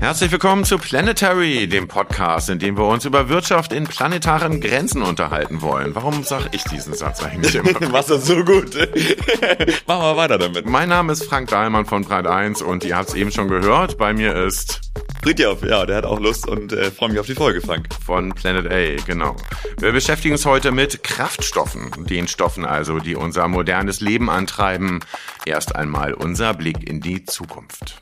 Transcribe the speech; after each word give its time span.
Herzlich 0.00 0.30
willkommen 0.30 0.64
zu 0.64 0.78
Planetary, 0.78 1.66
dem 1.66 1.88
Podcast, 1.88 2.48
in 2.50 2.60
dem 2.60 2.78
wir 2.78 2.86
uns 2.86 3.04
über 3.04 3.28
Wirtschaft 3.28 3.72
in 3.72 3.82
planetaren 3.82 4.60
Grenzen 4.60 5.02
unterhalten 5.02 5.60
wollen. 5.60 5.92
Warum 5.96 6.22
sage 6.22 6.50
ich 6.52 6.62
diesen 6.62 6.94
Satz 6.94 7.20
eigentlich 7.24 7.56
immer? 7.56 7.72
machst 7.90 8.08
das 8.08 8.26
so 8.26 8.44
gut. 8.44 8.76
Mach 9.88 9.98
mal 9.98 10.16
weiter 10.16 10.38
damit. 10.38 10.66
Mein 10.66 10.88
Name 10.88 11.12
ist 11.12 11.24
Frank 11.24 11.48
Dahlmann 11.50 11.84
von 11.84 12.04
Breit 12.04 12.28
1 12.28 12.62
und 12.62 12.84
ihr 12.84 12.96
habt 12.96 13.08
es 13.08 13.14
eben 13.16 13.32
schon 13.32 13.48
gehört, 13.48 13.98
bei 13.98 14.12
mir 14.12 14.36
ist... 14.36 14.80
Fritjof, 15.20 15.64
ja, 15.64 15.84
der 15.84 15.96
hat 15.96 16.04
auch 16.04 16.20
Lust 16.20 16.46
und 16.46 16.72
äh, 16.72 16.92
freue 16.92 17.08
mich 17.08 17.18
auf 17.18 17.26
die 17.26 17.34
Folge, 17.34 17.60
Frank. 17.60 17.88
Von 18.06 18.32
Planet 18.32 18.70
A, 18.70 19.02
genau. 19.04 19.34
Wir 19.80 19.90
beschäftigen 19.90 20.34
uns 20.34 20.46
heute 20.46 20.70
mit 20.70 21.02
Kraftstoffen, 21.02 21.90
den 22.06 22.28
Stoffen 22.28 22.64
also, 22.64 23.00
die 23.00 23.16
unser 23.16 23.48
modernes 23.48 24.00
Leben 24.00 24.30
antreiben. 24.30 25.00
Erst 25.44 25.74
einmal 25.74 26.14
unser 26.14 26.54
Blick 26.54 26.88
in 26.88 27.00
die 27.00 27.24
Zukunft. 27.24 28.00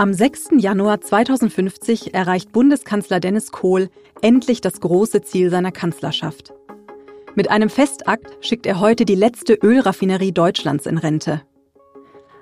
Am 0.00 0.14
6. 0.14 0.52
Januar 0.56 1.02
2050 1.02 2.14
erreicht 2.14 2.52
Bundeskanzler 2.52 3.20
Dennis 3.20 3.52
Kohl 3.52 3.90
endlich 4.22 4.62
das 4.62 4.80
große 4.80 5.20
Ziel 5.20 5.50
seiner 5.50 5.72
Kanzlerschaft. 5.72 6.54
Mit 7.34 7.50
einem 7.50 7.68
Festakt 7.68 8.42
schickt 8.42 8.64
er 8.64 8.80
heute 8.80 9.04
die 9.04 9.14
letzte 9.14 9.52
Ölraffinerie 9.52 10.32
Deutschlands 10.32 10.86
in 10.86 10.96
Rente. 10.96 11.42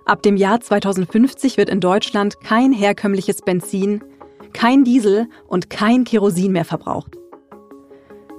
Ab 0.04 0.22
dem 0.22 0.36
Jahr 0.36 0.60
2050 0.60 1.56
wird 1.56 1.68
in 1.68 1.80
Deutschland 1.80 2.40
kein 2.42 2.72
herkömmliches 2.72 3.42
Benzin, 3.42 4.04
kein 4.52 4.84
Diesel 4.84 5.26
und 5.48 5.68
kein 5.68 6.04
Kerosin 6.04 6.52
mehr 6.52 6.64
verbraucht. 6.64 7.18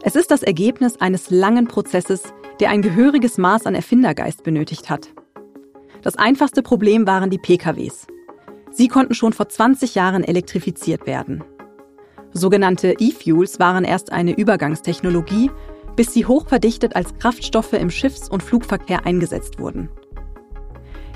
Es 0.02 0.16
ist 0.16 0.32
das 0.32 0.44
Ergebnis 0.44 0.96
eines 1.02 1.30
langen 1.30 1.68
Prozesses, 1.68 2.24
der 2.62 2.70
ein 2.70 2.82
gehöriges 2.82 3.38
Maß 3.38 3.66
an 3.66 3.76
Erfindergeist 3.76 4.44
benötigt 4.44 4.90
hat. 4.90 5.10
Das 6.04 6.16
einfachste 6.16 6.64
Problem 6.64 7.06
waren 7.06 7.30
die 7.30 7.38
PKWs. 7.38 8.08
Sie 8.80 8.88
konnten 8.88 9.14
schon 9.14 9.34
vor 9.34 9.50
20 9.50 9.96
Jahren 9.96 10.24
elektrifiziert 10.24 11.06
werden. 11.06 11.44
Sogenannte 12.32 12.96
E-Fuels 12.98 13.60
waren 13.60 13.84
erst 13.84 14.14
eine 14.14 14.32
Übergangstechnologie, 14.32 15.52
bis 15.98 16.14
sie 16.14 16.26
hochverdichtet 16.26 16.96
als 16.96 17.14
Kraftstoffe 17.18 17.74
im 17.74 17.90
Schiffs- 17.90 18.30
und 18.30 18.42
Flugverkehr 18.42 19.06
eingesetzt 19.06 19.60
wurden. 19.60 19.90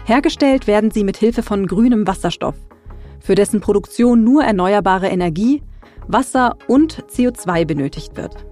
Hergestellt 0.03 0.67
werden 0.67 0.91
sie 0.91 1.05
mit 1.05 1.15
Hilfe 1.15 1.41
von 1.41 1.65
grünem 1.65 2.05
Wasserstoff, 2.05 2.57
für 3.21 3.33
dessen 3.33 3.61
Produktion 3.61 4.25
nur 4.25 4.43
erneuerbare 4.43 5.07
Energie, 5.07 5.63
Wasser 6.05 6.57
und 6.67 7.05
CO2 7.05 7.63
benötigt 7.63 8.17
wird. 8.17 8.45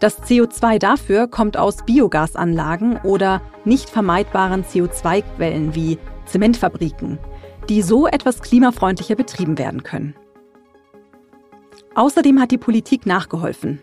Das 0.00 0.20
CO2 0.20 0.80
dafür 0.80 1.28
kommt 1.28 1.56
aus 1.56 1.84
Biogasanlagen 1.86 2.98
oder 3.04 3.40
nicht 3.64 3.88
vermeidbaren 3.88 4.64
CO2-Quellen 4.64 5.76
wie 5.76 5.96
Zementfabriken, 6.26 7.20
die 7.68 7.82
so 7.82 8.06
etwas 8.06 8.40
klimafreundlicher 8.40 9.14
betrieben 9.14 9.58
werden 9.58 9.82
können. 9.82 10.14
Außerdem 11.94 12.40
hat 12.40 12.50
die 12.50 12.58
Politik 12.58 13.06
nachgeholfen. 13.06 13.80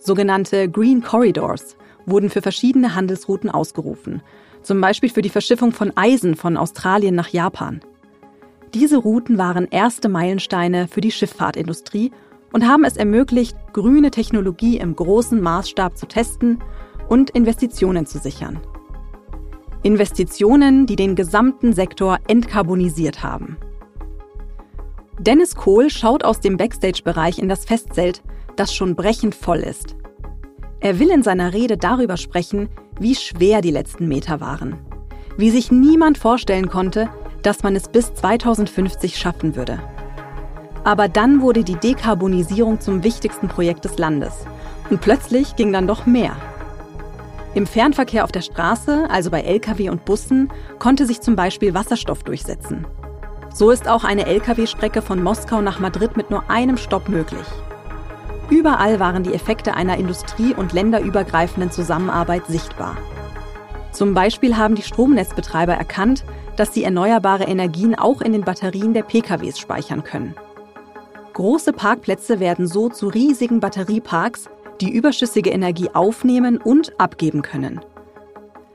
Sogenannte 0.00 0.68
Green 0.68 1.02
Corridors 1.02 1.76
wurden 2.06 2.28
für 2.28 2.42
verschiedene 2.42 2.94
Handelsrouten 2.94 3.50
ausgerufen, 3.50 4.22
zum 4.62 4.80
Beispiel 4.80 5.08
für 5.08 5.22
die 5.22 5.30
Verschiffung 5.30 5.72
von 5.72 5.96
Eisen 5.96 6.34
von 6.34 6.56
Australien 6.56 7.14
nach 7.14 7.28
Japan. 7.28 7.80
Diese 8.74 8.96
Routen 8.96 9.38
waren 9.38 9.68
erste 9.70 10.08
Meilensteine 10.08 10.88
für 10.88 11.00
die 11.00 11.12
Schifffahrtindustrie 11.12 12.10
und 12.52 12.66
haben 12.66 12.84
es 12.84 12.96
ermöglicht, 12.96 13.56
grüne 13.72 14.10
Technologie 14.10 14.78
im 14.78 14.96
großen 14.96 15.40
Maßstab 15.40 15.96
zu 15.96 16.06
testen 16.06 16.58
und 17.08 17.30
Investitionen 17.30 18.06
zu 18.06 18.18
sichern. 18.18 18.60
Investitionen, 19.84 20.86
die 20.86 20.96
den 20.96 21.14
gesamten 21.14 21.74
Sektor 21.74 22.18
entkarbonisiert 22.26 23.22
haben. 23.22 23.58
Dennis 25.18 25.54
Kohl 25.54 25.90
schaut 25.90 26.24
aus 26.24 26.40
dem 26.40 26.56
Backstage-Bereich 26.56 27.38
in 27.38 27.50
das 27.50 27.66
Festzelt, 27.66 28.22
das 28.56 28.74
schon 28.74 28.96
brechend 28.96 29.34
voll 29.34 29.58
ist. 29.58 29.94
Er 30.80 30.98
will 30.98 31.10
in 31.10 31.22
seiner 31.22 31.52
Rede 31.52 31.76
darüber 31.76 32.16
sprechen, 32.16 32.70
wie 32.98 33.14
schwer 33.14 33.60
die 33.60 33.70
letzten 33.70 34.08
Meter 34.08 34.40
waren. 34.40 34.78
Wie 35.36 35.50
sich 35.50 35.70
niemand 35.70 36.16
vorstellen 36.16 36.68
konnte, 36.70 37.10
dass 37.42 37.62
man 37.62 37.76
es 37.76 37.88
bis 37.88 38.14
2050 38.14 39.18
schaffen 39.18 39.54
würde. 39.54 39.78
Aber 40.82 41.08
dann 41.08 41.42
wurde 41.42 41.62
die 41.62 41.76
Dekarbonisierung 41.76 42.80
zum 42.80 43.04
wichtigsten 43.04 43.48
Projekt 43.48 43.84
des 43.84 43.98
Landes. 43.98 44.32
Und 44.88 45.02
plötzlich 45.02 45.56
ging 45.56 45.72
dann 45.72 45.86
doch 45.86 46.06
mehr. 46.06 46.36
Im 47.54 47.66
Fernverkehr 47.66 48.24
auf 48.24 48.32
der 48.32 48.42
Straße, 48.42 49.08
also 49.08 49.30
bei 49.30 49.42
Lkw 49.42 49.88
und 49.88 50.04
Bussen, 50.04 50.50
konnte 50.80 51.06
sich 51.06 51.20
zum 51.20 51.36
Beispiel 51.36 51.72
Wasserstoff 51.72 52.24
durchsetzen. 52.24 52.84
So 53.54 53.70
ist 53.70 53.86
auch 53.86 54.02
eine 54.02 54.26
Lkw-Strecke 54.26 55.00
von 55.00 55.22
Moskau 55.22 55.60
nach 55.60 55.78
Madrid 55.78 56.16
mit 56.16 56.30
nur 56.30 56.50
einem 56.50 56.76
Stopp 56.76 57.08
möglich. 57.08 57.46
Überall 58.50 58.98
waren 58.98 59.22
die 59.22 59.32
Effekte 59.32 59.74
einer 59.74 59.96
industrie- 59.98 60.54
und 60.54 60.72
länderübergreifenden 60.72 61.70
Zusammenarbeit 61.70 62.44
sichtbar. 62.48 62.96
Zum 63.92 64.12
Beispiel 64.12 64.56
haben 64.56 64.74
die 64.74 64.82
Stromnetzbetreiber 64.82 65.74
erkannt, 65.74 66.24
dass 66.56 66.74
sie 66.74 66.82
erneuerbare 66.82 67.44
Energien 67.44 67.94
auch 67.94 68.20
in 68.20 68.32
den 68.32 68.42
Batterien 68.42 68.94
der 68.94 69.04
PKWs 69.04 69.60
speichern 69.60 70.02
können. 70.02 70.34
Große 71.34 71.72
Parkplätze 71.72 72.40
werden 72.40 72.66
so 72.66 72.88
zu 72.88 73.06
riesigen 73.06 73.60
Batterieparks, 73.60 74.48
die 74.80 74.90
überschüssige 74.90 75.50
Energie 75.50 75.90
aufnehmen 75.92 76.58
und 76.58 76.98
abgeben 76.98 77.42
können. 77.42 77.80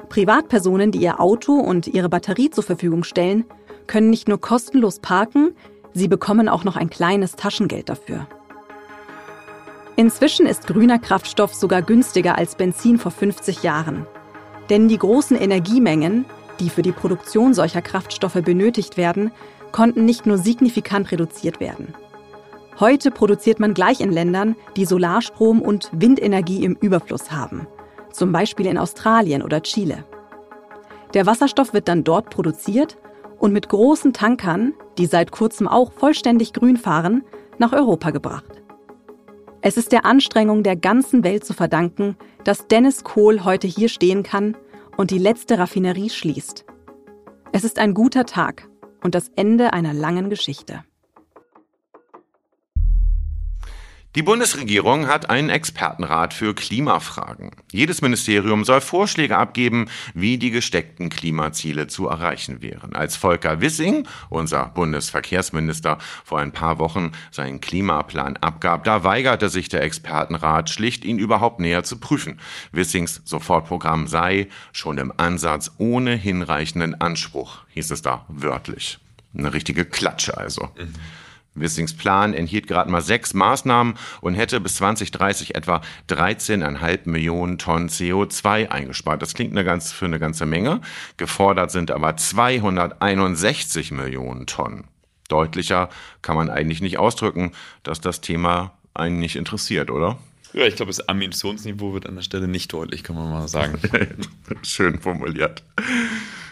Privatpersonen, 0.10 0.92
die 0.92 1.00
ihr 1.00 1.20
Auto 1.20 1.54
und 1.54 1.88
ihre 1.88 2.10
Batterie 2.10 2.50
zur 2.50 2.64
Verfügung 2.64 3.04
stellen, 3.04 3.46
können 3.88 4.09
nicht 4.09 4.28
nur 4.28 4.40
kostenlos 4.42 5.00
parken, 5.00 5.56
sie 5.94 6.08
bekommen 6.08 6.50
auch 6.50 6.64
noch 6.64 6.76
ein 6.76 6.90
kleines 6.90 7.36
Taschengeld 7.36 7.90
dafür. 7.90 8.28
Inzwischen 9.96 10.46
ist 10.46 10.66
grüner 10.66 10.98
Kraftstoff 10.98 11.54
sogar 11.54 11.82
günstiger 11.82 12.38
als 12.38 12.56
Benzin 12.56 12.98
vor 12.98 13.12
50 13.12 13.64
Jahren. 13.64 14.08
Denn 14.70 14.88
die 14.88 14.98
großen 14.98 15.36
Energiemengen, 15.36 16.26
die 16.59 16.70
für 16.70 16.82
die 16.82 16.92
Produktion 16.92 17.54
solcher 17.54 17.82
Kraftstoffe 17.82 18.42
benötigt 18.42 18.96
werden, 18.96 19.32
konnten 19.72 20.06
nicht 20.06 20.26
nur 20.26 20.38
signifikant 20.38 21.12
reduziert 21.12 21.59
werden. 21.59 21.94
Heute 22.79 23.12
produziert 23.12 23.59
man 23.59 23.73
gleich 23.73 24.00
in 24.00 24.12
Ländern, 24.12 24.56
die 24.78 24.85
Solarstrom 24.85 25.62
und 25.62 25.90
Windenergie 25.91 26.63
im 26.63 26.78
Überfluss 26.79 27.29
haben, 27.29 27.67
zum 28.13 28.31
Beispiel 28.31 28.67
in 28.67 28.78
Australien 28.78 29.41
oder 29.41 29.62
Chile. 29.62 30.06
Der 31.13 31.25
Wasserstoff 31.25 31.73
wird 31.73 31.90
dann 31.90 32.06
dort 32.06 32.29
produziert 32.29 32.97
und 33.38 33.51
mit 33.51 33.67
großen 33.67 34.13
Tankern, 34.13 34.73
die 34.97 35.07
seit 35.07 35.31
kurzem 35.31 35.67
auch 35.67 35.91
vollständig 35.91 36.53
grün 36.53 36.78
fahren, 36.78 37.23
nach 37.57 37.73
Europa 37.73 38.12
gebracht. 38.12 38.63
Es 39.61 39.75
ist 39.75 39.91
der 39.91 40.06
Anstrengung 40.06 40.63
der 40.63 40.78
ganzen 40.78 41.25
Welt 41.25 41.44
zu 41.44 41.53
verdanken, 41.53 42.16
dass 42.46 42.67
Dennis 42.67 43.03
Kohl 43.03 43.44
heute 43.44 43.67
hier 43.67 43.90
stehen 43.90 44.23
kann 44.23 44.56
und 44.96 45.11
die 45.11 45.17
letzte 45.17 45.59
Raffinerie 45.59 46.09
schließt. 46.09 46.63
Es 47.51 47.66
ist 47.66 47.78
ein 47.78 47.94
guter 47.94 48.25
Tag 48.25 48.69
und 49.03 49.16
das 49.16 49.31
Ende 49.35 49.73
einer 49.73 49.94
langen 49.94 50.29
Geschichte. 50.29 50.85
Die 54.16 54.24
Bundesregierung 54.24 55.06
hat 55.06 55.30
einen 55.30 55.52
Expertenrat 55.52 56.34
für 56.34 56.56
Klimafragen. 56.56 57.52
Jedes 57.72 58.02
Ministerium 58.02 58.66
soll 58.66 58.81
Vorschläge 58.81 59.38
abgeben, 59.38 59.88
wie 60.16 60.40
die 60.40 60.50
gesteckten 60.50 61.09
Klimaziele 61.09 61.86
zu 61.86 62.08
erreichen 62.08 62.64
wären. 62.64 62.96
Als 62.96 63.16
Volker 63.16 63.62
Wissing, 63.62 64.08
unser 64.30 64.66
Bundesverkehrsminister, 64.66 66.00
vor 66.25 66.40
ein 66.40 66.52
paar 66.52 66.80
Wochen 66.80 67.12
seinen 67.30 67.62
Klimaplan 67.62 68.36
abgab, 68.38 68.84
da 68.84 69.03
weigerte 69.03 69.47
sich 69.47 69.70
der 69.70 69.84
Expertenrat 69.84 70.72
schlicht, 70.72 71.06
ihn 71.06 71.20
überhaupt 71.20 71.59
näher 71.59 71.84
zu 71.84 72.00
prüfen. 72.00 72.40
Wissings 72.72 73.22
Sofortprogramm 73.26 74.08
sei 74.08 74.47
schon 74.72 74.97
im 74.97 75.14
Ansatz 75.17 75.70
ohne 75.78 76.16
hinreichenden 76.16 77.00
Anspruch, 77.00 77.59
hieß 77.70 77.91
es 77.91 78.02
da 78.02 78.26
wörtlich. 78.28 78.97
Eine 79.38 79.53
richtige 79.53 79.85
Klatsche 79.85 80.35
also. 80.35 80.70
Mhm. 80.76 80.96
Wissings 81.55 81.93
Plan 81.93 82.34
enthielt 82.34 82.67
gerade 82.67 82.90
mal 82.90 83.01
sechs 83.01 83.34
Maßnahmen 83.34 83.96
und 84.22 84.34
hätte 84.35 84.59
bis 84.59 84.75
2030 84.75 85.55
etwa 85.55 85.81
13,5 86.09 87.09
Millionen 87.09 87.57
Tonnen 87.57 87.90
CO2 87.90 88.69
eingespart. 88.69 89.22
Das 89.22 89.34
klingt 89.34 89.51
eine 89.51 89.63
ganz, 89.63 89.91
für 89.91 90.05
eine 90.05 90.19
ganze 90.19 90.46
Menge. 90.46 90.81
Gefordert 91.17 91.72
sind 91.72 91.91
aber 91.91 92.16
261 92.16 93.91
Millionen 93.91 94.46
Tonnen. 94.46 94.85
Deutlicher 95.28 95.90
kann 96.22 96.35
man 96.35 96.49
eigentlich 96.49 96.81
nicht 96.81 96.97
ausdrücken, 96.97 97.51
dass 97.84 98.01
das 98.01 98.22
Thema 98.22 98.73
einen 98.93 99.19
nicht 99.19 99.35
interessiert, 99.35 99.91
oder? 99.91 100.17
Ja, 100.53 100.66
ich 100.66 100.75
glaube, 100.75 100.90
das 100.90 101.07
Ambitionsniveau 101.07 101.93
wird 101.93 102.07
an 102.07 102.16
der 102.16 102.23
Stelle 102.23 102.47
nicht 102.47 102.73
deutlich, 102.73 103.03
kann 103.03 103.16
man 103.16 103.29
mal 103.29 103.47
sagen. 103.47 103.79
Schön 104.63 104.99
formuliert. 104.99 105.63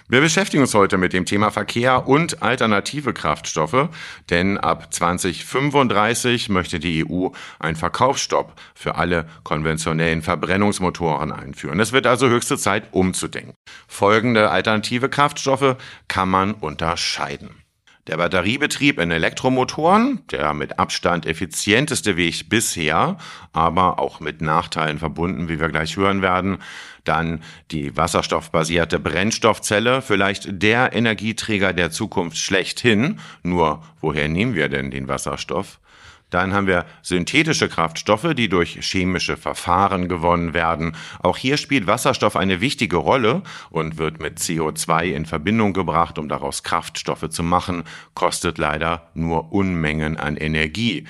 Wir 0.09 0.21
beschäftigen 0.21 0.63
uns 0.63 0.73
heute 0.73 0.97
mit 0.97 1.11
dem 1.11 1.25
Thema 1.25 1.51
Verkehr 1.51 2.07
und 2.07 2.41
alternative 2.41 3.11
Kraftstoffe, 3.11 3.89
denn 4.29 4.57
ab 4.57 4.93
2035 4.93 6.47
möchte 6.47 6.79
die 6.79 7.05
EU 7.05 7.27
einen 7.59 7.75
Verkaufsstopp 7.75 8.53
für 8.73 8.95
alle 8.95 9.27
konventionellen 9.43 10.21
Verbrennungsmotoren 10.21 11.33
einführen. 11.33 11.81
Es 11.81 11.91
wird 11.91 12.07
also 12.07 12.29
höchste 12.29 12.57
Zeit 12.57 12.85
umzudenken. 12.91 13.53
Folgende 13.89 14.49
alternative 14.49 15.09
Kraftstoffe 15.09 15.75
kann 16.07 16.29
man 16.29 16.53
unterscheiden. 16.53 17.66
Der 18.07 18.15
Batteriebetrieb 18.15 18.99
in 18.99 19.11
Elektromotoren, 19.11 20.21
der 20.31 20.53
mit 20.53 20.79
Abstand 20.79 21.25
effizienteste 21.25 22.15
Weg 22.15 22.47
bisher, 22.47 23.17
aber 23.51 23.99
auch 23.99 24.21
mit 24.21 24.41
Nachteilen 24.41 24.97
verbunden, 24.97 25.49
wie 25.49 25.59
wir 25.59 25.67
gleich 25.67 25.97
hören 25.97 26.21
werden. 26.21 26.59
Dann 27.03 27.43
die 27.71 27.97
wasserstoffbasierte 27.97 28.99
Brennstoffzelle, 28.99 30.01
vielleicht 30.01 30.61
der 30.63 30.93
Energieträger 30.93 31.73
der 31.73 31.91
Zukunft 31.91 32.37
schlechthin. 32.37 33.19
Nur 33.43 33.83
woher 33.99 34.29
nehmen 34.29 34.55
wir 34.55 34.69
denn 34.69 34.89
den 34.89 35.09
Wasserstoff? 35.09 35.79
Dann 36.29 36.53
haben 36.53 36.67
wir 36.67 36.85
synthetische 37.01 37.69
Kraftstoffe, 37.69 38.33
die 38.35 38.49
durch 38.49 38.79
chemische 38.81 39.37
Verfahren 39.37 40.09
gewonnen 40.09 40.53
werden. 40.53 40.95
Auch 41.19 41.37
hier 41.37 41.55
spielt 41.55 41.87
Wasserstoff 41.87 42.35
eine 42.35 42.59
wichtige 42.59 42.97
Rolle 42.97 43.43
und 43.69 43.97
wird 43.97 44.19
mit 44.19 44.39
CO2 44.39 45.05
in 45.05 45.25
Verbindung 45.25 45.71
gebracht, 45.71 46.19
um 46.19 46.27
daraus 46.27 46.63
Kraftstoffe 46.63 47.29
zu 47.29 47.43
machen, 47.43 47.83
kostet 48.13 48.57
leider 48.57 49.09
nur 49.13 49.53
Unmengen 49.53 50.17
an 50.17 50.35
Energie. 50.35 51.05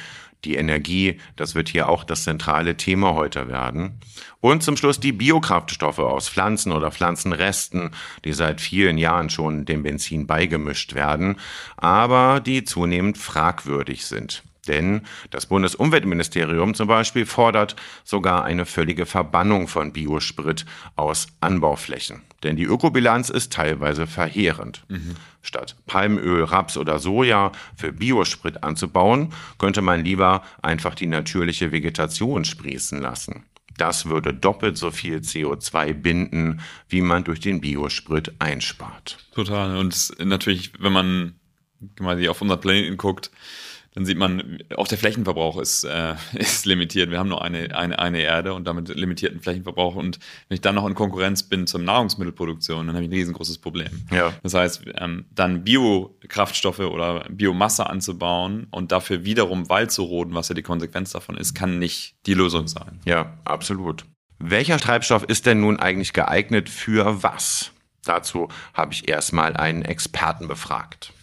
Die 0.46 0.56
Energie, 0.56 1.20
das 1.36 1.56
wird 1.56 1.68
hier 1.68 1.90
auch 1.90 2.04
das 2.04 2.24
zentrale 2.24 2.78
Thema 2.78 3.16
heute 3.16 3.48
werden. 3.48 4.00
Und 4.40 4.62
zum 4.62 4.78
Schluss 4.78 5.00
die 5.00 5.12
Biokraftstoffe 5.12 5.98
aus 5.98 6.30
Pflanzen 6.30 6.72
oder 6.72 6.92
Pflanzenresten, 6.92 7.90
die 8.24 8.34
seit 8.34 8.62
vielen 8.62 9.00
Jahren 9.00 9.32
schon 9.32 9.66
dem 9.66 9.82
Benzin 9.82 10.28
beigemischt 10.28 10.94
werden, 10.94 11.38
aber 11.76 12.40
die 12.40 12.64
zunehmend 12.64 13.18
fragwürdig 13.18 14.06
sind. 14.06 14.44
Denn 14.68 15.02
das 15.30 15.46
Bundesumweltministerium 15.46 16.74
zum 16.74 16.88
Beispiel 16.88 17.26
fordert 17.26 17.76
sogar 18.04 18.44
eine 18.44 18.66
völlige 18.66 19.06
Verbannung 19.06 19.68
von 19.68 19.94
Biosprit 19.94 20.66
aus 20.96 21.28
Anbauflächen. 21.42 22.22
Denn 22.44 22.56
die 22.56 22.66
Ökobilanz 22.66 23.30
ist 23.30 23.54
teilweise 23.54 24.08
verheerend. 24.08 24.84
Mhm. 24.90 25.16
Statt 25.42 25.76
Palmöl, 25.88 26.44
Raps 26.44 26.78
oder 26.78 27.00
Soja 27.00 27.52
für 27.76 27.94
Biosprit 27.94 28.64
anzubauen, 28.64 29.34
könnte 29.58 29.82
man 29.82 30.04
lieber 30.04 30.44
einfach 30.62 30.94
die 30.94 31.08
natürliche 31.08 31.72
Vegetation 31.72 32.46
sprießen 32.46 33.02
lassen. 33.02 33.46
Das 33.78 34.08
würde 34.08 34.34
doppelt 34.34 34.78
so 34.78 34.92
viel 34.92 35.18
CO2 35.18 35.94
binden, 35.94 36.62
wie 36.90 37.02
man 37.02 37.24
durch 37.24 37.40
den 37.40 37.62
Biosprit 37.62 38.34
einspart. 38.40 39.20
Total. 39.34 39.78
Und 39.78 40.14
natürlich, 40.20 40.74
wenn 40.80 40.94
man 40.94 41.36
mal 42.00 42.28
auf 42.28 42.42
unseren 42.42 42.60
Planeten 42.60 42.98
guckt, 42.98 43.32
dann 43.98 44.06
sieht 44.06 44.20
man, 44.20 44.60
auch 44.76 44.88
der 44.88 45.00
Flächenverbrauch 45.00 45.58
ist, 45.58 45.84
äh, 45.84 46.14
ist 46.34 46.68
limitiert. 46.68 47.10
Wir 47.10 47.18
haben 47.18 47.30
nur 47.30 47.44
eine, 47.44 47.76
eine, 47.76 47.98
eine 47.98 48.22
Erde 48.22 48.54
und 48.54 48.68
damit 48.68 48.90
limitierten 48.90 49.42
Flächenverbrauch. 49.42 49.96
Und 49.96 50.20
wenn 50.48 50.54
ich 50.54 50.62
dann 50.62 50.76
noch 50.76 50.86
in 50.86 50.94
Konkurrenz 50.94 51.42
bin 51.42 51.66
zum 51.66 51.84
Nahrungsmittelproduktion, 51.84 52.86
dann 52.86 52.96
habe 52.96 53.06
ich 53.06 53.10
ein 53.10 53.14
riesengroßes 53.14 53.58
Problem. 53.58 54.06
Ja. 54.12 54.34
Das 54.44 54.54
heißt, 54.54 54.84
ähm, 55.00 55.26
dann 55.34 55.64
Biokraftstoffe 55.64 56.82
oder 56.82 57.26
Biomasse 57.28 57.90
anzubauen 57.90 58.68
und 58.70 58.92
dafür 58.92 59.26
wiederum 59.26 59.68
Wald 59.68 59.90
zu 59.90 60.04
roden, 60.04 60.36
was 60.36 60.50
ja 60.50 60.54
die 60.54 60.62
Konsequenz 60.62 61.12
davon 61.14 61.36
ist, 61.36 61.56
kann 61.56 61.80
nicht 61.80 62.18
die 62.28 62.36
Lösung 62.36 62.68
sein. 62.68 63.00
Ja, 63.04 63.40
absolut. 63.46 64.06
Welcher 64.38 64.78
Treibstoff 64.78 65.24
ist 65.24 65.48
denn 65.48 65.62
nun 65.62 65.80
eigentlich 65.80 66.14
geeignet 66.14 66.70
für 66.70 67.24
was? 67.24 67.72
Dazu 68.04 68.50
habe 68.76 68.94
ich 68.94 69.10
erstmal 69.10 69.58
einen 69.58 69.82
Experten 69.82 70.48
befragt. 70.48 71.14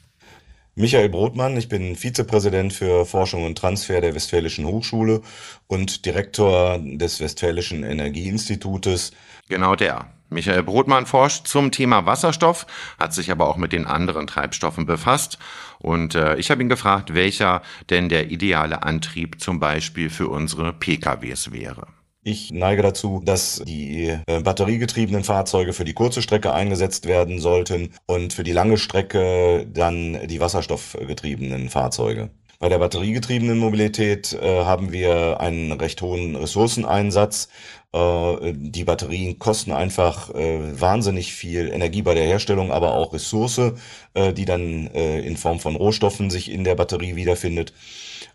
Michael 0.76 1.08
Brotmann, 1.08 1.56
ich 1.56 1.68
bin 1.68 1.94
Vizepräsident 1.94 2.72
für 2.72 3.06
Forschung 3.06 3.44
und 3.44 3.56
Transfer 3.56 4.00
der 4.00 4.16
Westfälischen 4.16 4.66
Hochschule 4.66 5.22
und 5.68 6.04
Direktor 6.04 6.80
des 6.80 7.20
Westfälischen 7.20 7.84
Energieinstitutes. 7.84 9.12
Genau 9.48 9.76
der. 9.76 10.06
Michael 10.30 10.64
Brotmann 10.64 11.06
forscht 11.06 11.46
zum 11.46 11.70
Thema 11.70 12.06
Wasserstoff, 12.06 12.66
hat 12.98 13.14
sich 13.14 13.30
aber 13.30 13.48
auch 13.48 13.56
mit 13.56 13.72
den 13.72 13.86
anderen 13.86 14.26
Treibstoffen 14.26 14.84
befasst. 14.84 15.38
Und 15.78 16.16
äh, 16.16 16.34
ich 16.38 16.50
habe 16.50 16.60
ihn 16.60 16.68
gefragt, 16.68 17.14
welcher 17.14 17.62
denn 17.88 18.08
der 18.08 18.32
ideale 18.32 18.82
Antrieb 18.82 19.40
zum 19.40 19.60
Beispiel 19.60 20.10
für 20.10 20.26
unsere 20.28 20.72
PKWs 20.72 21.52
wäre. 21.52 21.86
Ich 22.26 22.52
neige 22.52 22.80
dazu, 22.80 23.20
dass 23.22 23.60
die 23.66 24.16
äh, 24.26 24.40
batteriegetriebenen 24.40 25.24
Fahrzeuge 25.24 25.74
für 25.74 25.84
die 25.84 25.92
kurze 25.92 26.22
Strecke 26.22 26.54
eingesetzt 26.54 27.06
werden 27.06 27.38
sollten 27.38 27.92
und 28.06 28.32
für 28.32 28.44
die 28.44 28.52
lange 28.52 28.78
Strecke 28.78 29.66
dann 29.70 30.26
die 30.26 30.40
wasserstoffgetriebenen 30.40 31.68
Fahrzeuge. 31.68 32.30
Bei 32.60 32.70
der 32.70 32.78
batteriegetriebenen 32.78 33.58
Mobilität 33.58 34.32
äh, 34.32 34.64
haben 34.64 34.90
wir 34.90 35.38
einen 35.40 35.70
recht 35.72 36.00
hohen 36.00 36.34
Ressourceneinsatz. 36.34 37.50
Äh, 37.92 38.54
die 38.54 38.84
Batterien 38.84 39.38
kosten 39.38 39.72
einfach 39.72 40.34
äh, 40.34 40.80
wahnsinnig 40.80 41.34
viel 41.34 41.68
Energie 41.68 42.00
bei 42.00 42.14
der 42.14 42.24
Herstellung, 42.24 42.72
aber 42.72 42.94
auch 42.94 43.12
Ressource, 43.12 43.74
äh, 44.14 44.32
die 44.32 44.46
dann 44.46 44.86
äh, 44.94 45.20
in 45.20 45.36
Form 45.36 45.60
von 45.60 45.76
Rohstoffen 45.76 46.30
sich 46.30 46.50
in 46.50 46.64
der 46.64 46.74
Batterie 46.74 47.16
wiederfindet. 47.16 47.74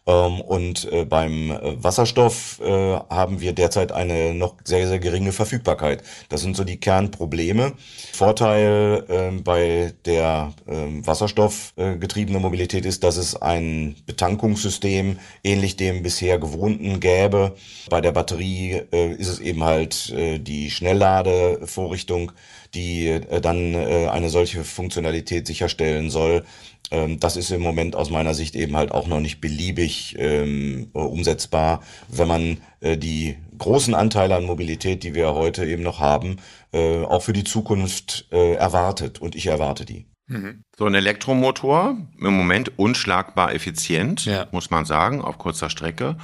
Ähm, 0.10 0.42
und 0.42 0.92
äh, 0.92 1.06
beim 1.06 1.52
äh, 1.52 1.84
Wasserstoff 1.84 2.60
äh, 2.62 2.66
haben 3.10 3.42
wir 3.42 3.54
derzeit 3.54 3.92
eine 3.92 4.34
noch 4.34 4.56
sehr, 4.64 4.88
sehr 4.88 4.98
geringe 4.98 5.32
Verfügbarkeit. 5.32 6.02
Das 6.30 6.42
sind 6.42 6.56
so 6.56 6.64
die 6.64 6.80
Kernprobleme. 6.80 7.74
Vorteil 8.14 9.06
ähm, 9.08 9.44
bei 9.44 9.94
der 10.06 10.54
ähm, 10.68 11.06
wasserstoffgetriebenen 11.06 12.42
Mobilität 12.42 12.86
ist, 12.86 13.04
dass 13.04 13.18
es 13.18 13.40
ein 13.40 13.96
Betankungssystem 14.08 15.20
ähnlich 15.44 15.76
dem 15.76 16.02
bisher 16.02 16.40
gewohnten 16.40 17.00
gäbe. 17.00 17.56
Bei 17.90 18.02
der 18.02 18.12
Batterie 18.12 18.82
ist 18.92 19.28
es 19.28 19.40
eben 19.40 19.64
halt 19.64 20.14
die 20.16 20.72
Schnellladevorrichtung, 20.72 22.32
die 22.74 23.20
dann 23.42 23.76
eine 23.76 24.30
solche 24.30 24.64
Funktionalität 24.64 25.48
sicherstellen 25.48 26.10
soll. 26.10 26.44
Ähm, 26.92 27.20
das 27.20 27.38
ist 27.38 27.52
im 27.52 27.62
Moment 27.62 27.96
aus 27.96 28.10
meiner 28.10 28.34
Sicht 28.34 28.56
eben 28.56 28.76
halt 28.76 28.92
auch 28.92 29.08
noch 29.08 29.20
nicht 29.20 29.42
beliebig 29.42 30.16
ähm, 30.18 30.90
umsetzbar, 30.94 31.82
wenn 32.08 32.28
man 32.28 32.58
äh, 32.82 32.98
die 32.98 33.38
großen 33.58 33.94
Anteile 33.94 34.36
an 34.36 34.46
Mobilität, 34.46 35.04
die 35.04 35.14
wir 35.14 35.34
heute 35.34 35.66
eben 35.66 35.84
noch 35.84 36.00
haben, 36.00 36.38
äh, 36.72 37.04
auch 37.04 37.24
für 37.24 37.34
die 37.34 37.44
Zukunft 37.44 38.28
äh, 38.32 38.54
erwartet. 38.54 39.20
Und 39.20 39.36
ich 39.36 39.48
erwarte 39.48 39.86
die. 39.86 40.06
Mhm. 40.28 40.64
So 40.78 40.86
ein 40.86 40.96
Elektromotor, 40.96 41.98
im 42.20 42.34
Moment 42.34 42.78
unschlagbar 42.78 43.54
effizient, 43.54 44.26
ja. 44.26 44.48
muss 44.52 44.70
man 44.70 44.86
sagen, 44.86 45.22
auf 45.22 45.38
kurzer 45.38 45.70
Strecke, 45.70 46.18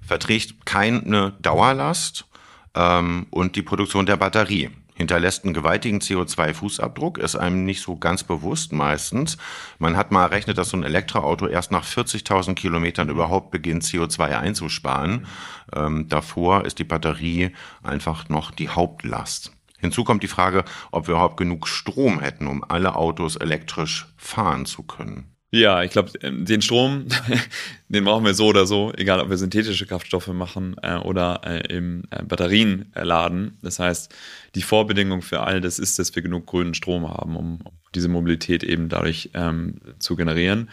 verträgt 0.00 0.66
keine 0.66 1.32
Dauerlast 1.40 2.26
ähm, 2.74 3.26
und 3.30 3.56
die 3.56 3.62
Produktion 3.62 4.06
der 4.06 4.16
Batterie 4.16 4.70
hinterlässt 4.94 5.44
einen 5.44 5.54
gewaltigen 5.54 6.00
CO2-Fußabdruck, 6.00 7.18
ist 7.18 7.36
einem 7.36 7.64
nicht 7.64 7.82
so 7.82 7.96
ganz 7.96 8.24
bewusst 8.24 8.72
meistens. 8.72 9.36
Man 9.78 9.96
hat 9.96 10.12
mal 10.12 10.24
errechnet, 10.24 10.58
dass 10.58 10.70
so 10.70 10.76
ein 10.76 10.82
Elektroauto 10.82 11.46
erst 11.46 11.70
nach 11.72 11.84
40.000 11.84 12.54
Kilometern 12.54 13.08
überhaupt 13.08 13.50
beginnt, 13.50 13.84
CO2 13.84 14.38
einzusparen. 14.38 15.26
Ähm, 15.74 16.08
davor 16.08 16.64
ist 16.64 16.78
die 16.78 16.84
Batterie 16.84 17.52
einfach 17.82 18.28
noch 18.28 18.50
die 18.50 18.68
Hauptlast. 18.68 19.52
Hinzu 19.78 20.04
kommt 20.04 20.22
die 20.22 20.28
Frage, 20.28 20.64
ob 20.92 21.08
wir 21.08 21.14
überhaupt 21.14 21.36
genug 21.36 21.66
Strom 21.66 22.20
hätten, 22.20 22.46
um 22.46 22.62
alle 22.62 22.94
Autos 22.94 23.34
elektrisch 23.36 24.06
fahren 24.16 24.64
zu 24.64 24.84
können. 24.84 25.31
Ja, 25.54 25.82
ich 25.82 25.90
glaube, 25.90 26.12
ähm, 26.22 26.46
den 26.46 26.62
Strom, 26.62 27.08
den 27.88 28.04
brauchen 28.04 28.24
wir 28.24 28.32
so 28.32 28.46
oder 28.46 28.64
so, 28.66 28.90
egal 28.96 29.20
ob 29.20 29.28
wir 29.28 29.36
synthetische 29.36 29.86
Kraftstoffe 29.86 30.28
machen 30.28 30.76
äh, 30.82 30.96
oder 30.96 31.42
äh, 31.44 31.76
eben 31.76 32.04
äh, 32.10 32.22
Batterien 32.22 32.90
äh, 32.94 33.02
laden. 33.04 33.58
Das 33.60 33.78
heißt, 33.78 34.14
die 34.54 34.62
Vorbedingung 34.62 35.20
für 35.20 35.40
all 35.42 35.60
das 35.60 35.78
ist, 35.78 35.98
dass 35.98 36.14
wir 36.14 36.22
genug 36.22 36.46
grünen 36.46 36.72
Strom 36.72 37.06
haben, 37.06 37.36
um, 37.36 37.60
um 37.60 37.81
diese 37.94 38.08
Mobilität 38.08 38.64
eben 38.64 38.88
dadurch 38.88 39.30
ähm, 39.34 39.74
zu 39.98 40.16
generieren. 40.16 40.70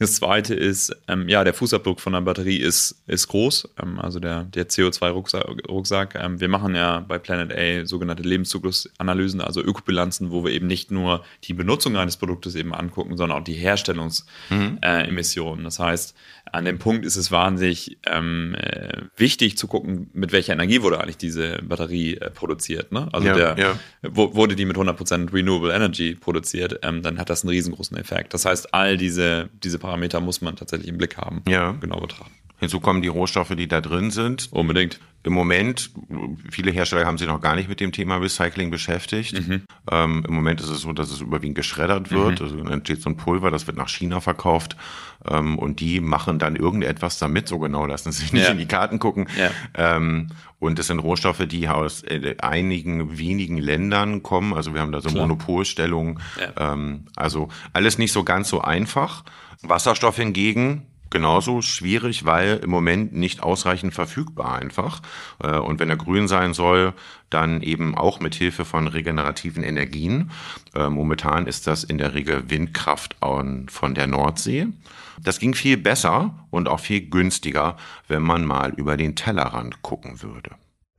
Das 0.00 0.14
zweite 0.14 0.54
ist, 0.54 0.96
ähm, 1.06 1.28
ja, 1.28 1.44
der 1.44 1.54
Fußabdruck 1.54 2.00
von 2.00 2.14
der 2.14 2.22
Batterie 2.22 2.56
ist, 2.56 3.00
ist 3.06 3.28
groß, 3.28 3.68
ähm, 3.80 4.00
also 4.00 4.18
der, 4.18 4.42
der 4.44 4.68
CO2-Rucksack. 4.68 6.16
Ähm, 6.16 6.40
wir 6.40 6.48
machen 6.48 6.74
ja 6.74 6.98
bei 7.00 7.18
Planet 7.18 7.56
A 7.56 7.86
sogenannte 7.86 8.24
Lebenszyklusanalysen, 8.24 9.40
also 9.40 9.62
Ökobilanzen, 9.62 10.32
wo 10.32 10.44
wir 10.44 10.50
eben 10.50 10.66
nicht 10.66 10.90
nur 10.90 11.24
die 11.44 11.54
Benutzung 11.54 11.96
eines 11.96 12.16
Produktes 12.16 12.56
eben 12.56 12.74
angucken, 12.74 13.16
sondern 13.16 13.38
auch 13.38 13.44
die 13.44 13.54
Herstellungsemissionen. 13.54 15.60
Mhm. 15.60 15.60
Äh, 15.60 15.64
das 15.64 15.78
heißt, 15.78 16.16
an 16.52 16.64
dem 16.64 16.78
Punkt 16.78 17.04
ist 17.04 17.16
es 17.16 17.32
wahnsinnig 17.32 17.98
ähm, 18.06 18.54
äh, 18.54 19.02
wichtig 19.16 19.56
zu 19.56 19.66
gucken, 19.66 20.10
mit 20.12 20.32
welcher 20.32 20.52
Energie 20.52 20.82
wurde 20.82 21.00
eigentlich 21.00 21.16
diese 21.16 21.60
Batterie 21.62 22.16
äh, 22.16 22.30
produziert. 22.30 22.92
Ne? 22.92 23.08
Also 23.12 23.28
ja, 23.28 23.34
der, 23.34 23.58
ja. 23.58 23.78
wurde 24.02 24.54
die 24.54 24.64
mit 24.64 24.76
100% 24.76 25.32
Renewable 25.32 25.72
Energy 25.72 26.14
produziert, 26.14 26.53
ähm, 26.82 27.02
dann 27.02 27.18
hat 27.18 27.30
das 27.30 27.42
einen 27.42 27.50
riesengroßen 27.50 27.96
Effekt. 27.96 28.34
Das 28.34 28.44
heißt, 28.44 28.74
all 28.74 28.96
diese, 28.96 29.48
diese 29.62 29.78
Parameter 29.78 30.20
muss 30.20 30.40
man 30.40 30.56
tatsächlich 30.56 30.88
im 30.88 30.98
Blick 30.98 31.16
haben, 31.16 31.42
ja. 31.48 31.72
genau 31.72 32.00
betrachten. 32.00 32.32
Hinzu 32.58 32.80
kommen 32.80 33.02
die 33.02 33.08
Rohstoffe, 33.08 33.54
die 33.56 33.68
da 33.68 33.80
drin 33.80 34.10
sind. 34.10 34.48
Unbedingt. 34.52 35.00
Im 35.24 35.32
Moment, 35.32 35.90
viele 36.50 36.70
Hersteller 36.70 37.06
haben 37.06 37.16
sich 37.16 37.26
noch 37.26 37.40
gar 37.40 37.56
nicht 37.56 37.68
mit 37.68 37.80
dem 37.80 37.92
Thema 37.92 38.16
Recycling 38.16 38.70
beschäftigt. 38.70 39.32
Mhm. 39.32 39.62
Ähm, 39.90 40.24
Im 40.28 40.34
Moment 40.34 40.60
ist 40.60 40.68
es 40.68 40.82
so, 40.82 40.92
dass 40.92 41.10
es 41.10 41.22
überwiegend 41.22 41.56
geschreddert 41.56 42.10
wird. 42.10 42.40
Mhm. 42.40 42.46
Also 42.46 42.56
dann 42.56 42.72
entsteht 42.72 43.00
so 43.00 43.08
ein 43.08 43.16
Pulver, 43.16 43.50
das 43.50 43.66
wird 43.66 43.78
nach 43.78 43.88
China 43.88 44.20
verkauft. 44.20 44.76
Ähm, 45.26 45.58
und 45.58 45.80
die 45.80 46.00
machen 46.00 46.38
dann 46.38 46.56
irgendetwas 46.56 47.18
damit. 47.18 47.48
So 47.48 47.58
genau 47.58 47.86
lassen 47.86 48.12
sie 48.12 48.20
sich 48.20 48.32
nicht 48.34 48.44
ja. 48.44 48.50
in 48.50 48.58
die 48.58 48.66
Karten 48.66 48.98
gucken. 48.98 49.26
Ja. 49.38 49.50
Ähm, 49.96 50.28
und 50.58 50.78
das 50.78 50.88
sind 50.88 50.98
Rohstoffe, 50.98 51.46
die 51.46 51.68
aus 51.68 52.02
äh, 52.02 52.36
einigen 52.42 53.18
wenigen 53.18 53.56
Ländern 53.56 54.22
kommen. 54.22 54.52
Also 54.52 54.74
wir 54.74 54.82
haben 54.82 54.92
da 54.92 55.00
so 55.00 55.08
Klar. 55.08 55.22
Monopolstellungen. 55.26 56.20
Ja. 56.38 56.74
Ähm, 56.74 57.06
also 57.16 57.48
alles 57.72 57.96
nicht 57.96 58.12
so 58.12 58.24
ganz 58.24 58.50
so 58.50 58.60
einfach. 58.60 59.24
Wasserstoff 59.62 60.16
hingegen 60.16 60.86
genauso 61.14 61.62
schwierig, 61.62 62.24
weil 62.24 62.56
im 62.56 62.70
Moment 62.70 63.14
nicht 63.14 63.40
ausreichend 63.40 63.94
verfügbar 63.94 64.56
einfach. 64.56 65.00
Äh, 65.42 65.56
und 65.56 65.78
wenn 65.78 65.88
er 65.88 65.96
grün 65.96 66.26
sein 66.26 66.54
soll, 66.54 66.92
dann 67.30 67.62
eben 67.62 67.96
auch 67.96 68.18
mit 68.18 68.34
Hilfe 68.34 68.64
von 68.64 68.88
regenerativen 68.88 69.62
Energien. 69.62 70.32
Äh, 70.74 70.90
momentan 70.90 71.46
ist 71.46 71.68
das 71.68 71.84
in 71.84 71.98
der 71.98 72.14
Regel 72.14 72.50
Windkraft 72.50 73.16
von 73.20 73.94
der 73.94 74.06
Nordsee. 74.08 74.66
Das 75.22 75.38
ging 75.38 75.54
viel 75.54 75.76
besser 75.76 76.34
und 76.50 76.68
auch 76.68 76.80
viel 76.80 77.08
günstiger, 77.08 77.76
wenn 78.08 78.22
man 78.22 78.44
mal 78.44 78.72
über 78.74 78.96
den 78.96 79.14
Tellerrand 79.14 79.82
gucken 79.82 80.20
würde. 80.20 80.50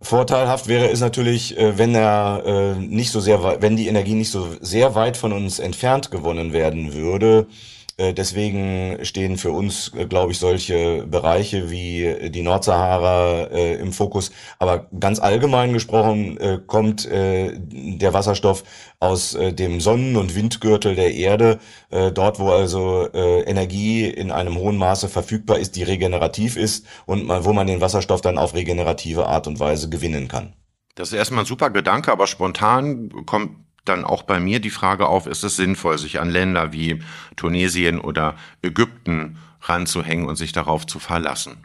Vorteilhaft 0.02 0.68
wäre 0.68 0.90
es 0.90 1.02
natürlich, 1.02 1.58
äh, 1.58 1.78
wenn 1.78 1.94
er 1.94 2.76
nicht 2.80 3.12
so 3.12 3.20
sehr, 3.20 3.62
wenn 3.62 3.76
die 3.76 3.88
Energie 3.88 4.14
nicht 4.14 4.32
so 4.32 4.48
sehr 4.62 4.96
weit 4.96 5.18
von 5.18 5.34
uns 5.34 5.60
entfernt 5.60 6.10
gewonnen 6.10 6.54
werden 6.54 6.94
würde, 6.94 7.48
deswegen 7.98 9.06
stehen 9.06 9.38
für 9.38 9.52
uns, 9.52 9.94
äh, 9.96 10.06
glaube 10.06 10.32
ich, 10.34 10.40
solche 10.40 11.06
Bereiche 11.08 11.70
wie 11.72 12.30
die 12.30 12.42
Nordsahara 12.42 13.46
äh, 13.46 13.75
im 13.75 13.94
Fokus. 13.94 14.32
Aber 14.60 14.88
ganz 15.00 15.20
allgemein 15.20 15.74
gesprochen 15.74 16.38
äh, 16.38 16.60
kommt 16.66 17.06
äh, 17.06 17.54
der 17.58 18.14
Wasserstoff 18.14 18.64
aus 19.00 19.34
äh, 19.36 19.54
dem 19.54 19.80
Sonnen- 19.80 20.18
und 20.18 20.36
Windgürtel 20.36 20.96
der 20.96 21.14
Erde, 21.14 21.60
äh, 21.90 22.12
dort 22.12 22.40
wo 22.40 22.52
also 22.52 23.08
äh, 23.14 23.42
Energie 23.44 24.06
in 24.08 24.32
einem 24.32 24.58
hohen 24.58 24.78
Maße 24.78 25.08
verfügbar 25.08 25.60
ist, 25.60 25.75
die 25.75 25.84
regenerativ 25.84 26.58
ist 26.58 26.86
und 27.06 27.25
man, 27.25 27.46
wo 27.46 27.54
man 27.54 27.68
den 27.68 27.82
Wasserstoff 27.82 28.22
dann 28.22 28.38
auf 28.38 28.54
regenerative 28.54 29.28
Art 29.28 29.48
und 29.48 29.60
Weise 29.60 29.90
gewinnen 29.90 30.28
kann. 30.28 30.54
Das 30.96 31.10
ist 31.10 31.18
erstmal 31.18 31.44
ein 31.44 31.48
super 31.48 31.70
Gedanke, 31.70 32.12
aber 32.12 32.25
spontan 32.28 33.10
kommt 33.25 33.66
dann 33.86 34.04
auch 34.04 34.24
bei 34.24 34.39
mir 34.39 34.60
die 34.60 34.70
Frage 34.70 35.08
auf, 35.08 35.27
ist 35.27 35.44
es 35.44 35.56
sinnvoll, 35.56 35.98
sich 35.98 36.20
an 36.20 36.30
Länder 36.30 36.74
wie 36.74 37.01
Tunesien 37.36 38.00
oder 38.00 38.36
Ägypten 38.62 39.38
ranzuhängen 39.62 40.27
und 40.27 40.36
sich 40.36 40.51
darauf 40.51 40.86
zu 40.86 41.00
verlassen? 41.00 41.58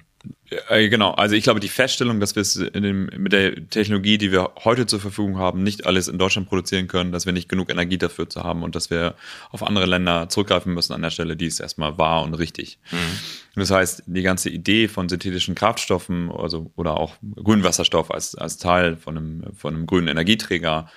Äh, 0.68 0.88
genau, 0.88 1.12
also 1.12 1.34
ich 1.34 1.44
glaube, 1.44 1.60
die 1.60 1.68
Feststellung, 1.68 2.20
dass 2.20 2.34
wir 2.34 2.42
es 2.42 2.54
dem, 2.54 3.08
mit 3.16 3.32
der 3.32 3.68
Technologie, 3.68 4.18
die 4.18 4.32
wir 4.32 4.52
heute 4.64 4.86
zur 4.86 5.00
Verfügung 5.00 5.38
haben, 5.38 5.62
nicht 5.62 5.86
alles 5.86 6.08
in 6.08 6.18
Deutschland 6.18 6.48
produzieren 6.48 6.88
können, 6.88 7.12
dass 7.12 7.24
wir 7.24 7.32
nicht 7.32 7.48
genug 7.48 7.70
Energie 7.70 7.98
dafür 7.98 8.28
zu 8.28 8.42
haben 8.42 8.62
und 8.62 8.74
dass 8.74 8.90
wir 8.90 9.14
auf 9.50 9.62
andere 9.62 9.86
Länder 9.86 10.28
zurückgreifen 10.28 10.74
müssen 10.74 10.92
an 10.92 11.02
der 11.02 11.10
Stelle, 11.10 11.36
die 11.36 11.46
ist 11.46 11.60
erstmal 11.60 11.98
wahr 11.98 12.22
und 12.22 12.34
richtig. 12.34 12.78
Mhm. 12.90 13.60
Das 13.60 13.70
heißt, 13.70 14.04
die 14.06 14.22
ganze 14.22 14.50
Idee 14.50 14.88
von 14.88 15.08
synthetischen 15.08 15.54
Kraftstoffen 15.54 16.30
also, 16.30 16.70
oder 16.76 16.98
auch 16.98 17.14
grünen 17.36 17.64
Wasserstoff 17.64 18.10
als, 18.10 18.34
als 18.34 18.58
Teil 18.58 18.96
von 18.96 19.16
einem, 19.16 19.42
von 19.54 19.74
einem 19.74 19.86
grünen 19.86 20.08
Energieträger 20.08 20.90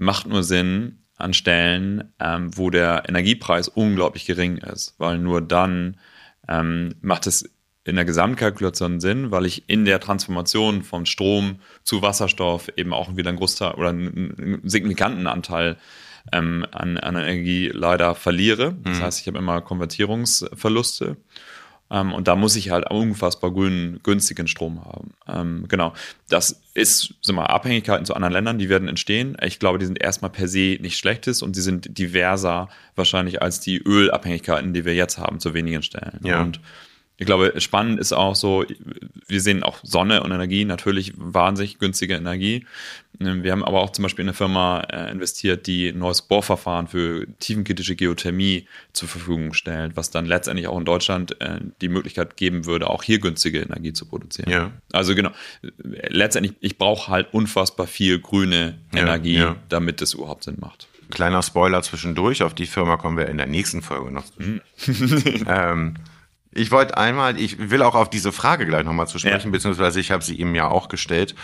macht 0.00 0.26
nur 0.26 0.42
Sinn 0.42 1.04
an 1.16 1.34
Stellen, 1.34 2.12
ähm, 2.18 2.56
wo 2.56 2.70
der 2.70 3.04
Energiepreis 3.06 3.68
unglaublich 3.68 4.24
gering 4.24 4.56
ist, 4.56 4.94
weil 4.98 5.18
nur 5.18 5.42
dann 5.42 5.98
ähm, 6.48 6.94
macht 7.02 7.26
es 7.26 7.50
in 7.84 7.96
der 7.96 8.06
Gesamtkalkulation 8.06 9.00
Sinn, 9.00 9.30
weil 9.30 9.44
ich 9.44 9.68
in 9.68 9.84
der 9.84 10.00
Transformation 10.00 10.82
von 10.82 11.04
Strom 11.04 11.56
zu 11.82 12.00
Wasserstoff 12.00 12.70
eben 12.76 12.94
auch 12.94 13.14
wieder 13.16 13.28
einen 13.28 13.38
Großteil 13.38 13.72
oder 13.72 13.90
einen 13.90 14.60
signifikanten 14.64 15.26
Anteil 15.26 15.76
ähm, 16.32 16.66
an, 16.70 16.96
an 16.96 17.16
Energie 17.16 17.70
leider 17.72 18.14
verliere. 18.14 18.74
Das 18.82 18.98
mhm. 18.98 19.02
heißt, 19.02 19.20
ich 19.20 19.26
habe 19.26 19.38
immer 19.38 19.60
Konvertierungsverluste. 19.60 21.16
Ähm, 21.90 22.12
und 22.12 22.28
da 22.28 22.36
muss 22.36 22.56
ich 22.56 22.70
halt 22.70 22.90
unfassbar 22.90 23.50
grünen, 23.50 24.00
günstigen 24.02 24.46
Strom 24.46 24.84
haben. 24.84 25.12
Ähm, 25.28 25.64
genau. 25.68 25.92
Das 26.28 26.60
ist, 26.74 27.14
sind 27.20 27.34
mal 27.34 27.46
Abhängigkeiten 27.46 28.06
zu 28.06 28.14
anderen 28.14 28.32
Ländern, 28.32 28.58
die 28.58 28.68
werden 28.68 28.88
entstehen. 28.88 29.36
Ich 29.42 29.58
glaube, 29.58 29.78
die 29.78 29.86
sind 29.86 30.00
erstmal 30.00 30.30
per 30.30 30.48
se 30.48 30.78
nicht 30.80 30.96
schlechtes 30.98 31.42
und 31.42 31.54
sie 31.54 31.62
sind 31.62 31.98
diverser 31.98 32.68
wahrscheinlich 32.94 33.42
als 33.42 33.60
die 33.60 33.78
Ölabhängigkeiten, 33.78 34.72
die 34.72 34.84
wir 34.84 34.94
jetzt 34.94 35.18
haben, 35.18 35.40
zu 35.40 35.52
wenigen 35.54 35.82
Stellen. 35.82 36.20
Ja. 36.22 36.40
Und 36.40 36.60
ich 37.20 37.26
glaube, 37.26 37.52
spannend 37.60 38.00
ist 38.00 38.14
auch 38.14 38.34
so, 38.34 38.64
wir 39.26 39.40
sehen 39.42 39.62
auch 39.62 39.80
Sonne 39.82 40.22
und 40.22 40.32
Energie, 40.32 40.64
natürlich 40.64 41.12
wahnsinnig 41.16 41.78
günstige 41.78 42.14
Energie. 42.14 42.64
Wir 43.18 43.52
haben 43.52 43.62
aber 43.62 43.80
auch 43.80 43.90
zum 43.90 44.04
Beispiel 44.04 44.22
in 44.22 44.30
eine 44.30 44.34
Firma 44.34 44.80
äh, 44.90 45.10
investiert, 45.10 45.66
die 45.66 45.88
ein 45.88 45.98
neues 45.98 46.22
Bohrverfahren 46.22 46.88
für 46.88 47.26
tiefenkritische 47.38 47.94
Geothermie 47.94 48.66
zur 48.94 49.06
Verfügung 49.06 49.52
stellt, 49.52 49.98
was 49.98 50.10
dann 50.10 50.24
letztendlich 50.24 50.66
auch 50.66 50.78
in 50.78 50.86
Deutschland 50.86 51.38
äh, 51.42 51.60
die 51.82 51.88
Möglichkeit 51.88 52.38
geben 52.38 52.64
würde, 52.64 52.88
auch 52.88 53.02
hier 53.02 53.18
günstige 53.18 53.60
Energie 53.60 53.92
zu 53.92 54.06
produzieren. 54.06 54.50
Ja. 54.50 54.70
Also 54.90 55.14
genau, 55.14 55.32
letztendlich, 55.84 56.54
ich 56.60 56.78
brauche 56.78 57.12
halt 57.12 57.34
unfassbar 57.34 57.86
viel 57.86 58.18
grüne 58.18 58.78
ja, 58.94 59.00
Energie, 59.00 59.36
ja. 59.36 59.56
damit 59.68 60.00
es 60.00 60.14
überhaupt 60.14 60.44
Sinn 60.44 60.56
macht. 60.58 60.88
Kleiner 61.10 61.42
Spoiler 61.42 61.82
zwischendurch, 61.82 62.42
auf 62.42 62.54
die 62.54 62.66
Firma 62.66 62.96
kommen 62.96 63.18
wir 63.18 63.28
in 63.28 63.36
der 63.36 63.46
nächsten 63.46 63.82
Folge 63.82 64.10
noch. 64.10 64.24
Mhm. 64.38 64.62
ähm, 65.46 65.94
ich 66.52 66.70
wollte 66.70 66.96
einmal, 66.96 67.38
ich 67.38 67.70
will 67.70 67.82
auch 67.82 67.94
auf 67.94 68.10
diese 68.10 68.32
Frage 68.32 68.66
gleich 68.66 68.84
nochmal 68.84 69.06
zu 69.06 69.18
sprechen, 69.18 69.48
ja. 69.48 69.52
beziehungsweise 69.52 70.00
ich 70.00 70.10
habe 70.10 70.24
sie 70.24 70.34
ihm 70.34 70.54
ja 70.54 70.68
auch 70.68 70.88
gestellt. 70.88 71.34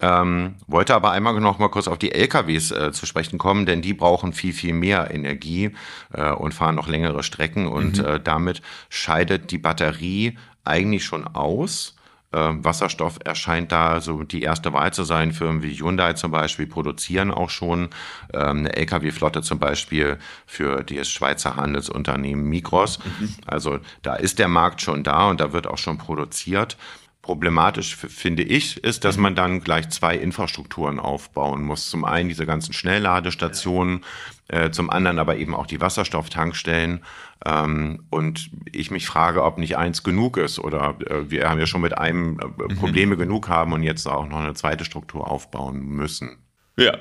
Ähm, 0.00 0.56
wollte 0.66 0.94
aber 0.96 1.12
einmal 1.12 1.38
noch 1.38 1.58
mal 1.58 1.68
kurz 1.68 1.86
auf 1.86 1.98
die 1.98 2.12
LKWs 2.12 2.72
äh, 2.72 2.92
zu 2.92 3.06
sprechen 3.06 3.38
kommen, 3.38 3.66
denn 3.66 3.82
die 3.82 3.94
brauchen 3.94 4.32
viel, 4.32 4.52
viel 4.52 4.72
mehr 4.72 5.12
Energie 5.12 5.70
äh, 6.12 6.32
und 6.32 6.54
fahren 6.54 6.74
noch 6.74 6.88
längere 6.88 7.22
Strecken 7.22 7.68
und 7.68 7.98
mhm. 7.98 8.04
äh, 8.04 8.20
damit 8.20 8.62
scheidet 8.88 9.52
die 9.52 9.58
Batterie 9.58 10.38
eigentlich 10.64 11.04
schon 11.04 11.26
aus. 11.26 11.94
Ähm, 12.32 12.64
Wasserstoff 12.64 13.18
erscheint 13.24 13.72
da 13.72 14.00
so 14.00 14.22
die 14.22 14.42
erste 14.42 14.72
Wahl 14.72 14.92
zu 14.92 15.04
sein. 15.04 15.32
Firmen 15.32 15.62
wie 15.62 15.74
Hyundai 15.74 16.14
zum 16.14 16.30
Beispiel 16.30 16.66
produzieren 16.66 17.30
auch 17.30 17.50
schon 17.50 17.90
ähm, 18.32 18.58
eine 18.58 18.74
Lkw-Flotte 18.74 19.42
zum 19.42 19.58
Beispiel 19.58 20.18
für 20.46 20.82
das 20.82 21.08
Schweizer 21.08 21.56
Handelsunternehmen 21.56 22.44
Migros. 22.44 22.98
Mhm. 22.98 23.34
Also 23.46 23.78
da 24.02 24.14
ist 24.14 24.38
der 24.38 24.48
Markt 24.48 24.80
schon 24.80 25.02
da 25.04 25.28
und 25.28 25.40
da 25.40 25.52
wird 25.52 25.66
auch 25.66 25.78
schon 25.78 25.98
produziert. 25.98 26.76
Problematisch 27.22 27.94
finde 27.94 28.42
ich, 28.42 28.82
ist, 28.82 29.04
dass 29.04 29.16
mhm. 29.16 29.22
man 29.22 29.34
dann 29.36 29.60
gleich 29.60 29.88
zwei 29.90 30.16
Infrastrukturen 30.16 30.98
aufbauen 30.98 31.62
muss. 31.62 31.88
Zum 31.88 32.04
einen 32.04 32.28
diese 32.28 32.46
ganzen 32.46 32.72
Schnellladestationen, 32.72 34.04
äh, 34.48 34.70
zum 34.70 34.90
anderen 34.90 35.20
aber 35.20 35.36
eben 35.36 35.54
auch 35.54 35.66
die 35.66 35.80
Wasserstofftankstellen. 35.80 37.04
Ähm, 37.46 38.04
und 38.10 38.50
ich 38.72 38.90
mich 38.90 39.06
frage, 39.06 39.44
ob 39.44 39.58
nicht 39.58 39.76
eins 39.76 40.02
genug 40.02 40.36
ist 40.36 40.58
oder 40.58 40.96
äh, 41.06 41.30
wir 41.30 41.48
haben 41.48 41.60
ja 41.60 41.66
schon 41.66 41.82
mit 41.82 41.96
einem 41.96 42.40
äh, 42.40 42.44
mhm. 42.44 42.76
Probleme 42.76 43.16
genug 43.16 43.48
haben 43.48 43.72
und 43.72 43.84
jetzt 43.84 44.08
auch 44.08 44.26
noch 44.26 44.40
eine 44.40 44.54
zweite 44.54 44.84
Struktur 44.84 45.30
aufbauen 45.30 45.80
müssen. 45.80 46.38
Ja, 46.82 46.98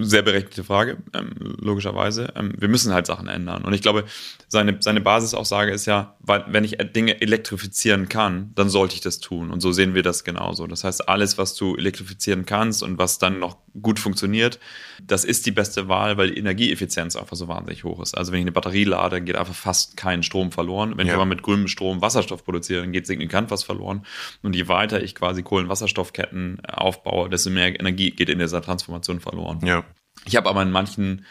sehr 0.00 0.22
berechtigte 0.22 0.64
Frage, 0.64 0.96
ähm, 1.14 1.30
logischerweise. 1.60 2.32
Ähm, 2.34 2.52
wir 2.58 2.68
müssen 2.68 2.92
halt 2.92 3.06
Sachen 3.06 3.28
ändern. 3.28 3.64
Und 3.64 3.72
ich 3.72 3.80
glaube, 3.82 4.04
seine, 4.48 4.78
seine 4.80 5.00
Basisaussage 5.00 5.70
ist 5.70 5.86
ja, 5.86 6.16
weil, 6.20 6.44
wenn 6.48 6.64
ich 6.64 6.78
Dinge 6.94 7.20
elektrifizieren 7.20 8.08
kann, 8.08 8.50
dann 8.56 8.68
sollte 8.68 8.94
ich 8.94 9.02
das 9.02 9.20
tun. 9.20 9.50
Und 9.50 9.60
so 9.60 9.70
sehen 9.70 9.94
wir 9.94 10.02
das 10.02 10.24
genauso. 10.24 10.66
Das 10.66 10.82
heißt, 10.82 11.08
alles, 11.08 11.38
was 11.38 11.54
du 11.54 11.76
elektrifizieren 11.76 12.44
kannst 12.44 12.82
und 12.82 12.98
was 12.98 13.18
dann 13.18 13.38
noch 13.38 13.58
gut 13.80 13.98
funktioniert, 13.98 14.58
das 15.02 15.24
ist 15.24 15.46
die 15.46 15.50
beste 15.50 15.88
Wahl, 15.88 16.16
weil 16.16 16.30
die 16.30 16.38
Energieeffizienz 16.38 17.16
einfach 17.16 17.36
so 17.36 17.48
wahnsinnig 17.48 17.84
hoch 17.84 18.00
ist. 18.00 18.16
Also 18.16 18.32
wenn 18.32 18.40
ich 18.40 18.44
eine 18.44 18.52
Batterie 18.52 18.84
lade, 18.84 19.20
geht 19.20 19.36
einfach 19.36 19.54
fast 19.54 19.96
kein 19.96 20.22
Strom 20.22 20.52
verloren. 20.52 20.96
Wenn 20.96 21.06
ja. 21.06 21.12
ich 21.12 21.16
aber 21.16 21.26
mit 21.26 21.42
grünem 21.42 21.68
Strom 21.68 22.00
Wasserstoff 22.00 22.44
produziere, 22.44 22.80
dann 22.82 22.92
geht 22.92 23.06
signifikant 23.06 23.50
was 23.50 23.64
verloren. 23.64 24.06
Und 24.42 24.56
je 24.56 24.68
weiter 24.68 25.02
ich 25.02 25.14
quasi 25.14 25.42
Kohlenwasserstoffketten 25.42 26.64
aufbaue, 26.66 27.28
desto 27.28 27.50
mehr 27.50 27.78
Energie 27.78 28.10
geht 28.10 28.28
in 28.28 28.38
dieser 28.38 28.62
Transformation 28.62 29.03
verloren. 29.20 29.60
Ja. 29.64 29.84
Ich 30.24 30.36
habe 30.36 30.48
aber 30.48 30.62
in 30.62 30.70
manchen 30.70 31.24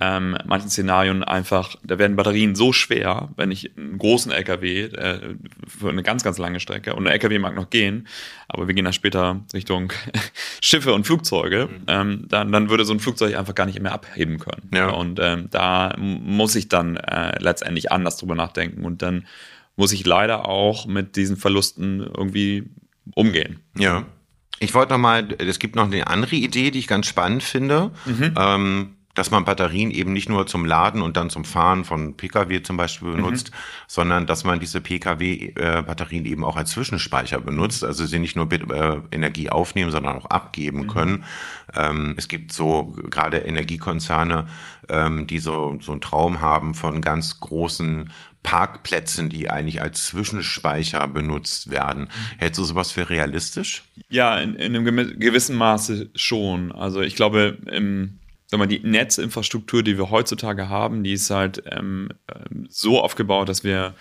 ähm, 0.00 0.36
manchen 0.44 0.70
Szenarien 0.70 1.22
einfach, 1.22 1.76
da 1.84 1.98
werden 1.98 2.16
Batterien 2.16 2.56
so 2.56 2.72
schwer, 2.72 3.30
wenn 3.36 3.52
ich 3.52 3.76
einen 3.76 3.96
großen 3.96 4.32
LKW 4.32 4.82
äh, 4.86 5.36
für 5.68 5.88
eine 5.88 6.02
ganz, 6.02 6.24
ganz 6.24 6.36
lange 6.38 6.58
Strecke 6.58 6.94
und 6.94 7.06
ein 7.06 7.12
LKW 7.12 7.38
mag 7.38 7.54
noch 7.54 7.70
gehen, 7.70 8.08
aber 8.48 8.66
wir 8.66 8.74
gehen 8.74 8.84
dann 8.84 8.92
später 8.92 9.44
Richtung 9.52 9.92
Schiffe 10.60 10.92
und 10.92 11.06
Flugzeuge, 11.06 11.68
mhm. 11.68 11.84
ähm, 11.86 12.24
dann, 12.28 12.50
dann 12.50 12.70
würde 12.70 12.84
so 12.84 12.92
ein 12.92 12.98
Flugzeug 12.98 13.36
einfach 13.36 13.54
gar 13.54 13.66
nicht 13.66 13.80
mehr 13.80 13.92
abheben 13.92 14.38
können. 14.38 14.68
Ja. 14.74 14.90
Und 14.90 15.20
ähm, 15.22 15.48
da 15.50 15.94
muss 15.98 16.56
ich 16.56 16.68
dann 16.68 16.96
äh, 16.96 17.38
letztendlich 17.40 17.92
anders 17.92 18.16
drüber 18.16 18.34
nachdenken 18.34 18.84
und 18.84 19.00
dann 19.00 19.26
muss 19.76 19.92
ich 19.92 20.04
leider 20.04 20.48
auch 20.48 20.86
mit 20.86 21.14
diesen 21.14 21.36
Verlusten 21.36 22.00
irgendwie 22.00 22.64
umgehen. 23.14 23.60
Ja. 23.78 24.06
Ich 24.64 24.74
wollte 24.74 24.92
noch 24.92 24.98
mal, 24.98 25.28
es 25.38 25.58
gibt 25.58 25.76
noch 25.76 25.84
eine 25.84 26.06
andere 26.06 26.36
Idee, 26.36 26.70
die 26.70 26.78
ich 26.78 26.86
ganz 26.86 27.06
spannend 27.06 27.42
finde. 27.42 27.90
Mhm. 28.06 28.34
Ähm, 28.36 28.96
dass 29.14 29.30
man 29.30 29.44
Batterien 29.44 29.90
eben 29.90 30.12
nicht 30.12 30.28
nur 30.28 30.46
zum 30.46 30.64
Laden 30.64 31.00
und 31.00 31.16
dann 31.16 31.30
zum 31.30 31.44
Fahren 31.44 31.84
von 31.84 32.16
Pkw 32.16 32.62
zum 32.62 32.76
Beispiel 32.76 33.08
mhm. 33.08 33.16
benutzt, 33.16 33.50
mhm. 33.50 33.56
sondern 33.86 34.26
dass 34.26 34.44
man 34.44 34.60
diese 34.60 34.80
Pkw-Batterien 34.80 36.26
eben 36.26 36.44
auch 36.44 36.56
als 36.56 36.72
Zwischenspeicher 36.72 37.40
benutzt, 37.40 37.84
also 37.84 38.04
sie 38.04 38.18
nicht 38.18 38.36
nur 38.36 38.50
äh, 38.52 39.00
Energie 39.12 39.50
aufnehmen, 39.50 39.90
sondern 39.90 40.16
auch 40.16 40.26
abgeben 40.26 40.82
mhm. 40.82 40.88
können. 40.88 41.24
Ähm, 41.74 42.14
es 42.16 42.28
gibt 42.28 42.52
so 42.52 42.94
gerade 43.10 43.38
Energiekonzerne, 43.38 44.46
ähm, 44.88 45.26
die 45.26 45.38
so, 45.38 45.78
so 45.80 45.92
einen 45.92 46.00
Traum 46.00 46.40
haben 46.40 46.74
von 46.74 47.00
ganz 47.00 47.40
großen 47.40 48.10
Parkplätzen, 48.42 49.30
die 49.30 49.48
eigentlich 49.48 49.80
als 49.80 50.06
Zwischenspeicher 50.06 51.08
benutzt 51.08 51.70
werden. 51.70 52.04
Mhm. 52.04 52.38
Hältst 52.38 52.58
du 52.58 52.64
sowas 52.64 52.90
für 52.90 53.08
realistisch? 53.08 53.84
Ja, 54.10 54.38
in, 54.38 54.56
in 54.56 54.76
einem 54.76 55.18
gewissen 55.18 55.56
Maße 55.56 56.10
schon. 56.14 56.70
Also 56.70 57.00
ich 57.00 57.16
glaube, 57.16 57.58
im 57.70 58.18
sag 58.46 58.58
mal, 58.58 58.66
die 58.66 58.80
Netzinfrastruktur, 58.80 59.82
die 59.82 59.96
wir 59.96 60.10
heutzutage 60.10 60.68
haben, 60.68 61.02
die 61.02 61.12
ist 61.12 61.30
halt 61.30 61.62
ähm, 61.70 62.10
ähm, 62.32 62.66
so 62.68 63.00
aufgebaut, 63.00 63.48
dass 63.48 63.64
wir 63.64 63.94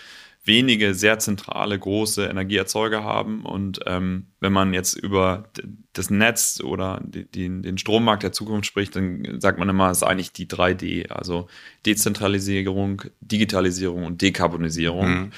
wenige 0.46 0.94
sehr 0.94 1.20
zentrale 1.20 1.80
große 1.80 2.26
Energieerzeuger 2.26 3.04
haben. 3.04 3.46
Und 3.46 3.80
ähm, 3.86 4.28
wenn 4.42 4.52
man 4.52 4.74
jetzt 4.74 4.94
über 4.94 5.46
das 5.94 6.10
Netz 6.10 6.62
oder 6.62 7.02
die, 7.06 7.26
die, 7.26 7.62
den 7.62 7.78
Strommarkt 7.78 8.24
der 8.24 8.34
Zukunft 8.34 8.66
spricht, 8.66 8.96
dann 8.96 9.40
sagt 9.40 9.58
man 9.58 9.70
immer, 9.70 9.90
es 9.90 10.00
ist 10.00 10.04
eigentlich 10.04 10.34
die 10.34 10.48
3D, 10.48 11.10
also 11.10 11.48
Dezentralisierung, 11.86 13.04
Digitalisierung 13.22 14.04
und 14.04 14.22
Dekarbonisierung. 14.22 15.10
Mhm. 15.10 15.32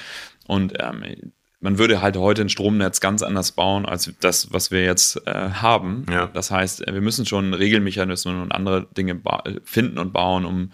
Und 0.47 0.73
ähm, 0.79 1.33
man 1.65 1.77
würde 1.79 1.99
halt 1.99 2.15
heute 2.15 2.43
ein 2.43 2.49
Stromnetz 2.49 2.99
ganz 2.99 3.23
anders 3.23 3.53
bauen 3.53 3.87
als 3.87 4.13
das, 4.19 4.53
was 4.53 4.69
wir 4.69 4.83
jetzt 4.83 5.25
äh, 5.25 5.49
haben. 5.49 6.05
Ja. 6.11 6.27
Das 6.27 6.51
heißt, 6.51 6.85
wir 6.85 7.01
müssen 7.01 7.25
schon 7.25 7.55
Regelmechanismen 7.55 8.39
und 8.39 8.51
andere 8.51 8.85
Dinge 8.95 9.19
finden 9.63 9.97
und 9.97 10.13
bauen, 10.13 10.45
um, 10.45 10.73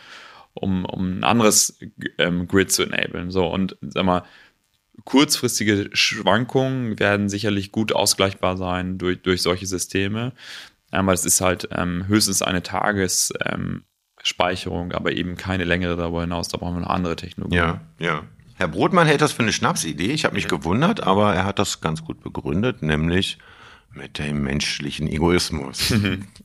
um, 0.54 0.84
um 0.84 1.20
ein 1.20 1.24
anderes 1.24 1.80
ähm, 2.18 2.46
Grid 2.46 2.74
zu 2.74 2.84
enablen. 2.84 3.32
So, 3.32 3.48
und 3.48 3.78
sag 3.82 4.04
mal, 4.04 4.24
kurzfristige 5.06 5.92
Schwankungen 5.94 7.00
werden 7.00 7.30
sicherlich 7.30 7.72
gut 7.72 7.94
ausgleichbar 7.94 8.58
sein 8.58 8.98
durch, 8.98 9.22
durch 9.22 9.42
solche 9.42 9.68
Systeme. 9.68 10.34
Aber 10.92 11.14
es 11.14 11.24
ist 11.24 11.40
halt 11.40 11.70
ähm, 11.72 12.10
höchstens 12.10 12.42
eine 12.42 12.64
Tagesspeicherung, 12.64 14.92
ähm, 14.92 14.92
aber 14.92 15.14
eben 15.14 15.38
keine 15.38 15.64
längere 15.64 15.96
darüber 15.96 16.20
hinaus. 16.20 16.50
Da 16.50 16.58
brauchen 16.58 16.76
wir 16.76 16.82
noch 16.82 16.90
andere 16.90 17.16
Technologien. 17.16 17.58
Ja, 17.58 17.80
ja. 17.98 18.24
Herr 18.62 18.68
Brotmann 18.68 19.08
hält 19.08 19.22
das 19.22 19.32
für 19.32 19.42
eine 19.42 19.54
Schnapsidee. 19.54 20.12
Ich 20.12 20.24
habe 20.24 20.36
mich 20.36 20.48
gewundert, 20.48 21.02
aber 21.02 21.34
er 21.34 21.46
hat 21.46 21.58
das 21.58 21.82
ganz 21.82 22.06
gut 22.06 22.22
begründet, 22.22 22.84
nämlich 22.84 23.40
mit 23.92 24.20
dem 24.20 24.44
menschlichen 24.44 25.08
Egoismus. 25.08 25.92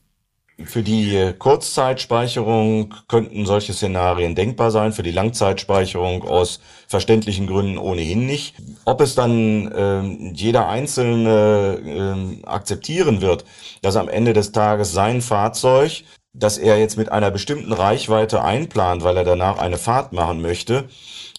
Für 0.65 0.81
die 0.81 1.33
Kurzzeitspeicherung 1.37 2.95
könnten 3.07 3.45
solche 3.45 3.73
Szenarien 3.73 4.33
denkbar 4.33 4.71
sein, 4.71 4.91
für 4.91 5.03
die 5.03 5.11
Langzeitspeicherung 5.11 6.23
aus 6.23 6.59
verständlichen 6.87 7.45
Gründen 7.45 7.77
ohnehin 7.77 8.25
nicht. 8.25 8.55
Ob 8.83 9.01
es 9.01 9.13
dann 9.13 9.71
äh, 9.71 10.31
jeder 10.33 10.67
Einzelne 10.67 12.41
äh, 12.41 12.47
akzeptieren 12.47 13.21
wird, 13.21 13.45
dass 13.83 13.95
am 13.95 14.09
Ende 14.09 14.33
des 14.33 14.51
Tages 14.51 14.93
sein 14.93 15.21
Fahrzeug, 15.21 16.03
das 16.33 16.57
er 16.57 16.79
jetzt 16.79 16.97
mit 16.97 17.11
einer 17.11 17.29
bestimmten 17.29 17.71
Reichweite 17.71 18.43
einplant, 18.43 19.03
weil 19.03 19.17
er 19.17 19.23
danach 19.23 19.59
eine 19.59 19.77
Fahrt 19.77 20.11
machen 20.11 20.41
möchte, 20.41 20.89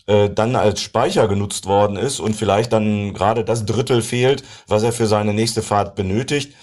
äh, 0.08 0.30
dann 0.30 0.56
als 0.56 0.80
Speicher 0.80 1.28
genutzt 1.28 1.66
worden 1.66 1.96
ist 1.96 2.18
und 2.18 2.34
vielleicht 2.34 2.72
dann 2.72 3.12
gerade 3.12 3.44
das 3.44 3.66
Drittel 3.66 4.02
fehlt, 4.02 4.42
was 4.66 4.82
er 4.82 4.92
für 4.92 5.06
seine 5.06 5.34
nächste 5.34 5.62
Fahrt 5.62 5.94
benötigt. 5.94 6.54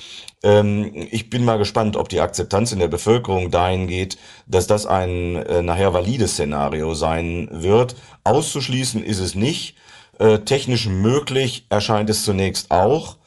Ähm, 0.44 0.92
ich 1.12 1.30
bin 1.30 1.46
mal 1.46 1.58
gespannt, 1.58 1.96
ob 1.96 2.10
die 2.10 2.22
Akzeptanz 2.22 2.72
in 2.72 2.80
der 2.80 2.88
Bevölkerung 2.88 3.52
dahin 3.52 3.88
geht, 3.88 4.18
dass 4.48 4.66
das 4.66 4.88
ein 4.88 5.36
äh, 5.36 5.62
nachher 5.62 5.94
valides 5.94 6.32
Szenario 6.34 6.96
sein 6.96 7.48
wird. 7.52 7.96
Auszuschließen 8.24 9.04
ist 9.04 9.20
es 9.20 9.36
nicht. 9.36 9.76
Äh, 10.18 10.40
technisch 10.40 10.88
möglich 10.88 11.68
erscheint 11.70 12.10
es 12.10 12.24
zunächst 12.26 12.72
auch. 12.72 13.18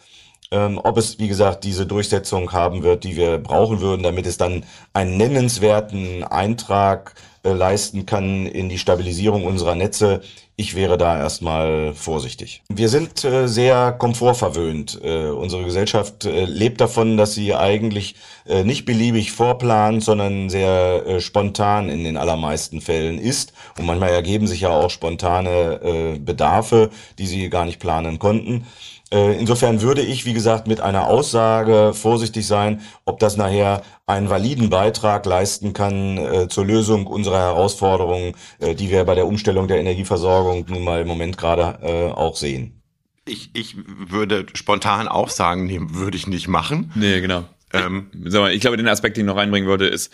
Ähm, 0.50 0.80
ob 0.82 0.96
es, 0.96 1.18
wie 1.18 1.28
gesagt, 1.28 1.62
diese 1.64 1.86
Durchsetzung 1.86 2.52
haben 2.52 2.82
wird, 2.82 3.04
die 3.04 3.16
wir 3.16 3.38
brauchen 3.38 3.80
würden, 3.80 4.02
damit 4.02 4.26
es 4.26 4.38
dann 4.38 4.64
einen 4.94 5.16
nennenswerten 5.16 6.24
Eintrag 6.24 7.14
leisten 7.54 8.06
kann 8.06 8.46
in 8.46 8.68
die 8.68 8.78
Stabilisierung 8.78 9.44
unserer 9.44 9.74
Netze. 9.74 10.20
Ich 10.60 10.74
wäre 10.74 10.98
da 10.98 11.16
erstmal 11.16 11.94
vorsichtig. 11.94 12.62
Wir 12.68 12.88
sind 12.88 13.24
äh, 13.24 13.46
sehr 13.46 13.92
komfortverwöhnt. 13.92 15.00
Äh, 15.04 15.26
unsere 15.28 15.62
Gesellschaft 15.62 16.24
äh, 16.24 16.46
lebt 16.46 16.80
davon, 16.80 17.16
dass 17.16 17.34
sie 17.34 17.54
eigentlich 17.54 18.16
äh, 18.44 18.64
nicht 18.64 18.84
beliebig 18.84 19.30
vorplant, 19.30 20.02
sondern 20.02 20.50
sehr 20.50 21.06
äh, 21.06 21.20
spontan 21.20 21.88
in 21.88 22.02
den 22.02 22.16
allermeisten 22.16 22.80
Fällen 22.80 23.20
ist. 23.20 23.52
Und 23.78 23.86
manchmal 23.86 24.10
ergeben 24.10 24.48
sich 24.48 24.62
ja 24.62 24.70
auch 24.70 24.90
spontane 24.90 26.18
Bedarfe, 26.20 26.90
die 27.18 27.26
sie 27.26 27.48
gar 27.50 27.64
nicht 27.64 27.78
planen 27.78 28.18
konnten. 28.18 28.66
Äh, 29.10 29.38
insofern 29.38 29.80
würde 29.80 30.02
ich, 30.02 30.26
wie 30.26 30.34
gesagt, 30.34 30.66
mit 30.66 30.80
einer 30.80 31.06
Aussage 31.06 31.92
vorsichtig 31.94 32.46
sein, 32.46 32.82
ob 33.06 33.18
das 33.18 33.36
nachher 33.36 33.82
einen 34.06 34.28
validen 34.28 34.68
Beitrag 34.68 35.24
leisten 35.24 35.72
kann 35.72 36.18
äh, 36.18 36.48
zur 36.48 36.66
Lösung 36.66 37.06
unserer 37.06 37.38
Herausforderungen, 37.38 38.34
äh, 38.58 38.74
die 38.74 38.90
wir 38.90 39.04
bei 39.04 39.14
der 39.14 39.26
Umstellung 39.26 39.66
der 39.66 39.78
Energieversorgung 39.78 40.66
nun 40.68 40.84
mal 40.84 41.00
im 41.00 41.08
Moment 41.08 41.38
gerade 41.38 41.78
äh, 41.82 42.10
auch 42.10 42.36
sehen. 42.36 42.82
Ich, 43.24 43.50
ich 43.54 43.76
würde 43.86 44.46
spontan 44.54 45.08
auch 45.08 45.30
sagen, 45.30 45.66
nee, 45.66 45.80
würde 45.80 46.16
ich 46.16 46.26
nicht 46.26 46.48
machen. 46.48 46.92
Nee, 46.94 47.20
genau. 47.20 47.44
Ähm, 47.72 48.10
ich, 48.12 48.34
ich 48.34 48.60
glaube, 48.60 48.76
den 48.76 48.88
Aspekt, 48.88 49.16
den 49.16 49.24
ich 49.24 49.26
noch 49.26 49.36
reinbringen 49.36 49.68
würde, 49.68 49.86
ist, 49.86 50.12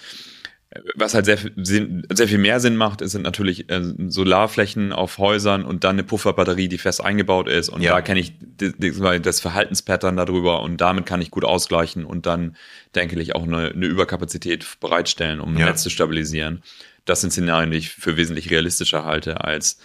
was 0.96 1.14
halt 1.14 1.26
sehr, 1.26 1.38
sehr 1.56 2.28
viel 2.28 2.38
mehr 2.38 2.60
Sinn 2.60 2.76
macht, 2.76 3.06
sind 3.08 3.22
natürlich 3.22 3.70
äh, 3.70 3.82
Solarflächen 4.08 4.92
auf 4.92 5.18
Häusern 5.18 5.64
und 5.64 5.84
dann 5.84 5.96
eine 5.96 6.04
Pufferbatterie, 6.04 6.68
die 6.68 6.78
fest 6.78 7.04
eingebaut 7.04 7.48
ist. 7.48 7.68
Und 7.68 7.82
ja. 7.82 7.92
da 7.92 8.00
kenne 8.00 8.20
ich 8.20 8.34
das 9.22 9.40
Verhaltenspattern 9.40 10.16
darüber 10.16 10.62
und 10.62 10.80
damit 10.80 11.06
kann 11.06 11.22
ich 11.22 11.30
gut 11.30 11.44
ausgleichen 11.44 12.04
und 12.04 12.26
dann, 12.26 12.56
denke 12.94 13.20
ich, 13.20 13.34
auch 13.34 13.44
eine, 13.44 13.68
eine 13.68 13.86
Überkapazität 13.86 14.66
bereitstellen, 14.80 15.40
um 15.40 15.56
ja. 15.56 15.66
Netz 15.66 15.82
zu 15.82 15.90
stabilisieren. 15.90 16.62
Das 17.04 17.20
sind 17.20 17.30
Szenarien, 17.30 17.70
die 17.70 17.78
ich 17.78 17.90
für 17.90 18.16
wesentlich 18.16 18.50
realistischer 18.50 19.04
halte 19.04 19.44
als, 19.44 19.78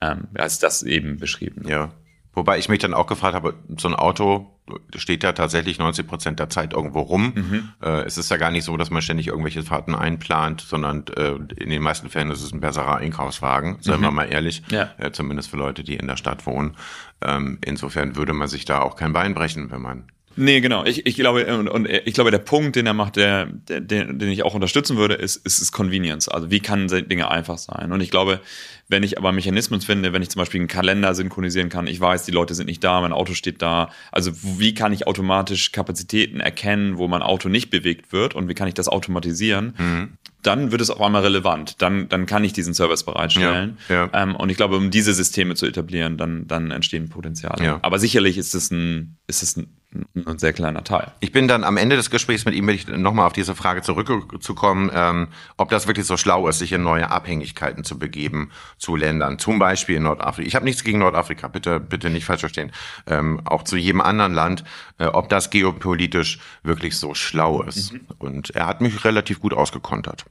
ähm, 0.00 0.28
als 0.34 0.58
das 0.58 0.82
eben 0.82 1.18
beschrieben. 1.18 1.66
Ja. 1.68 1.92
Wobei 2.34 2.58
ich 2.58 2.68
mich 2.68 2.80
dann 2.80 2.94
auch 2.94 3.06
gefragt 3.06 3.34
habe, 3.34 3.54
so 3.78 3.88
ein 3.88 3.94
Auto 3.94 4.55
steht 4.96 5.22
ja 5.22 5.32
tatsächlich 5.32 5.78
90 5.78 6.06
Prozent 6.06 6.38
der 6.40 6.48
Zeit 6.48 6.72
irgendwo 6.72 7.00
rum. 7.00 7.32
Mhm. 7.34 7.68
Äh, 7.82 8.02
es 8.02 8.18
ist 8.18 8.30
ja 8.30 8.36
gar 8.36 8.50
nicht 8.50 8.64
so, 8.64 8.76
dass 8.76 8.90
man 8.90 9.02
ständig 9.02 9.28
irgendwelche 9.28 9.62
Fahrten 9.62 9.94
einplant, 9.94 10.60
sondern 10.60 11.04
äh, 11.16 11.34
in 11.56 11.70
den 11.70 11.82
meisten 11.82 12.08
Fällen 12.08 12.30
ist 12.30 12.42
es 12.42 12.52
ein 12.52 12.60
besserer 12.60 12.96
Einkaufswagen, 12.96 13.78
seien 13.80 14.00
mhm. 14.00 14.04
wir 14.04 14.10
mal 14.10 14.24
ehrlich. 14.24 14.62
Ja. 14.70 14.90
Äh, 14.98 15.12
zumindest 15.12 15.50
für 15.50 15.56
Leute, 15.56 15.84
die 15.84 15.96
in 15.96 16.06
der 16.06 16.16
Stadt 16.16 16.46
wohnen. 16.46 16.76
Ähm, 17.22 17.58
insofern 17.64 18.16
würde 18.16 18.32
man 18.32 18.48
sich 18.48 18.64
da 18.64 18.80
auch 18.80 18.96
kein 18.96 19.12
Bein 19.12 19.34
brechen, 19.34 19.70
wenn 19.70 19.82
man 19.82 20.04
Nee, 20.36 20.60
genau. 20.60 20.84
Ich, 20.84 21.06
ich 21.06 21.16
glaube, 21.16 21.46
und, 21.58 21.68
und 21.68 21.88
ich 21.88 22.14
glaube, 22.14 22.30
der 22.30 22.38
Punkt, 22.38 22.76
den 22.76 22.86
er 22.86 22.92
macht, 22.92 23.16
der, 23.16 23.46
der, 23.46 24.04
den 24.04 24.28
ich 24.28 24.42
auch 24.42 24.54
unterstützen 24.54 24.96
würde, 24.96 25.14
ist, 25.14 25.36
ist, 25.36 25.60
ist 25.60 25.72
Convenience. 25.72 26.28
Also 26.28 26.50
wie 26.50 26.60
kann 26.60 26.88
Dinge 26.88 27.30
einfach 27.30 27.58
sein? 27.58 27.90
Und 27.92 28.00
ich 28.00 28.10
glaube, 28.10 28.40
wenn 28.88 29.02
ich 29.02 29.18
aber 29.18 29.32
Mechanismen 29.32 29.80
finde, 29.80 30.12
wenn 30.12 30.22
ich 30.22 30.28
zum 30.28 30.40
Beispiel 30.40 30.60
einen 30.60 30.68
Kalender 30.68 31.14
synchronisieren 31.14 31.70
kann, 31.70 31.86
ich 31.86 32.00
weiß, 32.00 32.24
die 32.24 32.32
Leute 32.32 32.54
sind 32.54 32.66
nicht 32.66 32.84
da, 32.84 33.00
mein 33.00 33.12
Auto 33.12 33.34
steht 33.34 33.62
da. 33.62 33.90
Also 34.12 34.32
wie 34.34 34.74
kann 34.74 34.92
ich 34.92 35.06
automatisch 35.06 35.72
Kapazitäten 35.72 36.40
erkennen, 36.40 36.98
wo 36.98 37.08
mein 37.08 37.22
Auto 37.22 37.48
nicht 37.48 37.70
bewegt 37.70 38.12
wird 38.12 38.34
und 38.34 38.48
wie 38.48 38.54
kann 38.54 38.68
ich 38.68 38.74
das 38.74 38.88
automatisieren? 38.88 39.74
Mhm 39.78 40.08
dann 40.46 40.70
wird 40.70 40.80
es 40.80 40.90
auf 40.90 41.00
einmal 41.00 41.22
relevant. 41.22 41.82
Dann, 41.82 42.08
dann 42.08 42.26
kann 42.26 42.44
ich 42.44 42.52
diesen 42.52 42.72
Service 42.72 43.02
bereitstellen. 43.02 43.78
Ja, 43.88 44.06
ja. 44.06 44.10
Ähm, 44.12 44.36
und 44.36 44.48
ich 44.48 44.56
glaube, 44.56 44.76
um 44.76 44.90
diese 44.90 45.12
Systeme 45.12 45.56
zu 45.56 45.66
etablieren, 45.66 46.16
dann, 46.16 46.46
dann 46.46 46.70
entstehen 46.70 47.08
Potenziale. 47.08 47.64
Ja. 47.64 47.78
Aber 47.82 47.98
sicherlich 47.98 48.38
ist 48.38 48.54
es 48.54 48.70
ein, 48.70 49.16
ist 49.26 49.42
es 49.42 49.56
ein 49.56 49.66
ein 50.14 50.38
sehr 50.38 50.52
kleiner 50.52 50.84
Teil. 50.84 51.12
Ich 51.20 51.32
bin 51.32 51.48
dann 51.48 51.64
am 51.64 51.76
Ende 51.76 51.96
des 51.96 52.10
Gesprächs 52.10 52.44
mit 52.44 52.54
ihm 52.54 52.70
nochmal 53.02 53.26
auf 53.26 53.32
diese 53.32 53.54
Frage 53.54 53.82
zurückzukommen, 53.82 54.90
ähm, 54.92 55.28
ob 55.56 55.70
das 55.70 55.86
wirklich 55.86 56.06
so 56.06 56.16
schlau 56.16 56.48
ist, 56.48 56.58
sich 56.58 56.72
in 56.72 56.82
neue 56.82 57.10
Abhängigkeiten 57.10 57.84
zu 57.84 57.98
begeben 57.98 58.50
zu 58.78 58.96
Ländern, 58.96 59.38
zum 59.38 59.58
Beispiel 59.58 59.96
in 59.96 60.02
Nordafrika. 60.04 60.46
Ich 60.46 60.54
habe 60.54 60.64
nichts 60.64 60.84
gegen 60.84 60.98
Nordafrika, 60.98 61.48
bitte, 61.48 61.80
bitte 61.80 62.10
nicht 62.10 62.24
falsch 62.24 62.40
verstehen. 62.40 62.72
Ähm, 63.06 63.40
auch 63.44 63.62
zu 63.62 63.76
jedem 63.76 64.00
anderen 64.00 64.34
Land, 64.34 64.64
äh, 64.98 65.06
ob 65.06 65.28
das 65.28 65.50
geopolitisch 65.50 66.38
wirklich 66.62 66.96
so 66.96 67.14
schlau 67.14 67.62
ist. 67.62 67.92
Mhm. 67.92 68.00
Und 68.18 68.50
er 68.50 68.66
hat 68.66 68.80
mich 68.80 69.04
relativ 69.04 69.40
gut 69.40 69.54
ausgekontert. 69.54 70.26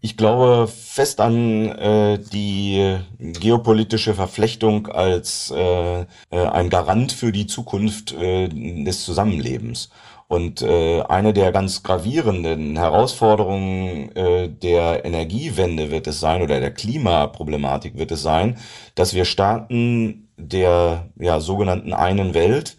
Ich 0.00 0.16
glaube 0.16 0.68
fest 0.68 1.20
an 1.20 1.70
äh, 1.70 2.18
die 2.18 2.98
geopolitische 3.18 4.14
Verflechtung 4.14 4.86
als 4.86 5.50
äh, 5.50 6.02
äh, 6.02 6.06
ein 6.30 6.70
Garant 6.70 7.10
für 7.10 7.32
die 7.32 7.46
Zukunft 7.48 8.12
äh, 8.12 8.48
des 8.48 9.04
Zusammenlebens. 9.04 9.90
Und 10.28 10.62
äh, 10.62 11.02
eine 11.02 11.32
der 11.32 11.52
ganz 11.52 11.82
gravierenden 11.82 12.76
Herausforderungen 12.76 14.14
äh, 14.14 14.48
der 14.48 15.04
Energiewende 15.04 15.90
wird 15.90 16.06
es 16.06 16.20
sein 16.20 16.42
oder 16.42 16.60
der 16.60 16.70
Klimaproblematik 16.70 17.96
wird 17.96 18.12
es 18.12 18.22
sein, 18.22 18.58
dass 18.94 19.14
wir 19.14 19.24
Staaten 19.24 20.28
der 20.36 21.08
ja, 21.18 21.40
sogenannten 21.40 21.92
einen 21.92 22.34
Welt 22.34 22.76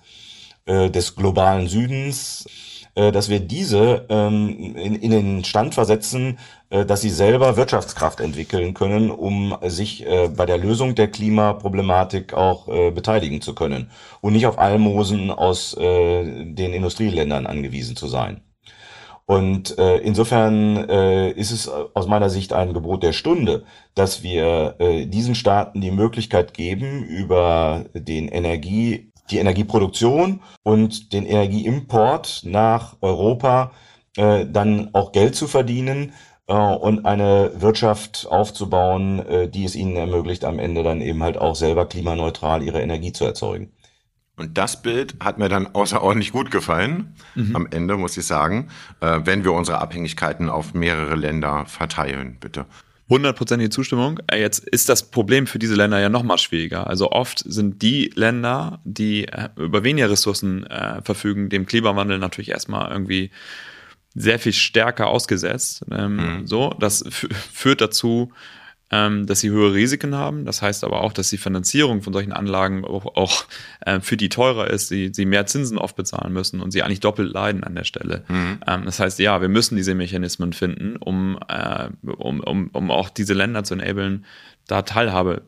äh, 0.68 0.90
des 0.90 1.16
globalen 1.16 1.68
Südens 1.68 2.46
äh, 2.96 3.12
dass 3.12 3.30
wir 3.30 3.40
diese 3.40 4.06
ähm, 4.10 4.76
in, 4.76 4.96
in 4.96 5.12
den 5.12 5.44
Stand 5.44 5.74
versetzen, 5.74 6.38
äh, 6.70 6.86
dass 6.86 7.02
sie 7.02 7.10
selber 7.10 7.58
Wirtschaftskraft 7.58 8.20
entwickeln 8.20 8.74
können, 8.74 9.12
um 9.12 9.58
sich 9.64 10.06
äh, 10.06 10.30
bei 10.30 10.46
der 10.46 10.58
Lösung 10.58 10.96
der 10.96 11.10
Klimaproblematik 11.10 12.34
auch 12.34 12.68
äh, 12.68 12.92
beteiligen 12.92 13.42
zu 13.42 13.56
können 13.56 13.92
und 14.22 14.34
nicht 14.34 14.46
auf 14.46 14.60
Almosen 14.60 15.32
aus 15.32 15.76
äh, 15.78 16.46
den 16.46 16.74
Industrieländern 16.74 17.46
angewiesen 17.48 17.96
zu 17.96 18.08
sein. 18.08 18.42
Und 19.30 19.78
äh, 19.78 19.98
insofern 19.98 20.90
äh, 20.90 21.30
ist 21.30 21.52
es 21.52 21.70
aus 21.70 22.08
meiner 22.08 22.32
Sicht 22.32 22.52
ein 22.52 22.74
Gebot 22.74 23.04
der 23.04 23.14
Stunde, 23.14 23.64
dass 23.94 24.24
wir 24.24 24.74
äh, 24.80 25.06
diesen 25.06 25.36
Staaten 25.36 25.82
die 25.82 25.92
Möglichkeit 25.92 26.56
geben, 26.56 27.04
über 27.04 27.86
den 27.94 28.28
Energie, 28.28 29.09
die 29.32 29.38
Energieproduktion 29.38 30.42
und 30.64 31.14
den 31.14 31.26
Energieimport 31.26 32.42
nach 32.46 32.98
Europa 33.02 33.72
äh, 34.18 34.46
dann 34.46 34.90
auch 34.94 35.12
Geld 35.12 35.36
zu 35.36 35.48
verdienen 35.48 36.14
äh, 36.48 36.54
und 36.54 37.06
eine 37.06 37.52
Wirtschaft 37.56 38.28
aufzubauen, 38.30 39.20
äh, 39.26 39.50
die 39.50 39.66
es 39.66 39.76
ihnen 39.76 39.96
ermöglicht, 39.96 40.46
am 40.46 40.60
Ende 40.60 40.84
dann 40.84 41.02
eben 41.02 41.24
halt 41.24 41.38
auch 41.38 41.56
selber 41.56 41.86
klimaneutral 41.86 42.64
ihre 42.64 42.82
Energie 42.82 43.14
zu 43.14 43.26
erzeugen. 43.26 43.72
Und 44.36 44.58
das 44.58 44.82
Bild 44.82 45.16
hat 45.20 45.38
mir 45.38 45.50
dann 45.50 45.76
außerordentlich 45.76 46.32
gut 46.32 46.50
gefallen. 46.50 47.14
Mhm. 47.36 47.56
Am 47.56 47.68
Ende 47.72 47.98
muss 47.98 48.16
ich 48.16 48.26
sagen, 48.26 48.70
äh, 49.02 49.20
wenn 49.26 49.44
wir 49.44 49.52
unsere 49.52 49.80
Abhängigkeiten 49.80 50.50
auf 50.50 50.74
mehrere 50.74 51.16
Länder 51.16 51.66
verteilen, 51.66 52.38
bitte. 52.40 52.66
Hundertprozentige 53.10 53.72
Zustimmung. 53.72 54.20
Äh, 54.28 54.40
jetzt 54.40 54.68
ist 54.68 54.88
das 54.88 55.10
Problem 55.10 55.48
für 55.48 55.60
diese 55.60 55.76
Länder 55.76 56.00
ja 56.00 56.10
noch 56.10 56.24
mal 56.24 56.38
schwieriger. 56.38 56.88
Also 56.88 57.12
oft 57.12 57.40
sind 57.40 57.82
die 57.82 58.12
Länder, 58.16 58.80
die 58.84 59.28
äh, 59.28 59.50
über 59.58 59.84
weniger 59.84 60.10
Ressourcen 60.10 60.66
äh, 60.68 61.02
verfügen, 61.02 61.50
dem 61.50 61.66
Klimawandel 61.66 62.20
natürlich 62.20 62.50
erstmal 62.50 62.92
irgendwie 62.92 63.32
sehr 64.16 64.40
viel 64.40 64.54
stärker 64.54 65.08
ausgesetzt. 65.08 65.86
Ähm, 65.92 66.16
mhm. 66.16 66.48
So, 66.48 66.76
das 66.80 67.04
führt 67.10 67.82
dazu, 67.82 68.32
ähm, 68.92 69.28
dass 69.28 69.40
sie 69.40 69.50
höhere 69.50 69.74
Risiken 69.74 70.16
haben. 70.16 70.46
Das 70.46 70.62
heißt 70.62 70.84
aber 70.84 71.02
auch, 71.02 71.14
dass 71.14 71.30
die 71.30 71.38
Finanzierung 71.38 72.02
von 72.02 72.14
solchen 72.14 72.34
Anlagen 72.34 72.86
auch, 72.86 73.06
auch 73.16 73.46
äh, 73.82 74.00
für 74.00 74.18
die 74.18 74.30
teurer 74.30 74.70
ist, 74.70 74.88
sie, 74.88 75.12
sie 75.14 75.26
mehr 75.26 75.46
Zinsen 75.46 75.78
oft 75.78 75.96
bezahlen 75.96 76.34
müssen 76.34 76.62
und 76.62 76.72
sie 76.72 76.82
eigentlich 76.82 77.00
doppelt 77.00 77.32
leiden 77.32 77.64
an 77.64 77.76
der 77.76 77.84
Stelle. 77.84 78.24
Mhm. 78.28 78.60
Ähm, 78.66 78.86
das 78.86 79.00
heißt, 79.00 79.20
ja, 79.20 79.42
wir 79.42 79.50
müssen 79.50 79.76
diese 79.76 79.94
Mechanismen 79.94 80.54
finden, 80.54 80.96
um, 80.98 81.38
äh, 81.48 81.90
um, 82.02 82.40
um, 82.40 82.70
um 82.70 82.92
auch 82.92 83.10
diese 83.10 83.34
Länder 83.34 83.64
zu 83.64 83.76
enablen, 83.76 84.26
da 84.68 84.82
Teilhabe 84.82 85.44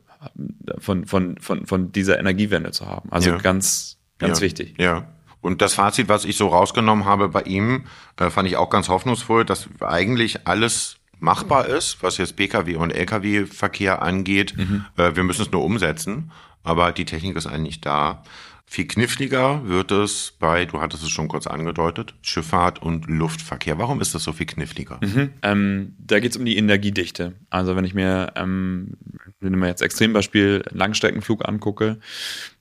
von, 0.78 1.06
von, 1.06 1.38
von, 1.38 1.66
von 1.66 1.92
dieser 1.92 2.18
Energiewende 2.18 2.70
zu 2.70 2.86
haben. 2.86 3.10
Also 3.10 3.30
ja. 3.30 3.38
ganz, 3.38 3.98
ganz 4.18 4.38
ja. 4.38 4.44
wichtig. 4.44 4.74
Ja. 4.78 5.08
Und 5.40 5.60
das 5.60 5.74
Fazit, 5.74 6.08
was 6.08 6.24
ich 6.24 6.36
so 6.36 6.46
rausgenommen 6.46 7.04
habe 7.04 7.28
bei 7.28 7.42
ihm, 7.42 7.86
äh, 8.16 8.30
fand 8.30 8.48
ich 8.48 8.56
auch 8.56 8.70
ganz 8.70 8.88
hoffnungsvoll, 8.88 9.44
dass 9.44 9.68
eigentlich 9.80 10.46
alles 10.46 10.98
machbar 11.22 11.66
ist, 11.66 12.02
was 12.02 12.18
jetzt 12.18 12.36
Pkw 12.36 12.76
und 12.76 12.90
Lkw-Verkehr 12.90 14.02
angeht. 14.02 14.54
Mhm. 14.56 14.84
Äh, 14.96 15.16
wir 15.16 15.22
müssen 15.22 15.42
es 15.42 15.52
nur 15.52 15.64
umsetzen, 15.64 16.32
aber 16.62 16.92
die 16.92 17.04
Technik 17.04 17.36
ist 17.36 17.46
eigentlich 17.46 17.80
da. 17.80 18.22
Viel 18.66 18.86
kniffliger 18.86 19.66
wird 19.66 19.90
es 19.90 20.32
bei, 20.38 20.64
du 20.64 20.80
hattest 20.80 21.02
es 21.02 21.10
schon 21.10 21.28
kurz 21.28 21.46
angedeutet, 21.46 22.14
Schifffahrt 22.22 22.80
und 22.80 23.06
Luftverkehr. 23.06 23.78
Warum 23.78 24.00
ist 24.00 24.14
das 24.14 24.24
so 24.24 24.32
viel 24.32 24.46
kniffliger? 24.46 24.98
Mhm. 25.02 25.30
Ähm, 25.42 25.94
da 25.98 26.20
geht 26.20 26.30
es 26.30 26.38
um 26.38 26.44
die 26.44 26.56
Energiedichte. 26.56 27.34
Also 27.50 27.76
wenn 27.76 27.84
ich 27.84 27.92
mir, 27.92 28.32
ähm, 28.34 28.94
wenn 29.40 29.52
ich 29.52 29.60
mir 29.60 29.68
jetzt 29.68 29.82
Extrembeispiel 29.82 30.64
Langstreckenflug 30.70 31.46
angucke, 31.46 31.98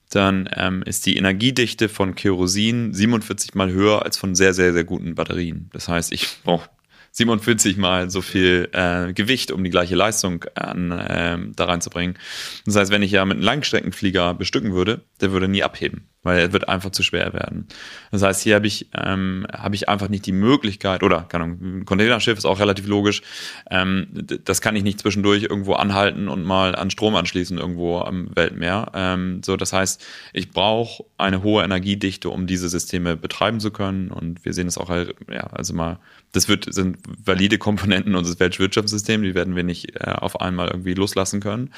dann 0.09 0.49
ähm, 0.53 0.83
ist 0.83 1.05
die 1.05 1.15
Energiedichte 1.15 1.87
von 1.87 2.15
Kerosin 2.15 2.93
47 2.93 3.55
mal 3.55 3.71
höher 3.71 4.03
als 4.03 4.17
von 4.17 4.35
sehr, 4.35 4.53
sehr, 4.53 4.73
sehr 4.73 4.83
guten 4.83 5.15
Batterien. 5.15 5.69
Das 5.71 5.87
heißt, 5.87 6.11
ich 6.11 6.27
brauche 6.43 6.69
47 7.11 7.77
mal 7.77 8.09
so 8.09 8.21
viel 8.21 8.69
äh, 8.71 9.13
Gewicht, 9.13 9.51
um 9.51 9.63
die 9.63 9.69
gleiche 9.69 9.95
Leistung 9.95 10.45
an, 10.55 10.91
äh, 10.91 11.37
da 11.55 11.65
reinzubringen. 11.65 12.17
Das 12.65 12.75
heißt, 12.75 12.91
wenn 12.91 13.01
ich 13.01 13.11
ja 13.11 13.25
mit 13.25 13.37
einem 13.37 13.43
Langstreckenflieger 13.43 14.33
bestücken 14.33 14.73
würde, 14.73 15.01
der 15.19 15.31
würde 15.31 15.47
nie 15.47 15.63
abheben 15.63 16.10
weil 16.23 16.39
er 16.39 16.53
wird 16.53 16.69
einfach 16.69 16.91
zu 16.91 17.03
schwer 17.03 17.33
werden. 17.33 17.67
Das 18.11 18.21
heißt, 18.21 18.41
hier 18.41 18.55
habe 18.55 18.67
ich, 18.67 18.87
ähm, 18.93 19.45
habe 19.51 19.75
ich 19.75 19.89
einfach 19.89 20.09
nicht 20.09 20.25
die 20.25 20.31
Möglichkeit, 20.31 21.03
oder 21.03 21.21
keine 21.21 21.45
Ahnung, 21.45 21.59
ein 21.61 21.85
Containerschiff 21.85 22.37
ist 22.37 22.45
auch 22.45 22.59
relativ 22.59 22.87
logisch, 22.87 23.21
ähm, 23.69 24.07
das 24.43 24.61
kann 24.61 24.75
ich 24.75 24.83
nicht 24.83 24.99
zwischendurch 24.99 25.43
irgendwo 25.43 25.73
anhalten 25.73 26.27
und 26.27 26.43
mal 26.43 26.75
an 26.75 26.91
Strom 26.91 27.15
anschließen 27.15 27.57
irgendwo 27.57 27.99
am 27.99 28.35
Weltmeer. 28.35 28.91
Ähm, 28.93 29.41
so, 29.43 29.57
das 29.57 29.73
heißt, 29.73 30.05
ich 30.33 30.51
brauche 30.51 31.03
eine 31.17 31.43
hohe 31.43 31.63
Energiedichte, 31.63 32.29
um 32.29 32.47
diese 32.47 32.69
Systeme 32.69 33.17
betreiben 33.17 33.59
zu 33.59 33.71
können. 33.71 34.11
Und 34.11 34.45
wir 34.45 34.53
sehen 34.53 34.67
es 34.67 34.77
auch 34.77 34.89
halt, 34.89 35.15
ja, 35.31 35.47
also 35.47 35.73
mal, 35.73 35.99
das 36.31 36.47
wird, 36.47 36.73
sind 36.73 36.97
valide 37.25 37.57
Komponenten 37.57 38.15
unseres 38.15 38.39
Weltwirtschaftssystems, 38.39 39.23
die 39.23 39.35
werden 39.35 39.55
wir 39.55 39.63
nicht 39.63 39.95
äh, 39.95 40.11
auf 40.11 40.39
einmal 40.39 40.67
irgendwie 40.69 40.93
loslassen 40.93 41.39
können. 41.39 41.71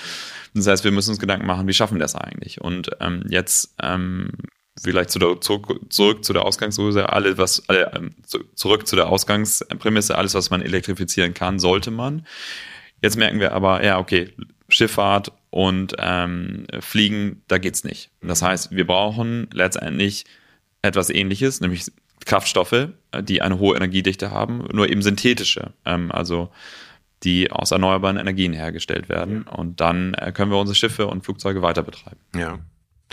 Das 0.54 0.68
heißt, 0.68 0.84
wir 0.84 0.92
müssen 0.92 1.12
uns 1.12 1.20
Gedanken 1.20 1.48
machen, 1.48 1.68
wie 1.68 1.74
schaffen 1.74 1.96
wir 1.96 2.02
das 2.02 2.16
eigentlich? 2.16 2.62
Und 2.62 2.92
ähm, 3.00 3.24
jetzt 3.30 3.74
ähm, 3.82 4.33
vielleicht 4.82 5.12
zu 5.12 5.20
der, 5.20 5.40
zurück, 5.42 5.80
zurück 5.90 6.24
zu 6.24 6.34
der 6.34 6.46
Ausgangslose, 6.46 7.10
alle, 7.10 7.38
was, 7.38 7.68
alle, 7.70 7.92
ähm, 7.96 8.16
zurück 8.56 8.88
zu 8.88 8.96
der 8.96 9.08
Ausgangsprämisse, 9.08 10.18
alles, 10.18 10.34
was 10.34 10.50
man 10.50 10.62
elektrifizieren 10.62 11.34
kann, 11.34 11.60
sollte 11.60 11.92
man. 11.92 12.26
Jetzt 13.02 13.18
merken 13.18 13.40
wir 13.40 13.54
aber, 13.54 13.84
ja, 13.84 14.00
okay, 14.00 14.34
Schifffahrt 14.70 15.32
und 15.50 15.94
ähm, 16.00 16.66
Fliegen, 16.80 17.44
da 17.48 17.58
geht's 17.58 17.84
nicht. 17.84 18.10
Das 18.22 18.42
heißt, 18.42 18.72
wir 18.72 18.88
brauchen 18.88 19.48
letztendlich 19.54 20.26
etwas 20.82 21.10
ähnliches, 21.10 21.62
nämlich 21.62 21.86
Kraftstoffe, 22.26 22.90
die 23.22 23.42
eine 23.42 23.60
hohe 23.60 23.76
Energiedichte 23.76 24.32
haben, 24.32 24.66
nur 24.72 24.90
eben 24.90 25.02
synthetische. 25.02 25.74
Ähm, 25.86 26.12
also 26.12 26.50
die 27.24 27.52
aus 27.52 27.72
erneuerbaren 27.72 28.18
Energien 28.18 28.54
hergestellt 28.54 29.10
werden. 29.10 29.44
Und 29.44 29.80
dann 29.80 30.14
äh, 30.16 30.32
können 30.32 30.52
wir 30.52 30.58
unsere 30.58 30.76
Schiffe 30.76 31.08
und 31.08 31.24
Flugzeuge 31.24 31.62
weiter 31.62 31.84
betreiben. 31.84 32.20
Ja. 32.36 32.60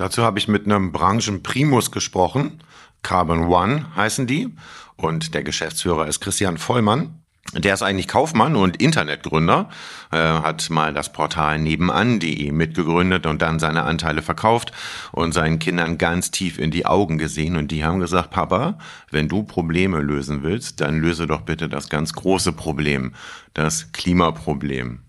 Dazu 0.00 0.22
habe 0.22 0.38
ich 0.38 0.48
mit 0.48 0.64
einem 0.64 0.92
Branchenprimus 0.92 1.90
gesprochen. 1.90 2.62
Carbon 3.02 3.48
One 3.48 3.84
heißen 3.96 4.26
die. 4.26 4.48
Und 4.96 5.34
der 5.34 5.42
Geschäftsführer 5.42 6.08
ist 6.08 6.20
Christian 6.20 6.56
Vollmann. 6.56 7.20
Der 7.52 7.74
ist 7.74 7.82
eigentlich 7.82 8.08
Kaufmann 8.08 8.56
und 8.56 8.80
Internetgründer, 8.80 9.68
äh, 10.10 10.16
hat 10.16 10.70
mal 10.70 10.94
das 10.94 11.12
Portal 11.12 11.58
nebenan.de 11.58 12.50
mitgegründet 12.50 13.26
und 13.26 13.42
dann 13.42 13.58
seine 13.58 13.82
Anteile 13.82 14.22
verkauft 14.22 14.72
und 15.12 15.32
seinen 15.32 15.58
Kindern 15.58 15.98
ganz 15.98 16.30
tief 16.30 16.58
in 16.58 16.70
die 16.70 16.86
Augen 16.86 17.18
gesehen 17.18 17.56
und 17.56 17.70
die 17.70 17.84
haben 17.84 18.00
gesagt, 18.00 18.30
Papa, 18.30 18.78
wenn 19.10 19.28
du 19.28 19.42
Probleme 19.42 20.00
lösen 20.00 20.42
willst, 20.42 20.80
dann 20.80 21.00
löse 21.00 21.26
doch 21.26 21.42
bitte 21.42 21.68
das 21.68 21.90
ganz 21.90 22.14
große 22.14 22.52
Problem, 22.52 23.14
das 23.52 23.92
Klimaproblem. 23.92 25.00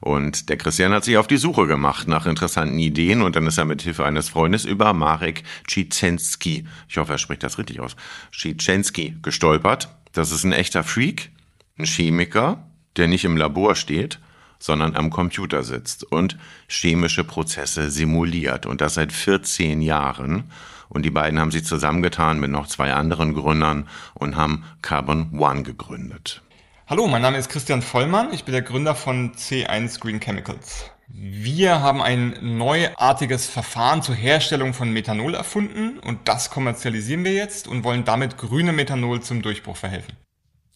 Und 0.00 0.48
der 0.48 0.56
Christian 0.56 0.92
hat 0.92 1.04
sich 1.04 1.18
auf 1.18 1.26
die 1.26 1.36
Suche 1.36 1.66
gemacht 1.66 2.08
nach 2.08 2.26
interessanten 2.26 2.78
Ideen 2.78 3.20
und 3.20 3.36
dann 3.36 3.46
ist 3.46 3.58
er 3.58 3.66
mit 3.66 3.82
Hilfe 3.82 4.04
eines 4.06 4.30
Freundes 4.30 4.64
über 4.64 4.94
Marek 4.94 5.44
Ciczenski, 5.68 6.66
ich 6.88 6.96
hoffe, 6.96 7.12
er 7.12 7.18
spricht 7.18 7.42
das 7.42 7.58
richtig 7.58 7.80
aus, 7.80 7.96
Ciczenski 8.32 9.16
gestolpert. 9.22 9.88
Das 10.12 10.32
ist 10.32 10.44
ein 10.44 10.52
echter 10.52 10.82
Freak, 10.82 11.30
ein 11.78 11.84
Chemiker, 11.84 12.64
der 12.96 13.08
nicht 13.08 13.24
im 13.24 13.36
Labor 13.36 13.74
steht, 13.76 14.18
sondern 14.58 14.96
am 14.96 15.10
Computer 15.10 15.62
sitzt 15.62 16.04
und 16.04 16.38
chemische 16.68 17.24
Prozesse 17.24 17.90
simuliert 17.90 18.66
und 18.66 18.80
das 18.80 18.94
seit 18.94 19.12
14 19.12 19.82
Jahren. 19.82 20.44
Und 20.88 21.04
die 21.04 21.10
beiden 21.10 21.38
haben 21.38 21.52
sich 21.52 21.64
zusammengetan 21.64 22.40
mit 22.40 22.50
noch 22.50 22.66
zwei 22.66 22.92
anderen 22.92 23.34
Gründern 23.34 23.88
und 24.14 24.36
haben 24.36 24.64
Carbon 24.82 25.38
One 25.38 25.62
gegründet. 25.62 26.42
Hallo, 26.90 27.06
mein 27.06 27.22
Name 27.22 27.38
ist 27.38 27.48
Christian 27.48 27.82
Vollmann. 27.82 28.30
Ich 28.32 28.42
bin 28.42 28.50
der 28.50 28.62
Gründer 28.62 28.96
von 28.96 29.32
C1 29.36 30.00
Green 30.00 30.18
Chemicals. 30.18 30.90
Wir 31.06 31.80
haben 31.80 32.02
ein 32.02 32.34
neuartiges 32.40 33.46
Verfahren 33.46 34.02
zur 34.02 34.16
Herstellung 34.16 34.74
von 34.74 34.92
Methanol 34.92 35.34
erfunden 35.34 36.00
und 36.00 36.26
das 36.26 36.50
kommerzialisieren 36.50 37.24
wir 37.24 37.32
jetzt 37.32 37.68
und 37.68 37.84
wollen 37.84 38.04
damit 38.04 38.38
grünem 38.38 38.74
Methanol 38.74 39.20
zum 39.20 39.40
Durchbruch 39.40 39.76
verhelfen. 39.76 40.14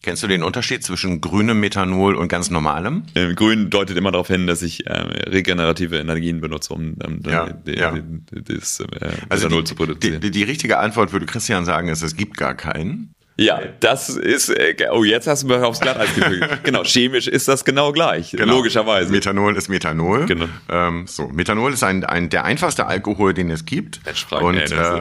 Kennst 0.02 0.22
du 0.22 0.28
den 0.28 0.44
Unterschied 0.44 0.84
zwischen 0.84 1.20
grünem 1.20 1.58
Methanol 1.58 2.14
und 2.14 2.28
ganz 2.28 2.48
normalem? 2.48 3.06
Ähm, 3.16 3.34
grün 3.34 3.70
deutet 3.70 3.96
immer 3.96 4.12
darauf 4.12 4.28
hin, 4.28 4.46
dass 4.46 4.62
ich 4.62 4.86
äh, 4.86 4.92
regenerative 4.92 5.98
Energien 5.98 6.40
benutze, 6.40 6.74
um 6.74 6.94
ähm, 7.04 7.22
ja, 7.26 7.52
die, 7.52 7.74
ja. 7.74 7.90
Die, 7.90 8.44
das 8.54 8.78
äh, 8.78 8.86
also 9.30 9.46
Methanol 9.46 9.64
die, 9.64 9.68
zu 9.68 9.74
produzieren. 9.74 10.20
Die, 10.20 10.30
die, 10.30 10.44
richtige 10.44 10.78
Antwort 10.78 11.12
würde 11.12 11.26
Christian 11.26 11.64
sagen, 11.64 11.88
ist, 11.88 12.02
es 12.02 12.14
gibt 12.14 12.36
gar 12.36 12.54
keinen. 12.54 13.16
Ja, 13.36 13.60
das 13.80 14.10
ist, 14.10 14.48
äh, 14.48 14.76
oh, 14.92 15.02
jetzt 15.02 15.26
hast 15.26 15.42
du 15.42 15.48
mir 15.48 15.66
aufs 15.66 15.80
Glatteis 15.80 16.14
gefügt. 16.14 16.46
genau, 16.62 16.84
chemisch 16.84 17.26
ist 17.26 17.48
das 17.48 17.64
genau 17.64 17.90
gleich, 17.90 18.30
genau. 18.30 18.54
logischerweise. 18.54 19.10
Methanol 19.10 19.56
ist 19.56 19.68
Methanol. 19.68 20.26
Genau. 20.26 20.46
Ähm, 20.68 21.06
so, 21.08 21.26
Methanol 21.28 21.72
ist 21.72 21.82
ein, 21.82 22.04
ein, 22.04 22.30
der 22.30 22.44
einfachste 22.44 22.86
Alkohol, 22.86 23.34
den 23.34 23.50
es 23.50 23.64
gibt. 23.64 24.00
Und 24.30 24.56
äh, 24.56 25.00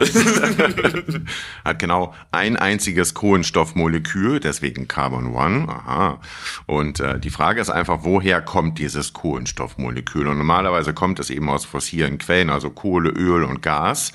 hat 1.64 1.78
genau 1.78 2.12
ein 2.32 2.56
einziges 2.56 3.14
Kohlenstoffmolekül, 3.14 4.40
deswegen 4.40 4.88
Carbon 4.88 5.32
One. 5.32 5.68
Aha. 5.68 6.20
Und 6.66 6.98
äh, 6.98 7.20
die 7.20 7.30
Frage 7.30 7.60
ist 7.60 7.70
einfach, 7.70 8.00
woher 8.02 8.40
kommt 8.40 8.80
dieses 8.80 9.12
Kohlenstoffmolekül? 9.12 10.26
Und 10.26 10.38
normalerweise 10.38 10.92
kommt 10.92 11.20
es 11.20 11.30
eben 11.30 11.48
aus 11.48 11.64
fossilen 11.64 12.18
Quellen, 12.18 12.50
also 12.50 12.70
Kohle, 12.70 13.10
Öl 13.10 13.44
und 13.44 13.62
Gas. 13.62 14.12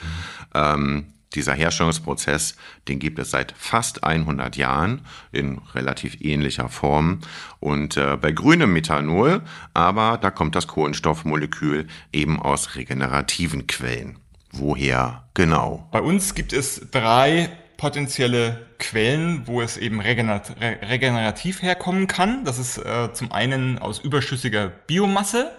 Ähm, 0.54 1.06
Dieser 1.36 1.54
Herstellungsprozess, 1.54 2.56
den 2.88 3.00
gibt 3.00 3.20
es 3.20 3.32
seit 3.32 3.54
fast 3.58 4.04
100 4.04 4.58
Jahren 4.58 5.02
in 5.32 5.60
relativ 5.76 6.20
ähnlicher 6.22 6.70
Form. 6.70 7.20
Und 7.60 7.98
äh, 7.98 8.18
bei 8.18 8.32
grünem 8.32 8.74
Methanol, 8.74 9.42
aber 9.74 10.18
da 10.18 10.32
kommt 10.32 10.56
das 10.56 10.68
Kohlenstoffmolekül 10.68 11.88
eben 12.12 12.42
aus 12.42 12.76
regenerativen 12.76 13.68
Quellen. 13.68 14.18
Woher 14.52 15.30
genau? 15.36 15.88
Bei 15.92 16.02
uns 16.02 16.34
gibt 16.34 16.54
es 16.54 16.90
drei 16.90 17.52
potenzielle 17.78 18.68
Quellen, 18.78 19.48
wo 19.48 19.62
es 19.62 19.78
eben 19.78 20.02
regenerativ 20.02 21.62
herkommen 21.62 22.08
kann. 22.08 22.44
Das 22.44 22.60
ist 22.60 22.78
äh, 22.78 23.14
zum 23.14 23.32
einen 23.32 23.80
aus 23.80 24.00
überschüssiger 24.00 24.68
Biomasse, 24.68 25.52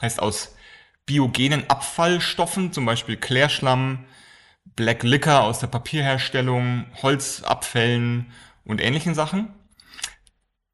heißt 0.00 0.20
aus 0.20 0.56
biogenen 1.06 1.68
Abfallstoffen, 1.70 2.72
zum 2.72 2.84
Beispiel 2.84 3.16
Klärschlamm, 3.16 4.04
Black 4.78 5.02
Liquor 5.02 5.42
aus 5.42 5.58
der 5.58 5.66
Papierherstellung, 5.66 6.86
Holzabfällen 7.02 8.26
und 8.64 8.80
ähnlichen 8.80 9.12
Sachen. 9.12 9.48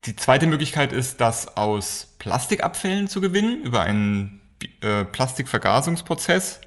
Die 0.04 0.14
zweite 0.14 0.46
Möglichkeit 0.46 0.92
ist, 0.92 1.22
das 1.22 1.56
aus 1.56 2.14
Plastikabfällen 2.18 3.08
zu 3.08 3.22
gewinnen 3.22 3.62
über 3.62 3.80
einen 3.80 4.42
äh, 4.82 5.06
Plastikvergasungsprozess. 5.06 6.60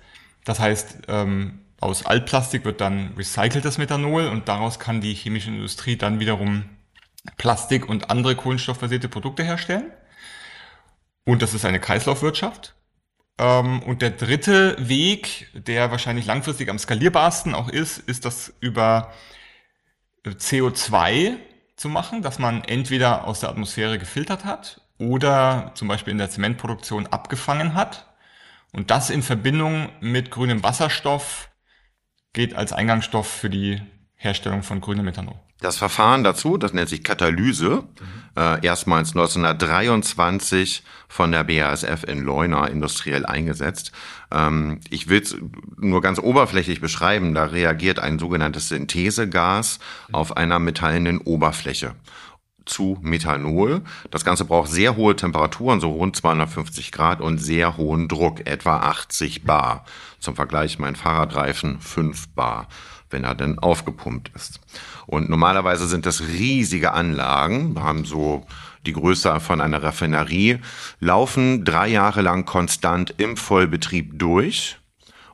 Das 0.45 0.59
heißt, 0.59 1.03
ähm, 1.09 1.59
aus 1.79 2.07
Altplastik 2.07 2.65
wird 2.65 2.81
dann 2.81 3.13
recyceltes 3.15 3.77
Methanol 3.77 4.29
und 4.29 4.47
daraus 4.47 4.79
kann 4.79 4.99
die 4.99 5.13
chemische 5.13 5.51
Industrie 5.51 5.95
dann 5.95 6.19
wiederum 6.19 6.63
Plastik 7.37 7.87
und 7.87 8.09
andere 8.09 8.35
kohlenstoffbasierte 8.35 9.09
Produkte 9.09 9.43
herstellen. 9.43 9.91
Und 11.23 11.43
das 11.43 11.53
ist 11.53 11.65
eine 11.65 11.79
Kreislaufwirtschaft. 11.79 12.73
Ähm, 13.39 13.83
und 13.83 14.01
der 14.01 14.11
dritte 14.11 14.75
Weg, 14.79 15.47
der 15.53 15.91
wahrscheinlich 15.91 16.25
langfristig 16.25 16.69
am 16.69 16.79
skalierbarsten 16.79 17.53
auch 17.53 17.69
ist, 17.69 17.97
ist 17.99 18.25
das 18.25 18.53
über 18.59 19.13
CO2 20.25 21.37
zu 21.75 21.89
machen, 21.89 22.21
dass 22.21 22.39
man 22.39 22.63
entweder 22.63 23.25
aus 23.25 23.39
der 23.39 23.49
Atmosphäre 23.49 23.99
gefiltert 23.99 24.45
hat 24.45 24.81
oder 24.97 25.71
zum 25.75 25.87
Beispiel 25.87 26.11
in 26.11 26.17
der 26.17 26.29
Zementproduktion 26.29 27.07
abgefangen 27.07 27.75
hat. 27.75 28.07
Und 28.73 28.91
das 28.91 29.09
in 29.09 29.23
Verbindung 29.23 29.89
mit 30.01 30.31
grünem 30.31 30.63
Wasserstoff 30.63 31.49
geht 32.33 32.55
als 32.55 32.73
Eingangsstoff 32.73 33.27
für 33.27 33.49
die 33.49 33.81
Herstellung 34.15 34.63
von 34.63 34.81
grünem 34.81 35.05
Methanol. 35.05 35.39
Das 35.59 35.77
Verfahren 35.77 36.23
dazu, 36.23 36.57
das 36.57 36.73
nennt 36.73 36.89
sich 36.89 37.03
Katalyse, 37.03 37.83
äh, 38.35 38.63
erstmals 38.63 39.15
1923 39.15 40.83
von 41.07 41.31
der 41.31 41.43
BASF 41.43 42.03
in 42.07 42.23
Leuna 42.23 42.67
industriell 42.67 43.25
eingesetzt. 43.25 43.91
Ähm, 44.29 44.81
ich 44.91 45.09
will 45.09 45.21
es 45.21 45.35
nur 45.77 46.01
ganz 46.01 46.19
oberflächlich 46.19 46.79
beschreiben. 46.79 47.33
Da 47.33 47.45
reagiert 47.45 47.97
ein 47.97 48.19
sogenanntes 48.19 48.69
Synthesegas 48.69 49.79
auf 50.11 50.37
einer 50.37 50.59
metallenen 50.59 51.17
Oberfläche 51.17 51.95
zu 52.67 52.97
Methanol. 53.01 53.81
Das 54.11 54.25
Ganze 54.25 54.45
braucht 54.45 54.69
sehr 54.69 54.95
hohe 54.95 55.15
Temperaturen, 55.15 55.79
so 55.79 55.91
rund 55.91 56.15
250 56.15 56.91
Grad 56.91 57.21
und 57.21 57.39
sehr 57.39 57.77
hohen 57.77 58.07
Druck, 58.07 58.45
etwa 58.45 58.77
80 58.77 59.43
Bar. 59.43 59.85
Zum 60.19 60.35
Vergleich 60.35 60.77
mein 60.77 60.95
Fahrradreifen 60.95 61.79
5 61.79 62.29
Bar, 62.29 62.67
wenn 63.09 63.23
er 63.23 63.35
denn 63.35 63.59
aufgepumpt 63.59 64.31
ist. 64.35 64.59
Und 65.05 65.29
normalerweise 65.29 65.87
sind 65.87 66.05
das 66.05 66.21
riesige 66.21 66.93
Anlagen, 66.93 67.81
haben 67.81 68.05
so 68.05 68.45
die 68.85 68.93
Größe 68.93 69.39
von 69.39 69.61
einer 69.61 69.83
Raffinerie, 69.83 70.59
laufen 70.99 71.63
drei 71.63 71.87
Jahre 71.87 72.21
lang 72.21 72.45
konstant 72.45 73.13
im 73.17 73.37
Vollbetrieb 73.37 74.17
durch 74.19 74.77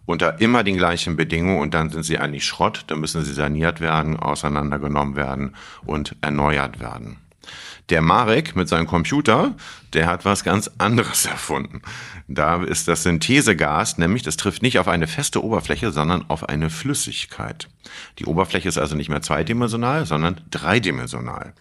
unter 0.06 0.42
immer 0.42 0.64
den 0.64 0.78
gleichen 0.78 1.16
Bedingungen 1.16 1.60
und 1.60 1.74
dann 1.74 1.90
sind 1.90 2.04
sie 2.04 2.18
eigentlich 2.18 2.46
Schrott, 2.46 2.84
dann 2.88 3.00
müssen 3.00 3.24
sie 3.24 3.34
saniert 3.34 3.80
werden, 3.80 4.20
auseinandergenommen 4.20 5.16
werden 5.16 5.56
und 5.86 6.16
erneuert 6.22 6.80
werden. 6.80 7.18
Der 7.90 8.02
Marek 8.02 8.56
mit 8.56 8.70
seinem 8.70 8.88
Computer, 8.88 9.56
der 9.94 10.08
hat 10.08 10.26
was 10.26 10.44
ganz 10.44 10.72
anderes 10.78 11.26
erfunden. 11.28 11.82
Da 12.28 12.64
ist 12.64 12.88
das 12.88 13.04
Synthesegas, 13.04 13.98
nämlich 13.98 14.24
das 14.24 14.38
trifft 14.38 14.62
nicht 14.62 14.80
auf 14.80 14.88
eine 14.88 15.08
feste 15.08 15.44
Oberfläche, 15.44 15.92
sondern 15.92 16.30
auf 16.30 16.48
eine 16.48 16.70
Flüssigkeit. 16.70 17.68
Die 18.20 18.26
Oberfläche 18.26 18.70
ist 18.70 18.78
also 18.78 18.96
nicht 18.96 19.10
mehr 19.10 19.22
zweidimensional, 19.22 20.06
sondern 20.06 20.42
dreidimensional. 20.50 21.54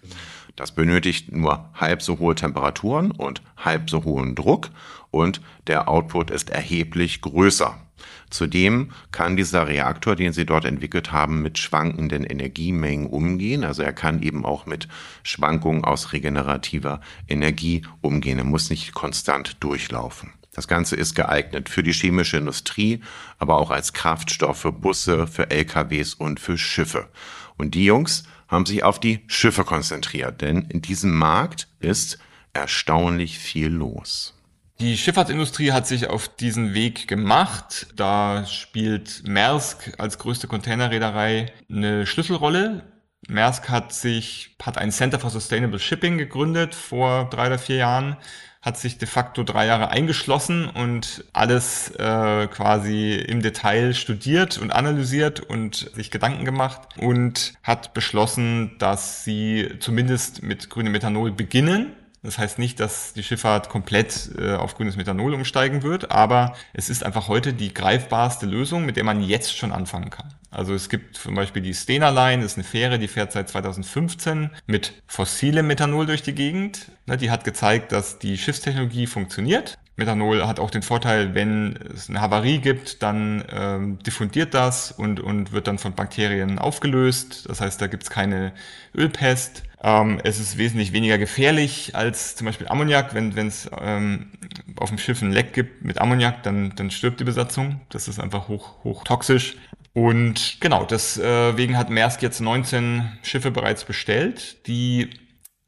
Das 0.57 0.73
benötigt 0.73 1.33
nur 1.33 1.71
halb 1.75 2.03
so 2.03 2.19
hohe 2.19 2.35
Temperaturen 2.35 3.11
und 3.11 3.43
halb 3.57 3.89
so 3.89 4.05
hohen 4.05 4.35
Druck 4.35 4.71
und 5.11 5.41
der 5.67 5.89
Output 5.89 6.31
ist 6.31 6.51
erheblich 6.51 7.21
größer. 7.23 7.82
Zudem 8.31 8.93
kann 9.11 9.37
dieser 9.37 9.69
Reaktor, 9.69 10.17
den 10.17 10.33
sie 10.33 10.47
dort 10.47 10.65
entwickelt 10.65 11.13
haben, 11.13 11.43
mit 11.43 11.59
schwankenden 11.59 12.25
Energiemengen 12.25 13.07
umgehen. 13.07 13.65
Also 13.65 13.83
er 13.83 13.93
kann 13.93 14.23
eben 14.23 14.45
auch 14.45 14.67
mit 14.67 14.89
Schwankungen 15.23 15.85
aus 15.85 16.13
regenerativer 16.13 17.01
Energie 17.29 17.83
umgehen. 18.01 18.39
Er 18.39 18.45
muss 18.45 18.71
nicht 18.71 18.95
konstant 18.95 19.63
durchlaufen. 19.63 20.33
Das 20.55 20.69
Ganze 20.69 20.97
ist 20.97 21.15
geeignet 21.15 21.71
für 21.71 21.83
die 21.83 21.93
chemische 21.93 22.37
Industrie, 22.37 23.01
aber 23.39 23.59
auch 23.59 23.71
als 23.71 23.95
Kraftstoff 23.95 24.59
für 24.59 24.73
Busse, 24.73 25.27
für 25.27 25.51
LKWs 25.51 26.15
und 26.15 26.41
für 26.41 26.59
Schiffe. 26.59 27.09
Und 27.57 27.75
die 27.75 27.87
Jungs 27.87 28.25
haben 28.49 28.67
sich 28.67 28.83
auf 28.85 29.01
die 29.01 29.21
Schiffe 29.29 29.65
konzentriert, 29.65 30.43
denn 30.43 30.63
in 30.69 30.83
diesem 30.83 31.17
Markt 31.17 31.69
ist 31.81 32.19
erstaunlich 32.53 33.39
viel 33.39 33.69
los. 33.69 34.35
Die 34.83 34.99
Schifffahrtsindustrie 34.99 35.71
hat 35.71 35.87
sich 35.87 36.09
auf 36.09 36.27
diesen 36.27 36.75
Weg 36.75 37.07
gemacht. 37.07 37.87
Da 37.95 38.45
spielt 38.47 39.23
Maersk 39.29 39.93
als 39.99 40.19
größte 40.19 40.49
Containerreederei 40.49 41.53
eine 41.71 42.05
Schlüsselrolle. 42.05 42.83
Maersk 43.29 43.69
hat 43.69 43.93
sich, 43.93 44.57
hat 44.61 44.79
ein 44.79 44.91
Center 44.91 45.21
for 45.21 45.31
Sustainable 45.31 45.79
Shipping 45.79 46.19
gegründet 46.19 46.75
vor 46.75 47.31
drei 47.31 47.47
oder 47.47 47.61
vier 47.61 47.77
Jahren, 47.77 48.17
hat 48.61 48.77
sich 48.77 48.99
de 48.99 49.07
facto 49.07 49.45
drei 49.45 49.67
Jahre 49.67 49.91
eingeschlossen 49.91 50.69
und 50.69 51.27
alles 51.33 51.93
äh, 51.93 52.49
quasi 52.49 53.15
im 53.15 53.41
Detail 53.41 53.95
studiert 53.95 54.59
und 54.59 54.73
analysiert 54.73 55.39
und 55.39 55.93
sich 55.95 56.11
Gedanken 56.11 56.45
gemacht 56.45 56.89
und 56.99 57.55
hat 57.63 57.95
beschlossen, 57.95 58.75
dass 58.81 59.23
sie 59.23 59.77
zumindest 59.79 60.43
mit 60.43 60.71
grünem 60.71 60.91
Methanol 60.91 61.31
beginnen 61.31 61.95
das 62.23 62.39
heißt 62.39 62.59
nicht, 62.59 62.79
dass 62.79 63.13
die 63.15 63.23
Schifffahrt 63.23 63.69
komplett 63.69 64.31
äh, 64.39 64.55
auf 64.55 64.77
grünes 64.77 64.97
Methanol 64.97 65.35
umsteigen 65.35 65.83
wird, 65.83 66.13
aber 66.13 66.55
es 66.73 66.89
ist 66.89 67.05
einfach 67.05 67.29
heute 67.29 67.53
die 67.53 67.75
greifbarste 67.75 68.47
Lösung, 68.47 68.87
mit 68.87 68.97
der 68.97 69.05
man 69.05 69.23
jetzt 69.23 69.57
schon 69.57 69.73
anfangen 69.73 70.11
kann. 70.11 70.33
Also 70.51 70.75
es 70.75 70.89
gibt 70.89 71.17
zum 71.17 71.35
Beispiel 71.35 71.63
die 71.63 71.75
Stena 71.75 72.11
Line, 72.11 72.45
ist 72.45 72.57
eine 72.57 72.65
Fähre, 72.65 72.99
die 72.99 73.09
fährt 73.09 73.33
seit 73.33 73.49
2015 73.49 74.51
mit 74.67 74.93
fossilem 75.07 75.67
Methanol 75.67 76.07
durch 76.07 76.23
die 76.23 76.35
Gegend. 76.35 76.93
Die 77.07 77.31
hat 77.31 77.45
gezeigt, 77.45 77.91
dass 77.91 78.19
die 78.19 78.37
Schiffstechnologie 78.39 79.07
funktioniert. 79.07 79.79
Methanol 79.97 80.47
hat 80.47 80.59
auch 80.59 80.71
den 80.71 80.83
Vorteil, 80.83 81.35
wenn 81.35 81.79
es 81.95 82.09
eine 82.09 82.21
Havarie 82.21 82.59
gibt, 82.59 83.03
dann 83.03 83.45
ähm, 83.53 83.99
diffundiert 83.99 84.55
das 84.55 84.91
und, 84.91 85.21
und 85.21 85.53
wird 85.53 85.67
dann 85.67 85.79
von 85.79 85.95
Bakterien 85.95 86.59
aufgelöst. 86.59 87.49
Das 87.49 87.61
heißt, 87.61 87.81
da 87.81 87.89
gibt 87.89 88.05
es 88.05 88.11
keine 88.11 88.53
Ölpest. 88.97 89.65
Ähm, 89.83 90.19
es 90.25 90.41
ist 90.41 90.57
wesentlich 90.57 90.95
weniger 90.95 91.19
gefährlich 91.19 91.95
als 91.95 92.37
zum 92.37 92.47
Beispiel 92.47 92.69
Ammoniak. 92.69 93.15
Wenn 93.15 93.37
es 93.37 93.71
ähm, 93.79 94.31
auf 94.77 94.89
dem 94.89 94.97
Schiff 94.97 95.21
ein 95.21 95.31
Leck 95.31 95.53
gibt 95.53 95.85
mit 95.85 96.01
Ammoniak, 96.01 96.43
dann, 96.43 96.75
dann 96.75 96.91
stirbt 96.91 97.21
die 97.21 97.25
Besatzung. 97.25 97.83
Das 97.91 98.09
ist 98.09 98.19
einfach 98.19 98.49
hoch, 98.49 98.83
hoch 98.85 99.05
toxisch. 99.05 99.57
Und 99.93 100.57
genau, 100.61 100.87
deswegen 100.87 101.77
hat 101.77 101.91
Maersk 101.91 102.23
jetzt 102.23 102.41
19 102.41 103.19
Schiffe 103.23 103.51
bereits 103.51 103.85
bestellt, 103.85 104.67
die 104.67 105.11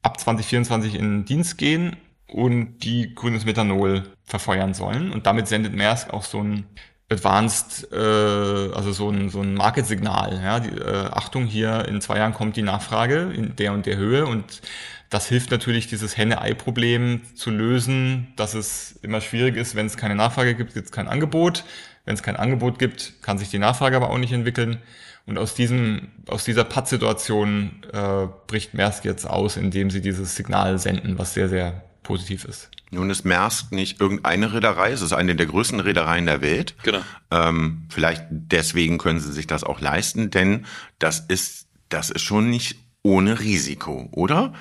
ab 0.00 0.18
2024 0.18 0.94
in 0.94 1.26
Dienst 1.26 1.58
gehen 1.58 1.96
und 2.34 2.80
die 2.80 3.14
grünes 3.14 3.44
Methanol 3.44 4.02
verfeuern 4.24 4.74
sollen. 4.74 5.12
Und 5.12 5.26
damit 5.26 5.46
sendet 5.46 5.72
Maersk 5.72 6.12
auch 6.12 6.24
so 6.24 6.42
ein 6.42 6.64
Advanced, 7.08 7.92
äh, 7.92 7.96
also 7.96 8.90
so 8.92 9.08
ein, 9.08 9.30
so 9.30 9.40
ein 9.40 9.54
Market-Signal. 9.54 10.40
Ja? 10.42 10.58
Die, 10.58 10.70
äh, 10.70 11.06
Achtung, 11.12 11.46
hier 11.46 11.86
in 11.86 12.00
zwei 12.00 12.18
Jahren 12.18 12.34
kommt 12.34 12.56
die 12.56 12.62
Nachfrage 12.62 13.32
in 13.32 13.54
der 13.54 13.72
und 13.72 13.86
der 13.86 13.96
Höhe 13.96 14.26
und 14.26 14.62
das 15.10 15.28
hilft 15.28 15.52
natürlich, 15.52 15.86
dieses 15.86 16.16
Henne-Ei-Problem 16.16 17.20
zu 17.36 17.50
lösen, 17.50 18.32
dass 18.34 18.54
es 18.54 18.98
immer 19.02 19.20
schwierig 19.20 19.54
ist, 19.54 19.76
wenn 19.76 19.86
es 19.86 19.96
keine 19.96 20.16
Nachfrage 20.16 20.56
gibt, 20.56 20.74
gibt 20.74 20.86
es 20.86 20.92
kein 20.92 21.06
Angebot. 21.06 21.62
Wenn 22.04 22.14
es 22.14 22.22
kein 22.24 22.36
Angebot 22.36 22.80
gibt, 22.80 23.22
kann 23.22 23.38
sich 23.38 23.48
die 23.48 23.58
Nachfrage 23.58 23.94
aber 23.94 24.10
auch 24.10 24.18
nicht 24.18 24.32
entwickeln. 24.32 24.78
Und 25.24 25.38
aus 25.38 25.54
diesem, 25.54 26.08
aus 26.26 26.44
dieser 26.44 26.64
Pattsituation 26.64 27.82
äh, 27.92 28.26
bricht 28.48 28.74
Maersk 28.74 29.04
jetzt 29.04 29.24
aus, 29.24 29.56
indem 29.56 29.90
sie 29.90 30.00
dieses 30.00 30.34
Signal 30.34 30.78
senden, 30.78 31.16
was 31.16 31.32
sehr, 31.32 31.48
sehr 31.48 31.84
positiv 32.04 32.44
ist. 32.44 32.70
Nun 32.90 33.10
ist 33.10 33.24
Maersk 33.24 33.72
nicht 33.72 34.00
irgendeine 34.00 34.52
Reederei, 34.52 34.92
es 34.92 35.02
ist 35.02 35.12
eine 35.12 35.34
der 35.34 35.46
größten 35.46 35.80
Reedereien 35.80 36.26
der 36.26 36.40
Welt. 36.40 36.76
Genau. 36.84 37.00
Ähm, 37.32 37.82
vielleicht 37.88 38.24
deswegen 38.30 38.98
können 38.98 39.18
sie 39.18 39.32
sich 39.32 39.48
das 39.48 39.64
auch 39.64 39.80
leisten, 39.80 40.30
denn 40.30 40.66
das 41.00 41.18
ist, 41.18 41.66
das 41.88 42.10
ist 42.10 42.22
schon 42.22 42.50
nicht 42.50 42.76
ohne 43.02 43.40
Risiko, 43.40 44.08
oder? 44.12 44.52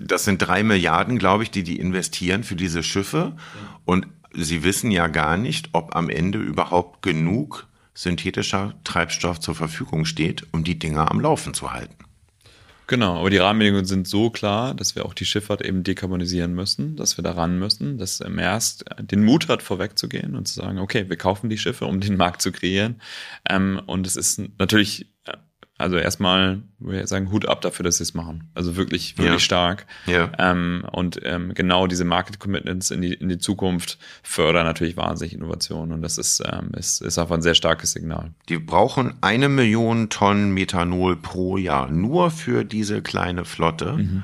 Das 0.00 0.24
sind 0.24 0.38
drei 0.38 0.62
Milliarden, 0.62 1.18
glaube 1.18 1.42
ich, 1.42 1.50
die 1.50 1.62
die 1.62 1.78
investieren 1.78 2.42
für 2.42 2.56
diese 2.56 2.82
Schiffe. 2.82 3.36
Ja. 3.36 3.80
Und 3.84 4.06
sie 4.32 4.64
wissen 4.64 4.90
ja 4.90 5.08
gar 5.08 5.36
nicht, 5.36 5.70
ob 5.72 5.94
am 5.94 6.08
Ende 6.08 6.38
überhaupt 6.38 7.02
genug 7.02 7.68
synthetischer 7.94 8.74
Treibstoff 8.84 9.38
zur 9.38 9.54
Verfügung 9.54 10.06
steht, 10.06 10.46
um 10.52 10.64
die 10.64 10.78
Dinger 10.78 11.10
am 11.10 11.20
Laufen 11.20 11.54
zu 11.54 11.72
halten. 11.72 12.04
Genau, 12.88 13.20
aber 13.20 13.30
die 13.30 13.38
Rahmenbedingungen 13.38 13.84
sind 13.84 14.08
so 14.08 14.30
klar, 14.30 14.74
dass 14.74 14.96
wir 14.96 15.06
auch 15.06 15.14
die 15.14 15.24
Schifffahrt 15.24 15.62
eben 15.62 15.84
dekarbonisieren 15.84 16.52
müssen, 16.52 16.96
dass 16.96 17.16
wir 17.16 17.22
daran 17.22 17.58
müssen, 17.58 17.96
dass 17.96 18.20
Maersk 18.20 18.84
den 19.00 19.24
Mut 19.24 19.48
hat, 19.48 19.62
vorwegzugehen 19.62 20.34
und 20.34 20.48
zu 20.48 20.54
sagen, 20.54 20.78
okay, 20.78 21.08
wir 21.08 21.16
kaufen 21.16 21.48
die 21.48 21.58
Schiffe, 21.58 21.86
um 21.86 22.00
den 22.00 22.16
Markt 22.16 22.42
zu 22.42 22.50
kreieren. 22.50 23.00
Ähm, 23.48 23.80
und 23.86 24.06
es 24.06 24.16
ist 24.16 24.42
natürlich 24.58 25.11
also 25.82 25.96
erstmal 25.96 26.62
würde 26.78 27.02
ich 27.02 27.08
sagen, 27.08 27.32
Hut 27.32 27.46
ab 27.48 27.60
dafür, 27.60 27.84
dass 27.84 27.96
sie 27.96 28.04
es 28.04 28.14
machen. 28.14 28.48
Also 28.54 28.76
wirklich, 28.76 29.18
wirklich 29.18 29.34
ja. 29.34 29.38
stark. 29.40 29.86
Ja. 30.06 30.30
Ähm, 30.38 30.84
und 30.92 31.20
ähm, 31.24 31.52
genau 31.54 31.88
diese 31.88 32.04
Market 32.04 32.38
Commitments 32.38 32.90
in 32.90 33.02
die, 33.02 33.14
in 33.14 33.28
die 33.28 33.38
Zukunft 33.38 33.98
fördern 34.22 34.64
natürlich 34.64 34.96
wahnsinnig 34.96 35.34
Innovationen. 35.34 35.92
Und 35.92 36.02
das 36.02 36.18
ist, 36.18 36.40
ähm, 36.50 36.70
ist, 36.76 37.02
ist 37.02 37.18
einfach 37.18 37.34
ein 37.34 37.42
sehr 37.42 37.54
starkes 37.54 37.92
Signal. 37.92 38.30
Die 38.48 38.58
brauchen 38.58 39.14
eine 39.20 39.48
Million 39.48 40.08
Tonnen 40.08 40.52
Methanol 40.52 41.16
pro 41.16 41.56
Jahr 41.56 41.90
nur 41.90 42.30
für 42.30 42.64
diese 42.64 43.02
kleine 43.02 43.44
Flotte. 43.44 43.94
Mhm. 43.94 44.22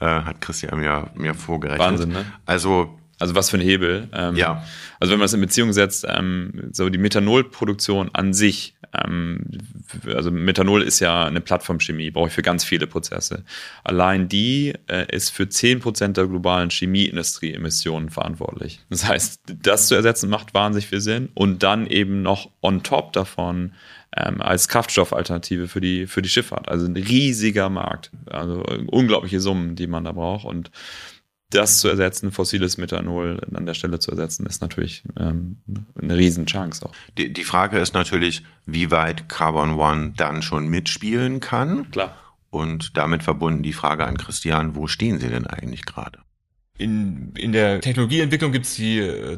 Äh, 0.00 0.06
hat 0.06 0.40
Christian 0.40 0.80
mir, 0.80 1.10
mir 1.14 1.34
vorgerechnet. 1.34 1.88
Wahnsinn, 1.88 2.10
ne? 2.10 2.24
Also 2.44 2.98
also 3.18 3.34
was 3.34 3.50
für 3.50 3.58
ein 3.58 3.62
Hebel. 3.62 4.08
Ähm, 4.12 4.36
ja. 4.36 4.64
Also 5.00 5.12
wenn 5.12 5.18
man 5.18 5.26
es 5.26 5.32
in 5.32 5.40
Beziehung 5.40 5.72
setzt, 5.72 6.06
ähm, 6.08 6.70
so 6.72 6.88
die 6.88 6.98
Methanolproduktion 6.98 8.10
an 8.14 8.32
sich 8.32 8.76
ähm, 9.04 9.40
also 10.14 10.30
Methanol 10.30 10.82
ist 10.82 11.00
ja 11.00 11.24
eine 11.24 11.40
Plattformchemie, 11.40 12.10
brauche 12.10 12.28
ich 12.28 12.32
für 12.32 12.42
ganz 12.42 12.64
viele 12.64 12.86
Prozesse. 12.86 13.44
Allein 13.84 14.28
die 14.28 14.74
äh, 14.88 15.06
ist 15.14 15.30
für 15.30 15.44
10% 15.44 16.12
der 16.12 16.26
globalen 16.26 16.70
Chemieindustrie-Emissionen 16.70 18.10
verantwortlich. 18.10 18.80
Das 18.90 19.06
heißt, 19.06 19.42
das 19.62 19.88
zu 19.88 19.94
ersetzen 19.94 20.30
macht 20.30 20.54
wahnsinnig 20.54 20.88
viel 20.88 21.00
Sinn 21.00 21.28
und 21.34 21.62
dann 21.62 21.86
eben 21.86 22.22
noch 22.22 22.50
on 22.62 22.82
top 22.82 23.12
davon 23.12 23.72
ähm, 24.16 24.40
als 24.40 24.68
Kraftstoffalternative 24.68 25.68
für 25.68 25.80
die, 25.80 26.06
für 26.06 26.22
die 26.22 26.28
Schifffahrt. 26.28 26.68
Also 26.68 26.86
ein 26.86 26.96
riesiger 26.96 27.68
Markt, 27.68 28.10
also 28.30 28.62
unglaubliche 28.86 29.40
Summen, 29.40 29.76
die 29.76 29.86
man 29.86 30.04
da 30.04 30.12
braucht 30.12 30.44
und 30.44 30.70
das 31.50 31.78
zu 31.78 31.88
ersetzen, 31.88 32.32
fossiles 32.32 32.76
Methanol 32.76 33.40
an 33.54 33.66
der 33.66 33.74
Stelle 33.74 33.98
zu 33.98 34.10
ersetzen, 34.10 34.46
ist 34.46 34.62
natürlich 34.62 35.04
ähm, 35.18 35.58
eine 36.00 36.16
Riesenchance 36.16 36.84
auch. 36.84 36.92
Die, 37.16 37.32
die 37.32 37.44
Frage 37.44 37.78
ist 37.78 37.94
natürlich, 37.94 38.42
wie 38.66 38.90
weit 38.90 39.28
Carbon 39.28 39.78
One 39.78 40.12
dann 40.16 40.42
schon 40.42 40.68
mitspielen 40.68 41.40
kann. 41.40 41.90
Klar. 41.90 42.16
Und 42.50 42.96
damit 42.96 43.22
verbunden 43.22 43.62
die 43.62 43.72
Frage 43.72 44.06
an 44.06 44.16
Christian, 44.16 44.74
wo 44.74 44.86
stehen 44.86 45.18
Sie 45.20 45.28
denn 45.28 45.46
eigentlich 45.46 45.84
gerade? 45.84 46.18
In, 46.78 47.32
in 47.36 47.52
der 47.52 47.80
Technologieentwicklung 47.80 48.52
gibt 48.52 48.66
es 48.66 48.80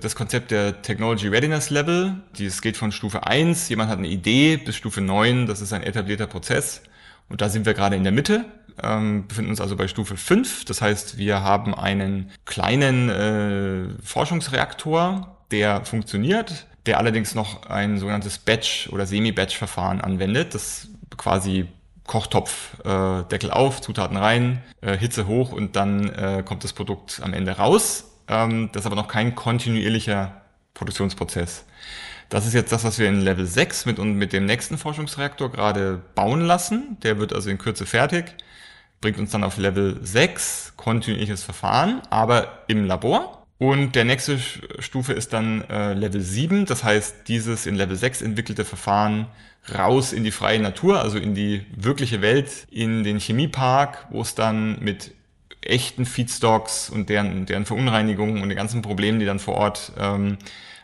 das 0.00 0.16
Konzept 0.16 0.50
der 0.50 0.82
Technology 0.82 1.28
Readiness 1.28 1.70
Level. 1.70 2.20
Es 2.38 2.62
geht 2.62 2.76
von 2.76 2.90
Stufe 2.90 3.26
1, 3.26 3.68
jemand 3.68 3.90
hat 3.90 3.98
eine 3.98 4.08
Idee, 4.08 4.56
bis 4.56 4.76
Stufe 4.76 5.00
9, 5.00 5.46
das 5.46 5.60
ist 5.60 5.72
ein 5.72 5.82
etablierter 5.82 6.26
Prozess. 6.26 6.82
Und 7.28 7.40
da 7.40 7.48
sind 7.48 7.66
wir 7.66 7.74
gerade 7.74 7.94
in 7.94 8.02
der 8.02 8.12
Mitte 8.12 8.46
ähm, 8.82 9.26
befinden 9.26 9.50
uns 9.50 9.60
also 9.60 9.76
bei 9.76 9.88
Stufe 9.88 10.16
5. 10.16 10.64
Das 10.64 10.82
heißt, 10.82 11.18
wir 11.18 11.42
haben 11.42 11.74
einen 11.74 12.30
kleinen 12.44 13.08
äh, 13.08 14.02
Forschungsreaktor, 14.02 15.36
der 15.50 15.84
funktioniert, 15.84 16.66
der 16.86 16.98
allerdings 16.98 17.34
noch 17.34 17.66
ein 17.66 17.98
sogenanntes 17.98 18.38
Batch- 18.38 18.88
oder 18.90 19.06
Semi-Batch-Verfahren 19.06 20.00
anwendet. 20.00 20.54
Das 20.54 20.88
quasi 21.16 21.68
Kochtopf, 22.06 22.78
äh, 22.84 23.22
Deckel 23.24 23.50
auf, 23.50 23.80
Zutaten 23.80 24.16
rein, 24.16 24.62
äh, 24.80 24.96
Hitze 24.96 25.26
hoch 25.26 25.52
und 25.52 25.76
dann 25.76 26.08
äh, 26.08 26.42
kommt 26.44 26.64
das 26.64 26.72
Produkt 26.72 27.20
am 27.22 27.34
Ende 27.34 27.52
raus. 27.52 28.04
Ähm, 28.28 28.70
das 28.72 28.82
ist 28.82 28.86
aber 28.86 28.96
noch 28.96 29.08
kein 29.08 29.34
kontinuierlicher 29.34 30.40
Produktionsprozess. 30.74 31.64
Das 32.28 32.46
ist 32.46 32.52
jetzt 32.52 32.72
das, 32.72 32.84
was 32.84 32.98
wir 32.98 33.08
in 33.08 33.20
Level 33.20 33.46
6 33.46 33.86
mit, 33.86 33.98
und 33.98 34.14
mit 34.14 34.32
dem 34.32 34.44
nächsten 34.44 34.76
Forschungsreaktor 34.76 35.50
gerade 35.50 36.00
bauen 36.14 36.42
lassen. 36.42 36.98
Der 37.02 37.18
wird 37.18 37.32
also 37.32 37.48
in 37.48 37.58
Kürze 37.58 37.86
fertig 37.86 38.34
bringt 39.00 39.18
uns 39.18 39.30
dann 39.30 39.44
auf 39.44 39.56
Level 39.58 39.98
6 40.02 40.74
kontinuierliches 40.76 41.42
Verfahren, 41.42 42.02
aber 42.10 42.64
im 42.68 42.84
Labor. 42.84 43.46
Und 43.58 43.96
der 43.96 44.04
nächste 44.04 44.38
Stufe 44.78 45.12
ist 45.12 45.32
dann 45.32 45.62
äh, 45.68 45.92
Level 45.92 46.20
7, 46.20 46.64
das 46.64 46.84
heißt 46.84 47.26
dieses 47.26 47.66
in 47.66 47.74
Level 47.74 47.96
6 47.96 48.22
entwickelte 48.22 48.64
Verfahren 48.64 49.26
raus 49.76 50.12
in 50.12 50.22
die 50.22 50.30
freie 50.30 50.60
Natur, 50.60 51.00
also 51.00 51.18
in 51.18 51.34
die 51.34 51.66
wirkliche 51.76 52.22
Welt, 52.22 52.66
in 52.70 53.02
den 53.02 53.18
Chemiepark, 53.18 54.06
wo 54.10 54.22
es 54.22 54.34
dann 54.34 54.78
mit 54.80 55.12
echten 55.60 56.06
Feedstocks 56.06 56.88
und 56.88 57.08
deren, 57.08 57.46
deren 57.46 57.66
Verunreinigungen 57.66 58.42
und 58.42 58.48
den 58.48 58.56
ganzen 58.56 58.80
Problemen, 58.80 59.18
die 59.18 59.26
dann 59.26 59.40
vor 59.40 59.54
Ort 59.54 59.92
ähm, 59.98 60.38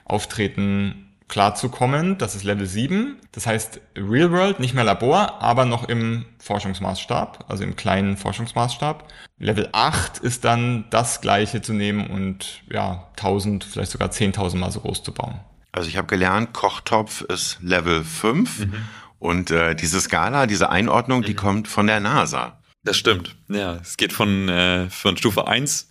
auftreten, 0.04 1.03
klarzukommen. 1.28 2.18
Das 2.18 2.34
ist 2.34 2.44
Level 2.44 2.66
7. 2.66 3.16
Das 3.32 3.46
heißt 3.46 3.80
Real 3.96 4.30
World, 4.30 4.60
nicht 4.60 4.74
mehr 4.74 4.84
Labor, 4.84 5.40
aber 5.42 5.64
noch 5.64 5.88
im 5.88 6.24
Forschungsmaßstab, 6.38 7.46
also 7.48 7.64
im 7.64 7.76
kleinen 7.76 8.16
Forschungsmaßstab. 8.16 9.08
Level 9.38 9.68
8 9.72 10.18
ist 10.18 10.44
dann 10.44 10.84
das 10.90 11.20
gleiche 11.20 11.62
zu 11.62 11.72
nehmen 11.72 12.06
und 12.06 12.62
ja, 12.70 13.08
1000, 13.16 13.64
vielleicht 13.64 13.90
sogar 13.90 14.10
10.000 14.10 14.56
Mal 14.56 14.70
so 14.70 14.80
groß 14.80 15.02
zu 15.02 15.12
bauen. 15.12 15.40
Also 15.72 15.88
ich 15.88 15.96
habe 15.96 16.06
gelernt, 16.06 16.52
Kochtopf 16.52 17.22
ist 17.22 17.58
Level 17.60 18.04
5 18.04 18.60
mhm. 18.60 18.74
und 19.18 19.50
äh, 19.50 19.74
diese 19.74 20.00
Skala, 20.00 20.46
diese 20.46 20.70
Einordnung, 20.70 21.20
mhm. 21.20 21.24
die 21.24 21.34
kommt 21.34 21.66
von 21.66 21.86
der 21.86 21.98
NASA. 22.00 22.58
Das 22.84 22.96
stimmt. 22.96 23.34
Ja, 23.48 23.76
es 23.76 23.96
geht 23.96 24.12
von, 24.12 24.48
äh, 24.48 24.88
von 24.90 25.16
Stufe 25.16 25.48
1 25.48 25.88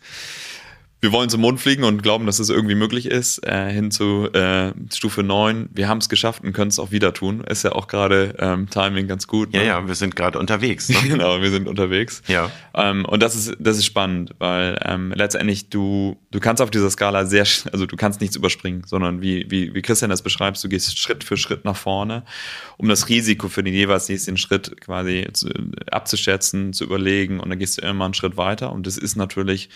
wir 1.04 1.12
wollen 1.12 1.30
zum 1.30 1.42
Mond 1.42 1.60
fliegen 1.60 1.84
und 1.84 2.02
glauben, 2.02 2.26
dass 2.26 2.40
es 2.40 2.48
irgendwie 2.48 2.76
möglich 2.76 3.08
ist, 3.08 3.46
äh, 3.46 3.70
hin 3.70 3.92
zu 3.92 4.32
äh, 4.32 4.72
Stufe 4.90 5.22
9. 5.22 5.68
Wir 5.74 5.90
haben 5.90 5.98
es 5.98 6.08
geschafft 6.08 6.46
und 6.46 6.54
können 6.54 6.70
es 6.70 6.80
auch 6.80 6.92
wieder 6.92 7.14
tun. 7.14 7.44
Ist 7.44 7.64
ja 7.64 7.74
auch 7.74 7.88
gerade 7.88 8.36
ähm, 8.40 8.70
Timing 8.70 9.10
ganz 9.10 9.28
gut. 9.28 9.52
Ne? 9.52 9.60
Ja, 9.60 9.66
ja, 9.66 9.88
wir 9.88 9.96
sind 9.96 10.16
gerade 10.16 10.40
unterwegs. 10.40 10.88
Ne? 10.88 10.96
genau, 11.10 11.42
wir 11.42 11.52
sind 11.52 11.68
unterwegs. 11.68 12.22
Ja. 12.28 12.50
Ähm, 12.74 13.04
und 13.04 13.22
das 13.22 13.36
ist, 13.36 13.54
das 13.60 13.78
ist 13.78 13.86
spannend, 13.86 14.34
weil 14.40 14.80
ähm, 14.86 15.12
letztendlich 15.14 15.68
du, 15.68 16.16
du 16.32 16.40
kannst 16.40 16.62
auf 16.62 16.72
dieser 16.72 16.90
Skala 16.90 17.26
sehr, 17.26 17.46
also 17.74 17.86
du 17.86 17.98
kannst 17.98 18.22
nichts 18.22 18.38
überspringen, 18.38 18.84
sondern 18.86 19.22
wie, 19.22 19.46
wie, 19.52 19.74
wie 19.74 19.82
Christian 19.82 20.10
das 20.10 20.22
beschreibst, 20.22 20.64
du 20.64 20.70
gehst 20.70 20.98
Schritt 20.98 21.26
für 21.26 21.36
Schritt 21.36 21.66
nach 21.66 21.76
vorne, 21.76 22.24
um 22.78 22.88
das 22.88 23.10
Risiko 23.10 23.50
für 23.50 23.62
den 23.62 23.74
jeweils 23.74 24.08
nächsten 24.08 24.38
Schritt 24.38 24.80
quasi 24.80 25.28
zu, 25.34 25.50
abzuschätzen, 25.92 26.72
zu 26.72 26.86
überlegen 26.86 27.42
und 27.42 27.50
dann 27.50 27.60
gehst 27.60 27.78
du 27.78 27.86
immer 27.86 28.06
einen 28.06 28.14
Schritt 28.14 28.38
weiter. 28.38 28.72
Und 28.72 28.88
das 28.88 28.98
ist 28.98 29.18
natürlich 29.18 29.68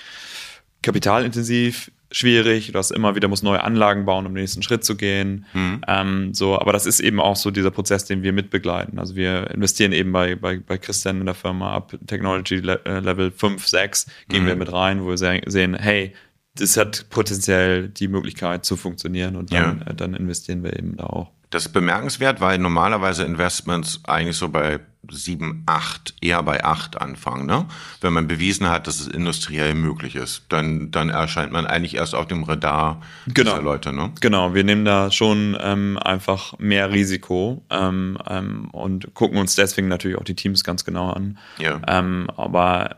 kapitalintensiv, 0.82 1.92
schwierig. 2.12 2.72
Du 2.72 2.80
hast 2.80 2.92
immer 2.92 3.16
wieder 3.16 3.28
musst 3.28 3.44
neue 3.44 3.64
Anlagen 3.64 4.06
bauen, 4.06 4.26
um 4.26 4.34
den 4.34 4.42
nächsten 4.42 4.64
Schritt 4.64 4.84
zu 4.84 4.96
gehen. 4.96 5.46
Mhm. 5.54 5.82
Ähm, 5.88 6.34
so, 6.34 6.60
aber 6.60 6.74
das 6.74 6.86
ist 6.86 7.00
eben 7.00 7.20
auch 7.20 7.36
so 7.36 7.52
dieser 7.52 7.72
Prozess, 7.72 8.06
den 8.06 8.24
wir 8.24 8.34
mitbegleiten. 8.34 9.00
Also 9.00 9.16
wir 9.16 9.52
investieren 9.52 9.92
eben 9.92 10.12
bei, 10.12 10.36
bei, 10.36 10.60
bei 10.60 10.78
Christian 10.78 11.20
in 11.20 11.26
der 11.26 11.36
Firma 11.36 11.74
ab 11.74 11.94
Technology 12.08 12.56
äh, 12.58 13.00
Level 13.00 13.32
5, 13.32 13.68
6 13.68 14.08
gehen 14.30 14.44
mhm. 14.44 14.48
wir 14.48 14.56
mit 14.56 14.72
rein, 14.72 15.04
wo 15.04 15.10
wir 15.10 15.18
sehen, 15.18 15.76
hey, 15.76 16.14
das 16.56 16.78
hat 16.78 17.08
potenziell 17.10 17.90
die 17.90 18.08
Möglichkeit 18.08 18.66
zu 18.66 18.78
funktionieren 18.78 19.36
und 19.36 19.54
dann, 19.54 19.80
ja. 19.80 19.92
äh, 19.92 19.96
dann 19.96 20.14
investieren 20.14 20.64
wir 20.64 20.78
eben 20.78 20.98
da 20.98 21.06
auch. 21.06 21.32
Das 21.50 21.68
ist 21.68 21.72
bemerkenswert, 21.72 22.42
weil 22.42 22.58
normalerweise 22.58 23.24
Investments 23.24 24.02
eigentlich 24.06 24.36
so 24.36 24.50
bei 24.50 24.80
sieben, 25.12 25.64
acht, 25.66 26.14
eher 26.22 26.42
bei 26.44 26.64
acht 26.64 27.00
anfangen. 27.00 27.46
Ne? 27.46 27.66
Wenn 28.02 28.14
man 28.14 28.28
bewiesen 28.28 28.70
hat, 28.70 28.88
dass 28.88 29.00
es 29.00 29.08
industriell 29.08 29.74
möglich 29.74 30.16
ist, 30.16 30.44
dann, 30.50 30.92
dann 30.92 31.10
erscheint 31.10 31.52
man 31.52 31.66
eigentlich 31.66 31.96
erst 31.96 32.16
auf 32.16 32.28
dem 32.28 32.44
Radar 32.44 33.02
genau. 33.28 33.52
dieser 33.52 33.62
Leute. 33.62 33.94
Ne? 33.94 34.12
Genau, 34.22 34.54
wir 34.54 34.64
nehmen 34.64 34.86
da 34.86 35.12
schon 35.12 35.58
ähm, 35.60 35.98
einfach 35.98 36.58
mehr 36.60 36.92
Risiko 36.92 37.64
ähm, 37.70 38.18
ähm, 38.28 38.70
und 38.72 39.14
gucken 39.14 39.38
uns 39.38 39.56
deswegen 39.56 39.88
natürlich 39.88 40.18
auch 40.18 40.24
die 40.24 40.36
Teams 40.36 40.64
ganz 40.64 40.86
genau 40.86 41.12
an. 41.12 41.38
Ja. 41.60 41.82
Ähm, 41.88 42.30
aber 42.36 42.96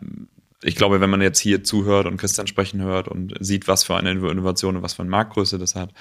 ich 0.61 0.75
glaube, 0.75 0.99
wenn 0.99 1.09
man 1.09 1.21
jetzt 1.21 1.39
hier 1.39 1.63
zuhört 1.63 2.05
und 2.05 2.17
Christian 2.17 2.47
sprechen 2.47 2.81
hört 2.81 3.07
und 3.07 3.33
sieht, 3.39 3.67
was 3.67 3.83
für 3.83 3.95
eine 3.95 4.11
Innovation 4.11 4.75
und 4.75 4.83
was 4.83 4.93
für 4.93 5.03
eine 5.03 5.11
Marktgröße 5.11 5.57
das 5.57 5.75
hat, 5.75 5.91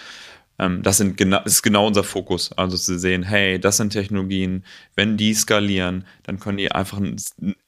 das, 0.58 0.96
sind 0.96 1.16
genau, 1.16 1.40
das 1.44 1.54
ist 1.54 1.62
genau 1.62 1.86
unser 1.86 2.02
Fokus. 2.02 2.52
Also 2.52 2.76
zu 2.76 2.98
sehen, 2.98 3.22
hey, 3.22 3.60
das 3.60 3.76
sind 3.76 3.90
Technologien, 3.90 4.64
wenn 4.96 5.16
die 5.16 5.32
skalieren, 5.32 6.04
dann 6.24 6.40
können 6.40 6.58
die 6.58 6.72
einfach 6.72 6.98
einen, 6.98 7.16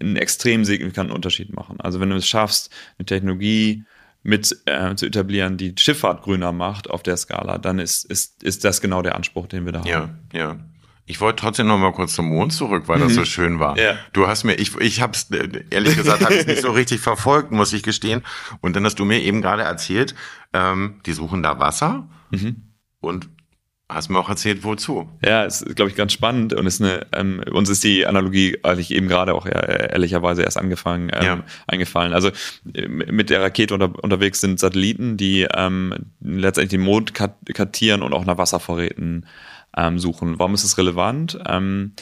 einen 0.00 0.16
extrem 0.16 0.64
signifikanten 0.64 1.14
Unterschied 1.14 1.54
machen. 1.54 1.80
Also 1.80 2.00
wenn 2.00 2.10
du 2.10 2.16
es 2.16 2.28
schaffst, 2.28 2.70
eine 2.98 3.06
Technologie 3.06 3.84
mit 4.24 4.54
äh, 4.66 4.94
zu 4.96 5.06
etablieren, 5.06 5.56
die 5.56 5.74
Schifffahrt 5.78 6.22
grüner 6.22 6.52
macht 6.52 6.90
auf 6.90 7.02
der 7.02 7.16
Skala, 7.16 7.58
dann 7.58 7.78
ist, 7.78 8.04
ist, 8.04 8.42
ist 8.42 8.64
das 8.64 8.80
genau 8.80 9.02
der 9.02 9.14
Anspruch, 9.14 9.46
den 9.46 9.64
wir 9.66 9.72
da 9.72 9.82
ja, 9.84 10.00
haben. 10.00 10.18
Ja, 10.32 10.40
ja. 10.40 10.56
Ich 11.06 11.20
wollte 11.20 11.42
trotzdem 11.42 11.66
noch 11.66 11.78
mal 11.78 11.92
kurz 11.92 12.14
zum 12.14 12.26
Mond 12.26 12.52
zurück, 12.52 12.84
weil 12.86 13.00
das 13.00 13.14
so 13.14 13.20
mhm. 13.20 13.26
schön 13.26 13.58
war. 13.58 13.76
Ja. 13.78 13.96
Du 14.12 14.28
hast 14.28 14.44
mir, 14.44 14.54
ich, 14.54 14.76
ich 14.76 15.00
habe 15.00 15.12
es 15.12 15.28
ehrlich 15.70 15.96
gesagt, 15.96 16.24
habe 16.24 16.34
ich 16.34 16.46
nicht 16.46 16.62
so 16.62 16.70
richtig 16.70 17.00
verfolgt, 17.00 17.50
muss 17.50 17.72
ich 17.72 17.82
gestehen. 17.82 18.22
Und 18.60 18.76
dann 18.76 18.84
hast 18.84 18.96
du 18.96 19.04
mir 19.04 19.20
eben 19.20 19.42
gerade 19.42 19.62
erzählt, 19.62 20.14
ähm, 20.52 21.00
die 21.06 21.12
suchen 21.12 21.42
da 21.42 21.58
Wasser. 21.58 22.08
Mhm 22.30 22.69
und 23.00 23.28
hast 23.88 24.08
mir 24.08 24.18
auch 24.18 24.28
erzählt, 24.28 24.64
wozu. 24.64 25.08
Ja, 25.24 25.44
ist, 25.44 25.64
glaube 25.76 25.90
ich, 25.90 25.96
ganz 25.96 26.12
spannend 26.12 26.52
und 26.52 26.66
ist 26.66 26.80
eine, 26.80 27.06
ähm, 27.12 27.42
uns 27.52 27.68
ist 27.68 27.82
die 27.82 28.06
Analogie 28.06 28.58
eigentlich 28.62 28.92
eben 28.92 29.08
gerade 29.08 29.34
auch 29.34 29.46
ehrlicherweise 29.46 30.42
erst 30.42 30.58
angefangen, 30.58 31.10
ähm, 31.12 31.24
ja. 31.24 31.44
eingefallen. 31.66 32.12
Also 32.12 32.30
äh, 32.72 32.88
mit 32.88 33.30
der 33.30 33.42
Rakete 33.42 33.74
unter, 33.74 33.92
unterwegs 34.02 34.40
sind 34.40 34.60
Satelliten, 34.60 35.16
die 35.16 35.46
ähm, 35.54 35.94
letztendlich 36.20 36.70
den 36.70 36.82
Mond 36.82 37.14
kartieren 37.14 38.02
und 38.02 38.12
auch 38.12 38.24
nach 38.24 38.38
Wasservorräten 38.38 39.26
ähm, 39.76 39.98
suchen. 39.98 40.38
Warum 40.38 40.54
ist 40.54 40.64
es 40.64 40.78
relevant? 40.78 41.38
Ähm, 41.46 41.92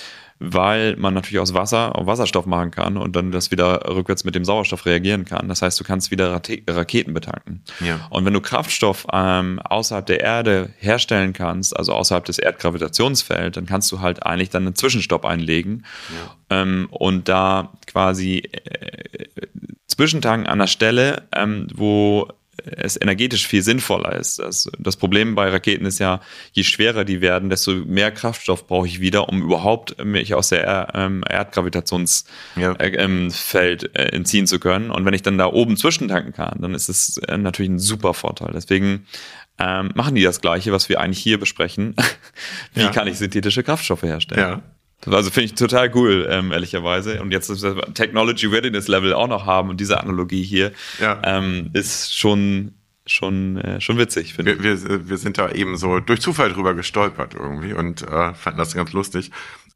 weil 0.41 0.97
man 0.97 1.14
natürlich 1.14 1.41
aus 1.41 1.55
Wasser 1.55 1.97
auf 1.97 2.07
Wasserstoff 2.07 2.47
machen 2.47 2.70
kann 2.70 2.97
und 2.97 3.16
dann 3.16 3.32
das 3.32 3.51
wieder 3.51 3.89
rückwärts 3.89 4.24
mit 4.24 4.34
dem 4.34 4.45
Sauerstoff 4.45 4.86
reagieren 4.86 5.24
kann. 5.24 5.49
Das 5.49 5.62
heißt, 5.62 5.78
du 5.80 5.84
kannst 5.84 6.11
wieder 6.11 6.41
Raketen 6.68 7.12
betanken. 7.12 7.62
Ja. 7.80 8.07
Und 8.11 8.24
wenn 8.24 8.32
du 8.32 8.41
Kraftstoff 8.41 9.07
ähm, 9.12 9.59
außerhalb 9.59 10.07
der 10.07 10.20
Erde 10.20 10.70
herstellen 10.78 11.32
kannst, 11.32 11.76
also 11.76 11.93
außerhalb 11.93 12.24
des 12.24 12.39
Erdgravitationsfelds, 12.39 13.57
dann 13.57 13.66
kannst 13.66 13.91
du 13.91 14.01
halt 14.01 14.24
eigentlich 14.24 14.51
dann 14.51 14.66
einen 14.66 14.76
Zwischenstopp 14.76 15.24
einlegen 15.24 15.84
ja. 16.51 16.62
ähm, 16.62 16.89
und 16.91 17.28
da 17.28 17.72
quasi 17.86 18.39
äh, 18.39 19.26
Zwischentanken 19.86 20.47
an 20.47 20.61
der 20.61 20.68
Stelle, 20.68 21.24
ähm, 21.32 21.66
wo 21.74 22.28
es 22.64 23.00
energetisch 23.00 23.46
viel 23.46 23.62
sinnvoller 23.62 24.14
ist. 24.14 24.38
Das, 24.38 24.70
das 24.78 24.96
Problem 24.96 25.34
bei 25.34 25.48
Raketen 25.48 25.86
ist 25.86 25.98
ja, 25.98 26.20
je 26.52 26.64
schwerer 26.64 27.04
die 27.04 27.20
werden, 27.20 27.50
desto 27.50 27.72
mehr 27.72 28.11
Kraftstoff 28.11 28.66
brauche 28.66 28.86
ich 28.86 29.00
wieder, 29.00 29.28
um 29.28 29.42
überhaupt 29.42 30.04
mich 30.04 30.34
aus 30.34 30.48
der 30.48 30.88
ähm, 30.94 31.22
Erdgravitationsfeld 31.28 32.26
ja. 32.56 32.72
äh, 32.74 32.96
ähm, 32.96 33.30
äh, 33.52 33.76
entziehen 34.14 34.46
zu 34.46 34.59
können. 34.59 34.90
Und 34.90 35.04
wenn 35.04 35.14
ich 35.14 35.22
dann 35.22 35.38
da 35.38 35.46
oben 35.46 35.76
zwischentanken 35.76 36.32
kann, 36.32 36.59
dann 36.61 36.74
ist 36.74 36.88
es 36.88 37.16
äh, 37.18 37.38
natürlich 37.38 37.70
ein 37.70 37.78
super 37.78 38.14
Vorteil. 38.14 38.52
Deswegen 38.52 39.06
ähm, 39.59 39.90
machen 39.94 40.14
die 40.14 40.22
das 40.22 40.40
Gleiche, 40.40 40.72
was 40.72 40.88
wir 40.88 41.00
eigentlich 41.00 41.22
hier 41.22 41.38
besprechen. 41.38 41.94
Wie 42.74 42.82
ja. 42.82 42.90
kann 42.90 43.09
ich 43.09 43.18
synthetische 43.18 43.62
Kraftstoffe 43.62 44.02
herstellen? 44.02 44.40
Ja. 44.40 44.62
Also 45.07 45.30
finde 45.30 45.46
ich 45.46 45.55
total 45.55 45.94
cool, 45.94 46.26
ähm, 46.30 46.53
ehrlicherweise. 46.53 47.22
Und 47.22 47.30
jetzt 47.30 47.49
das 47.49 47.62
Technology 47.94 48.46
Readiness 48.46 48.88
Level 48.88 49.12
auch 49.12 49.28
noch 49.28 49.46
haben 49.46 49.70
und 49.70 49.80
diese 49.80 50.01
Analogie 50.01 50.42
hier 50.42 50.72
ja. 51.01 51.20
ähm, 51.24 51.70
ist 51.72 52.16
schon 52.16 52.74
schon 53.07 53.57
äh, 53.57 53.80
schon 53.80 53.96
witzig 53.96 54.34
finde 54.34 54.53
ich. 54.53 54.62
Wir, 54.62 55.09
wir 55.09 55.16
sind 55.16 55.38
da 55.38 55.51
eben 55.51 55.76
so 55.76 55.99
durch 56.01 56.20
Zufall 56.20 56.53
drüber 56.53 56.74
gestolpert 56.74 57.34
irgendwie 57.34 57.72
und 57.72 58.03
äh, 58.03 58.34
fanden 58.34 58.59
das 58.59 58.74
ganz 58.74 58.92
lustig. 58.92 59.30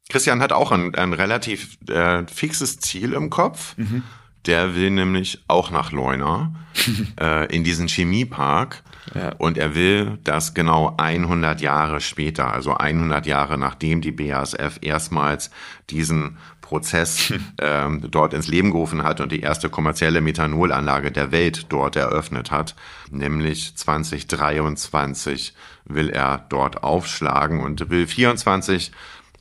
Christian 0.09 0.41
hat 0.41 0.51
auch 0.51 0.71
ein, 0.71 0.93
ein 0.95 1.13
relativ 1.13 1.77
äh, 1.89 2.23
fixes 2.27 2.79
Ziel 2.79 3.13
im 3.13 3.29
Kopf. 3.29 3.77
Mhm. 3.77 4.03
Der 4.45 4.75
will 4.75 4.91
nämlich 4.91 5.43
auch 5.47 5.71
nach 5.71 5.91
Leuna 5.91 6.53
äh, 7.19 7.53
in 7.55 7.63
diesen 7.63 7.87
Chemiepark 7.87 8.83
ja. 9.13 9.33
Und 9.37 9.57
er 9.57 9.75
will, 9.75 10.17
dass 10.23 10.53
genau 10.53 10.95
100 10.97 11.61
Jahre 11.61 11.99
später, 12.01 12.53
also 12.53 12.75
100 12.75 13.25
Jahre 13.25 13.57
nachdem 13.57 14.01
die 14.01 14.11
BASF 14.11 14.79
erstmals 14.81 15.51
diesen 15.89 16.37
Prozess 16.61 17.33
ähm, 17.61 18.07
dort 18.09 18.33
ins 18.33 18.47
Leben 18.47 18.71
gerufen 18.71 19.03
hat 19.03 19.19
und 19.21 19.31
die 19.31 19.41
erste 19.41 19.69
kommerzielle 19.69 20.21
Methanolanlage 20.21 21.11
der 21.11 21.31
Welt 21.31 21.67
dort 21.69 21.95
eröffnet 21.95 22.51
hat, 22.51 22.75
nämlich 23.11 23.75
2023 23.75 25.53
will 25.85 26.09
er 26.09 26.45
dort 26.49 26.83
aufschlagen 26.83 27.59
und 27.59 27.89
will 27.89 28.07
24 28.07 28.91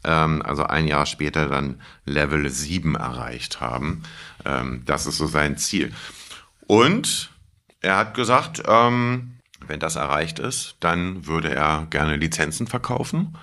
ähm, 0.04 0.42
also 0.42 0.64
ein 0.64 0.86
Jahr 0.88 1.06
später 1.06 1.48
dann 1.48 1.80
Level 2.04 2.48
7 2.48 2.96
erreicht 2.96 3.60
haben. 3.60 4.02
Ähm, 4.44 4.82
das 4.84 5.06
ist 5.06 5.18
so 5.18 5.26
sein 5.26 5.56
Ziel. 5.56 5.92
Und 6.66 7.30
er 7.80 7.96
hat 7.96 8.14
gesagt, 8.14 8.62
ähm, 8.66 9.38
wenn 9.66 9.80
das 9.80 9.96
erreicht 9.96 10.38
ist, 10.38 10.76
dann 10.80 11.26
würde 11.26 11.54
er 11.54 11.86
gerne 11.90 12.16
Lizenzen 12.16 12.66
verkaufen. 12.66 13.36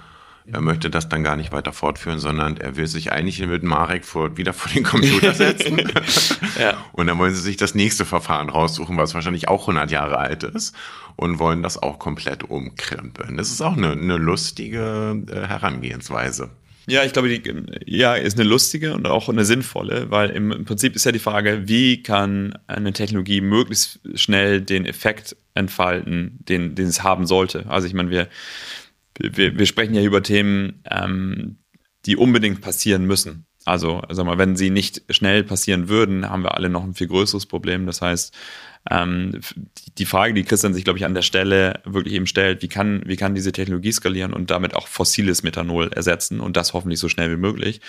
Er 0.52 0.62
möchte 0.62 0.90
das 0.90 1.10
dann 1.10 1.24
gar 1.24 1.36
nicht 1.36 1.52
weiter 1.52 1.72
fortführen, 1.72 2.18
sondern 2.18 2.58
er 2.58 2.76
will 2.76 2.88
sich 2.88 3.12
eigentlich 3.12 3.40
mit 3.46 3.62
Marek 3.62 4.04
vor, 4.04 4.36
wieder 4.36 4.54
vor 4.54 4.72
den 4.72 4.84
Computer 4.84 5.34
setzen. 5.34 5.78
ja. 6.60 6.74
Und 6.92 7.08
dann 7.08 7.20
wollen 7.20 7.36
sie 7.36 7.42
sich 7.42 7.58
das 7.58 7.76
nächste 7.76 8.04
Verfahren 8.04 8.50
raussuchen, 8.50 8.98
was 8.98 9.14
wahrscheinlich 9.14 9.48
auch 9.48 9.62
100 9.62 9.92
Jahre 9.92 10.18
alt 10.18 10.44
ist 10.44 10.76
und 11.16 11.38
wollen 11.38 11.62
das 11.62 11.82
auch 11.82 12.00
komplett 12.00 12.44
umkrempeln. 12.44 13.38
Das 13.38 13.52
ist 13.52 13.62
auch 13.62 13.78
eine, 13.78 13.92
eine 13.92 14.18
lustige 14.18 15.22
äh, 15.28 15.48
Herangehensweise. 15.48 16.50
Ja, 16.88 17.04
ich 17.04 17.14
glaube, 17.14 17.30
die, 17.30 17.42
ja, 17.86 18.16
ist 18.16 18.40
eine 18.40 18.50
lustige 18.50 18.94
und 18.94 19.06
auch 19.06 19.30
eine 19.30 19.46
sinnvolle, 19.46 20.10
weil 20.10 20.32
im, 20.32 20.66
Prinzip 20.66 20.96
ist 20.96 21.06
ja 21.06 21.12
die 21.12 21.20
Frage, 21.20 21.68
wie 21.68 22.02
kann 22.02 22.58
eine 22.68 22.94
Technologie 22.94 23.42
möglichst 23.42 24.00
schnell 24.16 24.62
den 24.62 24.86
Effekt 24.86 25.36
entfalten, 25.54 26.40
den, 26.40 26.76
den 26.76 26.88
es 26.88 27.04
haben 27.04 27.28
sollte. 27.28 27.66
Also 27.68 27.88
ich 27.88 27.94
meine, 27.94 28.10
wir, 28.10 28.28
wir, 29.20 29.58
wir 29.58 29.66
sprechen 29.66 29.94
ja 29.94 30.02
über 30.02 30.24
Themen, 30.24 30.82
ähm, 30.90 31.58
die 32.06 32.16
unbedingt 32.16 32.62
passieren 32.62 33.06
müssen. 33.06 33.46
Also, 33.66 34.02
sag 34.10 34.26
mal, 34.26 34.38
wenn 34.38 34.56
sie 34.56 34.70
nicht 34.70 35.04
schnell 35.10 35.44
passieren 35.44 35.90
würden, 35.90 36.28
haben 36.28 36.44
wir 36.44 36.56
alle 36.56 36.70
noch 36.70 36.84
ein 36.84 36.96
viel 36.96 37.08
größeres 37.08 37.46
Problem. 37.46 37.86
Das 37.86 38.02
heißt, 38.02 38.34
ähm, 38.90 39.40
die 39.98 40.06
Frage, 40.06 40.34
die 40.34 40.44
Christian 40.44 40.74
sich, 40.74 40.84
glaube 40.84 41.00
ich, 41.00 41.06
an 41.06 41.14
der 41.14 41.22
Stelle 41.22 41.82
wirklich 41.86 42.14
eben 42.14 42.28
stellt, 42.28 42.62
wie 42.62 42.68
kann, 42.68 43.02
wie 43.06 43.18
kann 43.18 43.36
diese 43.36 43.52
Technologie 43.52 43.92
skalieren 43.92 44.34
und 44.34 44.52
damit 44.52 44.76
auch 44.76 44.88
fossiles 44.88 45.44
Methanol 45.44 45.92
ersetzen 45.94 46.40
und 46.40 46.56
das 46.56 46.74
hoffentlich 46.74 47.00
so 47.00 47.10
schnell 47.10 47.32
wie 47.32 47.40
möglich. 47.40 47.82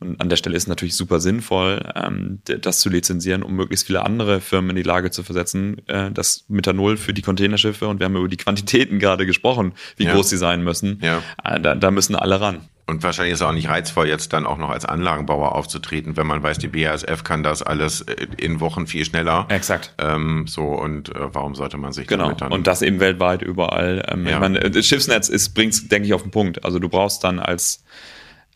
Und 0.00 0.18
an 0.18 0.30
der 0.30 0.36
Stelle 0.36 0.56
ist 0.56 0.62
es 0.62 0.68
natürlich 0.68 0.96
super 0.96 1.20
sinnvoll, 1.20 1.82
ähm, 1.94 2.40
das 2.44 2.80
zu 2.80 2.88
lizenzieren, 2.88 3.42
um 3.42 3.54
möglichst 3.54 3.86
viele 3.86 4.02
andere 4.02 4.40
Firmen 4.40 4.70
in 4.70 4.76
die 4.76 4.82
Lage 4.82 5.10
zu 5.10 5.22
versetzen, 5.22 5.86
äh, 5.88 6.10
das 6.10 6.46
Methanol 6.48 6.96
für 6.96 7.12
die 7.12 7.22
Containerschiffe, 7.22 7.86
und 7.86 8.00
wir 8.00 8.06
haben 8.06 8.16
über 8.16 8.28
die 8.28 8.38
Quantitäten 8.38 8.98
gerade 8.98 9.26
gesprochen, 9.26 9.74
wie 9.96 10.04
ja. 10.04 10.14
groß 10.14 10.30
sie 10.30 10.38
sein 10.38 10.64
müssen, 10.64 11.00
ja. 11.02 11.22
äh, 11.44 11.60
da, 11.60 11.74
da 11.74 11.90
müssen 11.90 12.16
alle 12.16 12.40
ran. 12.40 12.68
Und 12.90 13.04
wahrscheinlich 13.04 13.34
ist 13.34 13.40
es 13.40 13.46
auch 13.46 13.52
nicht 13.52 13.68
reizvoll, 13.68 14.08
jetzt 14.08 14.32
dann 14.32 14.46
auch 14.46 14.58
noch 14.58 14.70
als 14.70 14.84
Anlagenbauer 14.84 15.54
aufzutreten, 15.54 16.16
wenn 16.16 16.26
man 16.26 16.42
weiß, 16.42 16.58
die 16.58 16.66
BASF 16.66 17.22
kann 17.22 17.44
das 17.44 17.62
alles 17.62 18.00
äh, 18.02 18.26
in 18.36 18.60
Wochen 18.60 18.88
viel 18.88 19.04
schneller. 19.04 19.46
Exakt. 19.48 19.94
Ähm, 19.98 20.46
so 20.48 20.64
und 20.64 21.14
äh, 21.14 21.34
warum 21.34 21.54
sollte 21.54 21.78
man 21.78 21.92
sich 21.92 22.08
genau. 22.08 22.24
damit 22.24 22.40
dann 22.40 22.52
und 22.52 22.66
das 22.66 22.82
eben 22.82 22.98
weltweit 22.98 23.42
überall. 23.42 24.04
Ähm, 24.08 24.26
ja. 24.26 24.34
ich 24.34 24.40
meine, 24.40 24.58
das 24.58 24.84
Schiffsnetz 24.84 25.28
ist 25.28 25.54
bringt, 25.54 25.90
denke 25.92 26.06
ich, 26.06 26.14
auf 26.14 26.22
den 26.22 26.32
Punkt. 26.32 26.64
Also 26.64 26.80
du 26.80 26.88
brauchst 26.88 27.22
dann 27.22 27.38
als 27.38 27.84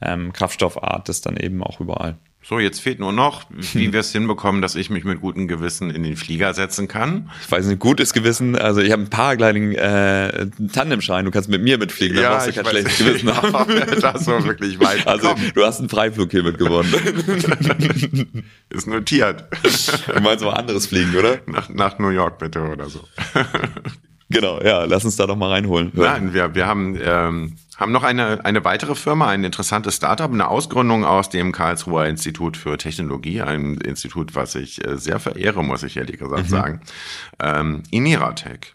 ähm, 0.00 0.32
Kraftstoffart 0.32 1.08
das 1.08 1.20
dann 1.20 1.36
eben 1.36 1.62
auch 1.62 1.80
überall. 1.80 2.16
So, 2.46 2.58
jetzt 2.58 2.80
fehlt 2.80 2.98
nur 2.98 3.12
noch, 3.12 3.46
wie 3.72 3.94
wir 3.94 4.00
es 4.00 4.12
hinbekommen, 4.12 4.60
dass 4.60 4.74
ich 4.74 4.90
mich 4.90 5.04
mit 5.04 5.22
gutem 5.22 5.48
Gewissen 5.48 5.88
in 5.88 6.02
den 6.02 6.14
Flieger 6.14 6.52
setzen 6.52 6.88
kann. 6.88 7.30
Ich 7.42 7.50
weiß 7.50 7.64
nicht, 7.66 7.78
gutes 7.78 8.12
Gewissen. 8.12 8.54
Also 8.54 8.82
ich 8.82 8.92
habe 8.92 9.02
ein 9.02 9.08
Paragliding 9.08 9.72
äh, 9.72 10.48
Tandemschein. 10.70 11.24
Du 11.24 11.30
kannst 11.30 11.48
mit 11.48 11.62
mir 11.62 11.78
mitfliegen, 11.78 12.16
dann 12.16 12.24
ja, 12.24 12.34
brauchst 12.34 12.48
du 12.48 12.52
kein 12.52 12.66
schlechtes 12.66 12.98
Gewissen 13.06 13.28
ja, 13.28 13.42
haben. 13.42 13.82
Das 14.02 14.26
war 14.26 14.44
wirklich 14.44 14.78
weit. 14.78 15.06
Also 15.14 15.28
gekommen. 15.28 15.52
du 15.54 15.64
hast 15.64 15.78
einen 15.78 15.88
Freiflug 15.88 16.30
hier 16.30 16.42
mitgewonnen. 16.42 16.92
Ist 18.68 18.86
notiert. 18.86 19.44
Du 20.14 20.20
meinst 20.20 20.44
mal 20.44 20.52
anderes 20.52 20.86
Fliegen, 20.86 21.14
oder? 21.16 21.38
Nach, 21.46 21.68
nach 21.70 21.98
New 21.98 22.08
York 22.08 22.38
bitte 22.38 22.60
oder 22.60 22.88
so. 22.90 23.00
Genau, 24.30 24.60
ja, 24.60 24.84
lass 24.84 25.04
uns 25.04 25.16
da 25.16 25.26
doch 25.26 25.36
mal 25.36 25.50
reinholen. 25.50 25.90
Nein, 25.94 26.32
wir, 26.32 26.54
wir 26.54 26.66
haben, 26.66 26.98
ähm, 27.00 27.56
haben 27.76 27.92
noch 27.92 28.02
eine, 28.02 28.44
eine 28.44 28.64
weitere 28.64 28.94
Firma, 28.94 29.28
ein 29.28 29.44
interessantes 29.44 29.96
Startup, 29.96 30.30
eine 30.32 30.48
Ausgründung 30.48 31.04
aus 31.04 31.28
dem 31.28 31.52
Karlsruher 31.52 32.06
Institut 32.06 32.56
für 32.56 32.78
Technologie, 32.78 33.42
ein 33.42 33.76
Institut, 33.78 34.34
was 34.34 34.54
ich 34.54 34.84
äh, 34.84 34.96
sehr 34.96 35.20
verehre, 35.20 35.62
muss 35.62 35.82
ich 35.82 35.96
ehrlich 35.96 36.18
gesagt 36.18 36.44
mhm. 36.44 36.48
sagen. 36.48 36.80
Ähm, 37.40 37.82
Iniratech. 37.90 38.74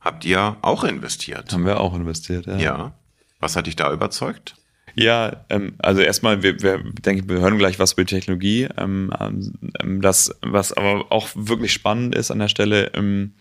Habt 0.00 0.24
ihr 0.24 0.56
auch 0.62 0.84
investiert? 0.84 1.52
Haben 1.52 1.66
wir 1.66 1.80
auch 1.80 1.94
investiert, 1.94 2.46
ja. 2.46 2.56
Ja. 2.56 2.92
Was 3.40 3.56
hat 3.56 3.66
dich 3.66 3.76
da 3.76 3.92
überzeugt? 3.92 4.54
Ja, 4.94 5.44
ähm, 5.48 5.74
also 5.78 6.00
erstmal, 6.00 6.42
wir, 6.42 6.60
wir 6.60 6.78
denke, 6.78 7.28
wir 7.28 7.38
hören 7.38 7.56
gleich 7.56 7.78
was 7.78 7.92
über 7.92 8.04
Technologie. 8.04 8.68
Ähm, 8.76 9.12
ähm, 9.20 10.00
das, 10.00 10.34
was 10.40 10.72
aber 10.72 11.06
auch 11.10 11.28
wirklich 11.34 11.72
spannend 11.72 12.16
ist 12.16 12.32
an 12.32 12.40
der 12.40 12.48
Stelle, 12.48 12.90
ähm, 12.94 13.34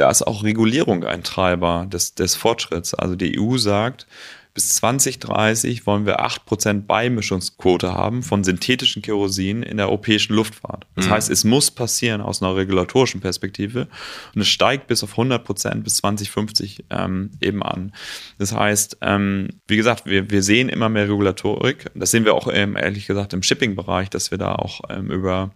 da 0.00 0.10
ist 0.10 0.26
auch 0.26 0.42
Regulierung 0.42 1.04
ein 1.04 1.22
Treiber 1.22 1.86
des, 1.90 2.14
des 2.14 2.34
Fortschritts. 2.34 2.94
Also 2.94 3.16
die 3.16 3.38
EU 3.38 3.58
sagt, 3.58 4.06
bis 4.54 4.70
2030 4.70 5.86
wollen 5.86 6.06
wir 6.06 6.20
8% 6.20 6.86
Beimischungsquote 6.86 7.92
haben 7.92 8.22
von 8.22 8.42
synthetischen 8.42 9.02
Kerosin 9.02 9.62
in 9.62 9.76
der 9.76 9.88
europäischen 9.88 10.34
Luftfahrt. 10.34 10.86
Das 10.96 11.06
mhm. 11.06 11.10
heißt, 11.10 11.30
es 11.30 11.44
muss 11.44 11.70
passieren 11.70 12.20
aus 12.20 12.42
einer 12.42 12.56
regulatorischen 12.56 13.20
Perspektive 13.20 13.88
und 14.34 14.40
es 14.40 14.48
steigt 14.48 14.88
bis 14.88 15.04
auf 15.04 15.16
100% 15.16 15.82
bis 15.82 15.96
2050 15.96 16.86
ähm, 16.90 17.30
eben 17.40 17.62
an. 17.62 17.92
Das 18.38 18.52
heißt, 18.52 18.98
ähm, 19.02 19.50
wie 19.68 19.76
gesagt, 19.76 20.06
wir, 20.06 20.30
wir 20.30 20.42
sehen 20.42 20.68
immer 20.68 20.88
mehr 20.88 21.04
Regulatorik. 21.04 21.90
Das 21.94 22.10
sehen 22.10 22.24
wir 22.24 22.34
auch 22.34 22.48
ähm, 22.50 22.76
ehrlich 22.76 23.06
gesagt 23.06 23.34
im 23.34 23.42
Shipping-Bereich, 23.42 24.10
dass 24.10 24.30
wir 24.30 24.38
da 24.38 24.54
auch 24.54 24.80
ähm, 24.88 25.10
über 25.10 25.52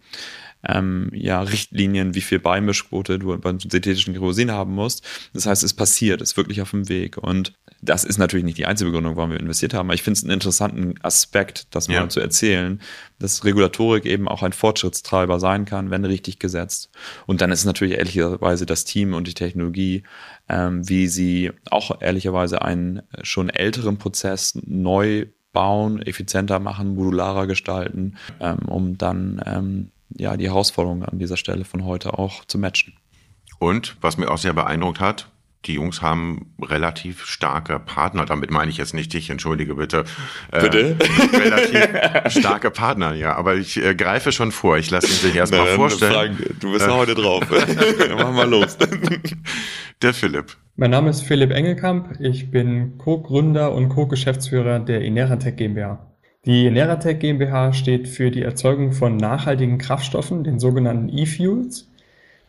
ähm, 0.68 1.10
ja, 1.12 1.40
Richtlinien, 1.40 2.14
wie 2.14 2.20
viel 2.20 2.38
Beimischquote 2.38 3.18
du 3.18 3.36
beim 3.38 3.60
synthetischen 3.60 4.14
Kerosin 4.14 4.50
haben 4.50 4.74
musst. 4.74 5.04
Das 5.32 5.46
heißt, 5.46 5.62
es 5.62 5.74
passiert, 5.74 6.22
ist 6.22 6.36
wirklich 6.36 6.60
auf 6.60 6.70
dem 6.70 6.88
Weg. 6.88 7.18
Und 7.18 7.52
das 7.82 8.04
ist 8.04 8.18
natürlich 8.18 8.44
nicht 8.44 8.58
die 8.58 8.66
einzige 8.66 8.90
Begründung, 8.90 9.16
warum 9.16 9.30
wir 9.30 9.40
investiert 9.40 9.74
haben, 9.74 9.88
aber 9.88 9.94
ich 9.94 10.02
finde 10.02 10.18
es 10.18 10.24
einen 10.24 10.32
interessanten 10.32 10.94
Aspekt, 11.02 11.74
das 11.74 11.88
mal 11.88 11.94
ja. 11.94 12.08
zu 12.08 12.20
erzählen, 12.20 12.80
dass 13.18 13.44
Regulatorik 13.44 14.06
eben 14.06 14.28
auch 14.28 14.42
ein 14.42 14.52
Fortschrittstreiber 14.52 15.38
sein 15.38 15.64
kann, 15.64 15.90
wenn 15.90 16.04
richtig 16.04 16.38
gesetzt. 16.38 16.90
Und 17.26 17.40
dann 17.40 17.50
ist 17.50 17.64
natürlich 17.64 17.98
ehrlicherweise 17.98 18.66
das 18.66 18.84
Team 18.84 19.14
und 19.14 19.26
die 19.26 19.34
Technologie, 19.34 20.02
ähm, 20.48 20.88
wie 20.88 21.08
sie 21.08 21.52
auch 21.70 22.00
ehrlicherweise 22.00 22.62
einen 22.62 23.02
schon 23.22 23.50
älteren 23.50 23.98
Prozess 23.98 24.58
neu 24.64 25.26
bauen, 25.52 26.02
effizienter 26.02 26.58
machen, 26.58 26.94
modularer 26.94 27.46
gestalten, 27.46 28.16
ähm, 28.40 28.58
um 28.66 28.98
dann 28.98 29.40
ähm, 29.46 29.90
ja, 30.10 30.36
die 30.36 30.48
Herausforderungen 30.48 31.04
an 31.04 31.18
dieser 31.18 31.36
Stelle 31.36 31.64
von 31.64 31.84
heute 31.84 32.18
auch 32.18 32.44
zu 32.44 32.58
matchen. 32.58 32.94
Und 33.58 33.96
was 34.00 34.18
mir 34.18 34.30
auch 34.30 34.38
sehr 34.38 34.52
beeindruckt 34.52 35.00
hat, 35.00 35.28
die 35.66 35.74
Jungs 35.74 36.02
haben 36.02 36.54
relativ 36.60 37.24
starke 37.24 37.78
Partner. 37.78 38.26
Damit 38.26 38.50
meine 38.50 38.70
ich 38.70 38.76
jetzt 38.76 38.94
nicht 38.94 39.12
dich, 39.12 39.30
entschuldige 39.30 39.74
bitte. 39.74 40.04
Äh, 40.52 40.60
bitte? 40.60 40.96
relativ 41.32 41.88
starke 42.38 42.70
Partner, 42.70 43.14
ja. 43.14 43.34
Aber 43.36 43.54
ich 43.54 43.82
äh, 43.82 43.94
greife 43.94 44.32
schon 44.32 44.52
vor. 44.52 44.76
Ich 44.76 44.90
lasse 44.90 45.06
ihn 45.06 45.12
sich 45.12 45.34
erstmal 45.34 45.68
vorstellen. 45.68 46.36
Frank, 46.36 46.60
du 46.60 46.72
bist 46.72 46.86
ja 46.86 46.94
heute 46.94 47.14
drauf. 47.14 47.42
Machen 47.50 48.36
wir 48.36 48.46
los. 48.46 48.76
Der 50.02 50.12
Philipp. 50.12 50.56
Mein 50.76 50.90
Name 50.90 51.10
ist 51.10 51.22
Philipp 51.22 51.52
Engelkamp. 51.52 52.20
Ich 52.20 52.50
bin 52.50 52.98
Co-Gründer 52.98 53.72
und 53.72 53.88
Co-Geschäftsführer 53.90 54.80
der 54.80 55.02
Ineratec 55.02 55.56
GmbH. 55.56 56.13
Die 56.46 56.66
Ineratec 56.66 57.20
GmbH 57.20 57.72
steht 57.72 58.06
für 58.06 58.30
die 58.30 58.42
Erzeugung 58.42 58.92
von 58.92 59.16
nachhaltigen 59.16 59.78
Kraftstoffen, 59.78 60.44
den 60.44 60.60
sogenannten 60.60 61.08
E-Fuels. 61.08 61.88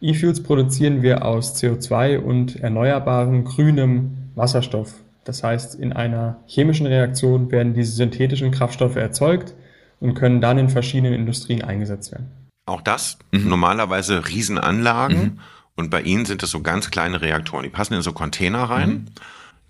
E-Fuels 0.02 0.44
produzieren 0.44 1.02
wir 1.02 1.24
aus 1.24 1.56
CO2 1.56 2.18
und 2.18 2.58
erneuerbarem 2.58 3.46
grünem 3.46 4.18
Wasserstoff. 4.36 4.96
Das 5.24 5.44
heißt, 5.44 5.76
in 5.76 5.94
einer 5.94 6.44
chemischen 6.46 6.86
Reaktion 6.88 7.52
werden 7.52 7.74
diese 7.74 7.94
synthetischen 7.94 8.52
Kraftstoffe 8.52 8.98
erzeugt 8.98 9.56
und 10.02 10.14
können 10.14 10.42
dann 10.42 10.58
in 10.58 10.70
verschiedenen 10.70 11.14
Industrien 11.14 11.64
eingesetzt 11.64 12.12
werden. 12.12 12.30
Auch 12.66 12.82
das 12.82 13.18
mhm. 13.32 13.48
normalerweise 13.48 14.28
Riesenanlagen 14.28 15.18
mhm. 15.18 15.40
und 15.78 15.90
bei 15.90 16.02
Ihnen 16.02 16.26
sind 16.26 16.44
es 16.44 16.52
so 16.52 16.60
ganz 16.62 16.92
kleine 16.92 17.22
Reaktoren. 17.22 17.64
Die 17.64 17.70
passen 17.70 17.94
in 17.94 18.02
so 18.02 18.12
Container 18.12 18.64
rein. 18.64 18.90
Mhm 18.90 19.06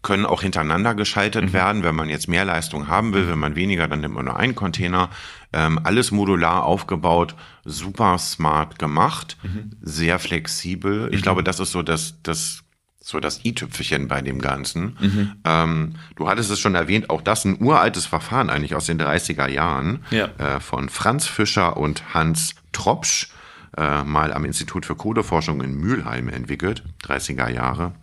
können 0.05 0.27
auch 0.27 0.43
hintereinander 0.43 0.93
geschaltet 0.93 1.45
mhm. 1.45 1.53
werden, 1.53 1.83
wenn 1.83 1.95
man 1.95 2.09
jetzt 2.09 2.27
mehr 2.27 2.45
Leistung 2.45 2.87
haben 2.87 3.11
will. 3.13 3.27
Wenn 3.27 3.39
man 3.39 3.55
weniger, 3.55 3.87
dann 3.87 4.01
nimmt 4.01 4.13
man 4.13 4.25
nur 4.25 4.37
einen 4.37 4.53
Container. 4.53 5.09
Ähm, 5.51 5.79
alles 5.83 6.11
modular 6.11 6.63
aufgebaut, 6.63 7.35
super 7.65 8.19
smart 8.19 8.77
gemacht, 8.77 9.35
mhm. 9.41 9.71
sehr 9.81 10.19
flexibel. 10.19 11.09
Ich 11.11 11.21
mhm. 11.21 11.23
glaube, 11.23 11.43
das 11.43 11.59
ist 11.59 11.71
so 11.71 11.81
das, 11.81 12.21
das 12.21 12.61
so 13.01 13.19
das 13.19 13.43
i-Tüpfelchen 13.45 14.07
bei 14.07 14.21
dem 14.21 14.39
Ganzen. 14.39 14.95
Mhm. 14.99 15.31
Ähm, 15.43 15.95
du 16.15 16.27
hattest 16.27 16.51
es 16.51 16.59
schon 16.59 16.75
erwähnt, 16.75 17.09
auch 17.09 17.21
das 17.21 17.43
ein 17.45 17.59
uraltes 17.59 18.05
Verfahren 18.05 18.51
eigentlich 18.51 18.75
aus 18.75 18.85
den 18.85 19.01
30er 19.01 19.47
Jahren 19.47 20.05
ja. 20.11 20.29
äh, 20.37 20.59
von 20.59 20.89
Franz 20.89 21.25
Fischer 21.25 21.77
und 21.77 22.13
Hans 22.13 22.53
Tropsch 22.73 23.29
äh, 23.77 24.03
mal 24.03 24.33
am 24.33 24.45
Institut 24.45 24.85
für 24.85 24.95
Kohleforschung 24.95 25.61
in 25.61 25.75
Mülheim 25.75 26.29
entwickelt, 26.29 26.83
30er 27.03 27.49
Jahre. 27.49 27.93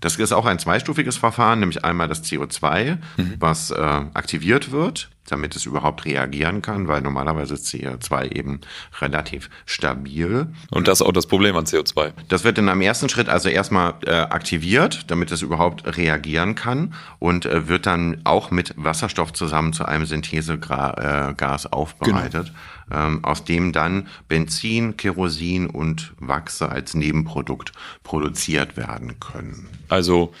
Das 0.00 0.16
ist 0.16 0.32
auch 0.32 0.46
ein 0.46 0.58
zweistufiges 0.58 1.16
Verfahren, 1.16 1.60
nämlich 1.60 1.84
einmal 1.84 2.08
das 2.08 2.22
CO2, 2.24 2.98
mhm. 3.16 3.34
was 3.38 3.70
äh, 3.70 3.76
aktiviert 3.76 4.70
wird, 4.70 5.10
damit 5.26 5.56
es 5.56 5.66
überhaupt 5.66 6.04
reagieren 6.04 6.62
kann, 6.62 6.88
weil 6.88 7.00
normalerweise 7.00 7.54
ist 7.54 7.66
CO2 7.66 8.32
eben 8.32 8.60
relativ 9.00 9.50
stabil. 9.64 10.48
Und 10.70 10.88
das 10.88 11.00
ist 11.00 11.06
auch 11.06 11.12
das 11.12 11.26
Problem 11.26 11.56
an 11.56 11.64
CO2. 11.64 12.12
Das 12.28 12.44
wird 12.44 12.58
in 12.58 12.68
einem 12.68 12.80
ersten 12.80 13.08
Schritt 13.08 13.28
also 13.28 13.48
erstmal 13.48 13.94
äh, 14.04 14.12
aktiviert, 14.12 15.10
damit 15.10 15.30
es 15.32 15.42
überhaupt 15.42 15.96
reagieren 15.96 16.54
kann 16.54 16.94
und 17.18 17.46
äh, 17.46 17.68
wird 17.68 17.86
dann 17.86 18.20
auch 18.24 18.50
mit 18.50 18.74
Wasserstoff 18.76 19.32
zusammen 19.32 19.72
zu 19.72 19.84
einem 19.84 20.06
Synthesegas 20.06 21.64
äh, 21.64 21.68
aufbereitet. 21.68 22.46
Genau 22.46 22.58
ähm, 22.90 23.24
aus 23.24 23.44
dem 23.44 23.72
dann 23.72 24.08
Benzin, 24.28 24.96
Kerosin 24.96 25.66
und 25.66 26.12
Wachse 26.18 26.68
als 26.68 26.94
Nebenprodukt 26.94 27.72
produziert 28.02 28.76
werden 28.76 29.18
können. 29.20 29.68
Also 29.88 30.32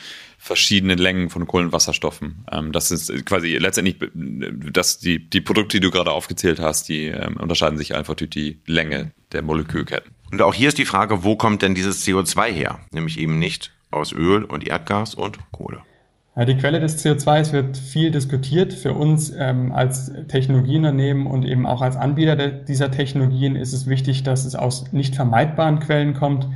verschiedene 0.46 0.94
Längen 0.94 1.28
von 1.28 1.46
Kohlenwasserstoffen. 1.46 2.46
Ähm, 2.50 2.72
das 2.72 2.90
ist 2.90 3.26
quasi 3.26 3.56
letztendlich, 3.56 3.98
dass 4.14 4.98
die, 4.98 5.28
die 5.28 5.40
Produkte, 5.40 5.78
die 5.78 5.80
du 5.80 5.90
gerade 5.90 6.12
aufgezählt 6.12 6.60
hast, 6.60 6.88
die 6.88 7.06
ähm, 7.06 7.36
unterscheiden 7.36 7.76
sich 7.76 7.94
einfach 7.94 8.14
durch 8.14 8.30
die 8.30 8.60
Länge 8.66 9.12
der 9.32 9.42
Molekülketten. 9.42 10.12
Und 10.30 10.42
auch 10.42 10.54
hier 10.54 10.68
ist 10.68 10.78
die 10.78 10.84
Frage, 10.84 11.24
wo 11.24 11.36
kommt 11.36 11.62
denn 11.62 11.74
dieses 11.74 12.06
CO2 12.06 12.52
her? 12.52 12.78
Nämlich 12.92 13.18
eben 13.18 13.38
nicht 13.38 13.72
aus 13.90 14.12
Öl 14.12 14.44
und 14.44 14.66
Erdgas 14.66 15.14
und 15.14 15.38
Kohle. 15.50 15.82
Ja, 16.36 16.44
die 16.44 16.56
Quelle 16.56 16.80
des 16.80 17.04
CO2 17.04 17.52
wird 17.52 17.76
viel 17.76 18.10
diskutiert. 18.10 18.72
Für 18.72 18.92
uns 18.92 19.32
ähm, 19.36 19.72
als 19.72 20.12
Technologieunternehmen 20.28 21.26
und 21.26 21.44
eben 21.44 21.66
auch 21.66 21.82
als 21.82 21.96
Anbieter 21.96 22.36
dieser 22.36 22.90
Technologien 22.90 23.56
ist 23.56 23.72
es 23.72 23.88
wichtig, 23.88 24.22
dass 24.22 24.44
es 24.44 24.54
aus 24.54 24.92
nicht 24.92 25.16
vermeidbaren 25.16 25.80
Quellen 25.80 26.14
kommt. 26.14 26.46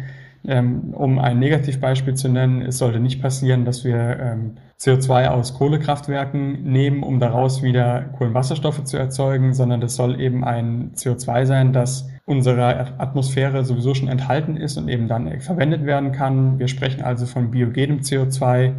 Ähm, 0.47 0.95
um 0.95 1.19
ein 1.19 1.39
Negativbeispiel 1.39 2.15
zu 2.15 2.29
nennen, 2.29 2.63
es 2.63 2.79
sollte 2.79 2.99
nicht 2.99 3.21
passieren, 3.21 3.65
dass 3.65 3.85
wir 3.85 4.19
ähm, 4.19 4.53
CO2 4.81 5.29
aus 5.29 5.55
Kohlekraftwerken 5.55 6.63
nehmen, 6.63 7.03
um 7.03 7.21
daraus 7.21 7.63
wieder 7.63 8.03
Kohlenwasserstoffe 8.17 8.85
zu 8.85 8.97
erzeugen, 8.97 9.53
sondern 9.53 9.81
das 9.81 9.97
soll 9.97 10.21
eben 10.21 10.43
ein 10.43 10.93
CO2 10.95 11.45
sein, 11.45 11.73
das 11.73 12.09
unserer 12.25 12.99
Atmosphäre 12.99 13.65
sowieso 13.65 13.95
schon 13.95 14.09
enthalten 14.09 14.57
ist 14.57 14.79
und 14.79 14.89
eben 14.89 15.09
dann 15.09 15.41
verwendet 15.41 15.85
werden 15.85 16.13
kann. 16.13 16.59
Wir 16.59 16.69
sprechen 16.69 17.03
also 17.03 17.27
von 17.27 17.51
biogenem 17.51 17.99
CO2 17.99 18.73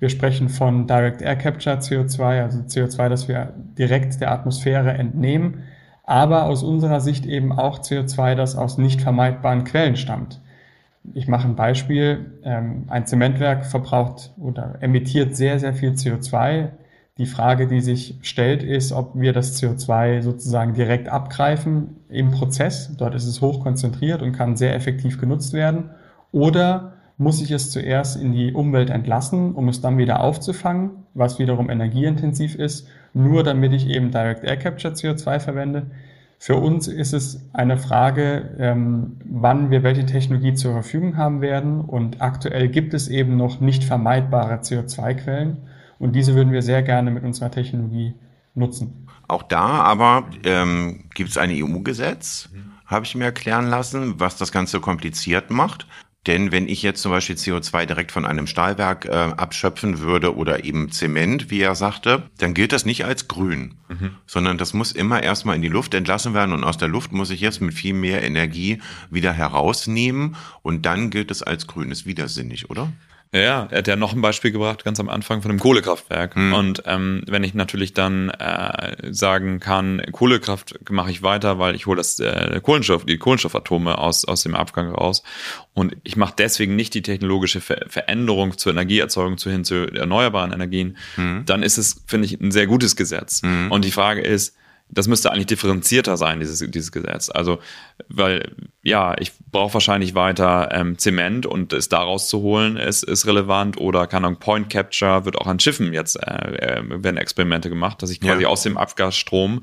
wir 0.00 0.10
sprechen 0.10 0.48
von 0.48 0.86
Direct 0.86 1.22
Air 1.22 1.36
Capture 1.36 1.76
CO2, 1.76 2.42
also 2.42 2.60
CO2, 2.60 3.08
das 3.08 3.26
wir 3.26 3.52
direkt 3.76 4.20
der 4.20 4.30
Atmosphäre 4.30 4.92
entnehmen, 4.92 5.64
aber 6.04 6.44
aus 6.44 6.62
unserer 6.62 7.00
Sicht 7.00 7.26
eben 7.26 7.52
auch 7.52 7.80
CO2, 7.80 8.36
das 8.36 8.56
aus 8.56 8.78
nicht 8.78 9.00
vermeidbaren 9.00 9.64
Quellen 9.64 9.96
stammt. 9.96 10.40
Ich 11.14 11.28
mache 11.28 11.48
ein 11.48 11.56
Beispiel. 11.56 12.38
Ähm, 12.44 12.84
ein 12.88 13.06
Zementwerk 13.06 13.66
verbraucht 13.66 14.32
oder 14.38 14.76
emittiert 14.80 15.36
sehr, 15.36 15.58
sehr 15.58 15.74
viel 15.74 15.92
CO2. 15.92 16.70
Die 17.18 17.26
Frage, 17.26 17.66
die 17.66 17.80
sich 17.80 18.16
stellt, 18.22 18.62
ist, 18.62 18.92
ob 18.92 19.18
wir 19.18 19.32
das 19.32 19.60
CO2 19.60 20.22
sozusagen 20.22 20.74
direkt 20.74 21.08
abgreifen 21.08 21.96
im 22.08 22.30
Prozess. 22.30 22.94
Dort 22.96 23.14
ist 23.14 23.26
es 23.26 23.40
hoch 23.40 23.60
konzentriert 23.60 24.22
und 24.22 24.32
kann 24.32 24.56
sehr 24.56 24.74
effektiv 24.74 25.18
genutzt 25.20 25.52
werden. 25.52 25.90
Oder 26.30 26.92
muss 27.16 27.42
ich 27.42 27.50
es 27.50 27.70
zuerst 27.72 28.16
in 28.20 28.32
die 28.32 28.52
Umwelt 28.52 28.90
entlassen, 28.90 29.54
um 29.54 29.68
es 29.68 29.80
dann 29.80 29.98
wieder 29.98 30.20
aufzufangen, 30.20 30.90
was 31.14 31.40
wiederum 31.40 31.68
energieintensiv 31.68 32.54
ist, 32.54 32.86
nur 33.12 33.42
damit 33.42 33.72
ich 33.72 33.88
eben 33.88 34.12
Direct 34.12 34.44
Air 34.44 34.56
Capture 34.56 34.94
CO2 34.94 35.40
verwende. 35.40 35.86
Für 36.40 36.56
uns 36.56 36.86
ist 36.86 37.12
es 37.12 37.40
eine 37.52 37.76
Frage, 37.76 38.56
ähm, 38.58 39.16
wann 39.24 39.70
wir 39.70 39.82
welche 39.82 40.06
Technologie 40.06 40.54
zur 40.54 40.72
Verfügung 40.72 41.16
haben 41.16 41.40
werden. 41.40 41.80
Und 41.80 42.22
aktuell 42.22 42.68
gibt 42.68 42.94
es 42.94 43.08
eben 43.08 43.36
noch 43.36 43.60
nicht 43.60 43.82
vermeidbare 43.82 44.54
CO2-Quellen. 44.56 45.56
Und 45.98 46.14
diese 46.14 46.36
würden 46.36 46.52
wir 46.52 46.62
sehr 46.62 46.82
gerne 46.82 47.10
mit 47.10 47.24
unserer 47.24 47.50
Technologie 47.50 48.14
nutzen. 48.54 49.08
Auch 49.26 49.42
da 49.42 49.82
aber 49.82 50.30
ähm, 50.44 51.04
gibt 51.14 51.30
es 51.30 51.38
ein 51.38 51.50
EU-Gesetz, 51.52 52.48
habe 52.86 53.04
ich 53.04 53.14
mir 53.14 53.24
erklären 53.24 53.68
lassen, 53.68 54.14
was 54.18 54.36
das 54.36 54.52
Ganze 54.52 54.80
kompliziert 54.80 55.50
macht. 55.50 55.86
Denn 56.28 56.52
wenn 56.52 56.68
ich 56.68 56.82
jetzt 56.82 57.00
zum 57.00 57.10
Beispiel 57.10 57.36
CO2 57.36 57.86
direkt 57.86 58.12
von 58.12 58.26
einem 58.26 58.46
Stahlwerk 58.46 59.06
äh, 59.06 59.12
abschöpfen 59.12 60.00
würde 60.00 60.36
oder 60.36 60.62
eben 60.62 60.92
Zement, 60.92 61.50
wie 61.50 61.62
er 61.62 61.74
sagte, 61.74 62.24
dann 62.36 62.52
gilt 62.52 62.72
das 62.72 62.84
nicht 62.84 63.06
als 63.06 63.28
grün, 63.28 63.76
mhm. 63.88 64.10
sondern 64.26 64.58
das 64.58 64.74
muss 64.74 64.92
immer 64.92 65.22
erstmal 65.22 65.56
in 65.56 65.62
die 65.62 65.68
Luft 65.68 65.94
entlassen 65.94 66.34
werden 66.34 66.52
und 66.52 66.64
aus 66.64 66.76
der 66.76 66.88
Luft 66.88 67.12
muss 67.12 67.30
ich 67.30 67.40
jetzt 67.40 67.62
mit 67.62 67.72
viel 67.72 67.94
mehr 67.94 68.22
Energie 68.22 68.78
wieder 69.08 69.32
herausnehmen 69.32 70.36
und 70.60 70.84
dann 70.84 71.08
gilt 71.08 71.30
es 71.30 71.42
als 71.42 71.66
grün. 71.66 71.90
Ist 71.90 72.04
widersinnig, 72.04 72.68
oder? 72.68 72.92
Ja, 73.32 73.68
er 73.70 73.78
hat 73.78 73.86
ja 73.86 73.96
noch 73.96 74.14
ein 74.14 74.22
Beispiel 74.22 74.52
gebracht, 74.52 74.84
ganz 74.84 74.98
am 75.00 75.10
Anfang 75.10 75.42
von 75.42 75.50
dem 75.50 75.60
Kohlekraftwerk. 75.60 76.34
Mhm. 76.34 76.52
Und 76.54 76.82
ähm, 76.86 77.22
wenn 77.26 77.44
ich 77.44 77.52
natürlich 77.52 77.92
dann 77.92 78.30
äh, 78.30 79.12
sagen 79.12 79.60
kann, 79.60 80.00
Kohlekraft 80.12 80.90
mache 80.90 81.10
ich 81.10 81.22
weiter, 81.22 81.58
weil 81.58 81.74
ich 81.74 81.86
hole 81.86 81.98
das 81.98 82.18
äh, 82.20 82.60
Kohlenstoff, 82.62 83.04
die 83.04 83.18
Kohlenstoffatome 83.18 83.98
aus, 83.98 84.24
aus 84.24 84.42
dem 84.42 84.54
Abgang 84.54 84.90
raus. 84.90 85.22
Und 85.74 85.96
ich 86.04 86.16
mache 86.16 86.34
deswegen 86.38 86.74
nicht 86.74 86.94
die 86.94 87.02
technologische 87.02 87.60
Ver 87.60 87.78
Veränderung 87.88 88.56
zur 88.56 88.72
Energieerzeugung 88.72 89.36
zu 89.36 89.50
hin 89.50 89.64
zu 89.64 89.92
erneuerbaren 89.92 90.52
Energien, 90.52 90.96
mhm. 91.16 91.42
dann 91.44 91.62
ist 91.62 91.76
es, 91.78 92.02
finde 92.06 92.26
ich, 92.26 92.40
ein 92.40 92.50
sehr 92.50 92.66
gutes 92.66 92.96
Gesetz. 92.96 93.42
Mhm. 93.42 93.70
Und 93.70 93.84
die 93.84 93.90
Frage 93.90 94.22
ist, 94.22 94.56
das 94.90 95.06
müsste 95.06 95.30
eigentlich 95.30 95.46
differenzierter 95.46 96.16
sein, 96.16 96.40
dieses, 96.40 96.58
dieses 96.70 96.92
Gesetz. 96.92 97.28
Also, 97.30 97.58
weil, 98.08 98.54
ja, 98.82 99.14
ich 99.18 99.32
brauche 99.50 99.74
wahrscheinlich 99.74 100.14
weiter 100.14 100.70
ähm, 100.72 100.96
Zement 100.98 101.44
und 101.44 101.72
es 101.72 101.88
daraus 101.88 102.28
zu 102.28 102.40
holen, 102.40 102.76
ist, 102.76 103.02
ist 103.02 103.26
relevant. 103.26 103.76
Oder 103.78 104.06
kann 104.06 104.24
Ahnung, 104.24 104.40
Point 104.40 104.70
Capture 104.70 105.24
wird 105.24 105.36
auch 105.36 105.46
an 105.46 105.60
Schiffen 105.60 105.92
jetzt, 105.92 106.16
äh, 106.16 106.78
äh, 106.78 106.82
werden 107.02 107.18
Experimente 107.18 107.68
gemacht, 107.68 108.02
dass 108.02 108.10
ich 108.10 108.20
quasi 108.20 108.42
ja. 108.42 108.48
aus 108.48 108.62
dem 108.62 108.78
Abgasstrom 108.78 109.62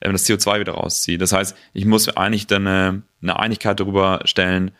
äh, 0.00 0.10
das 0.10 0.26
CO2 0.26 0.60
wieder 0.60 0.72
rausziehe. 0.72 1.18
Das 1.18 1.32
heißt, 1.32 1.56
ich 1.72 1.84
muss 1.84 2.08
eigentlich 2.08 2.46
dann 2.46 2.66
eine, 2.66 3.02
eine 3.22 3.38
Einigkeit 3.38 3.78
darüber 3.78 4.20
stellen, 4.24 4.72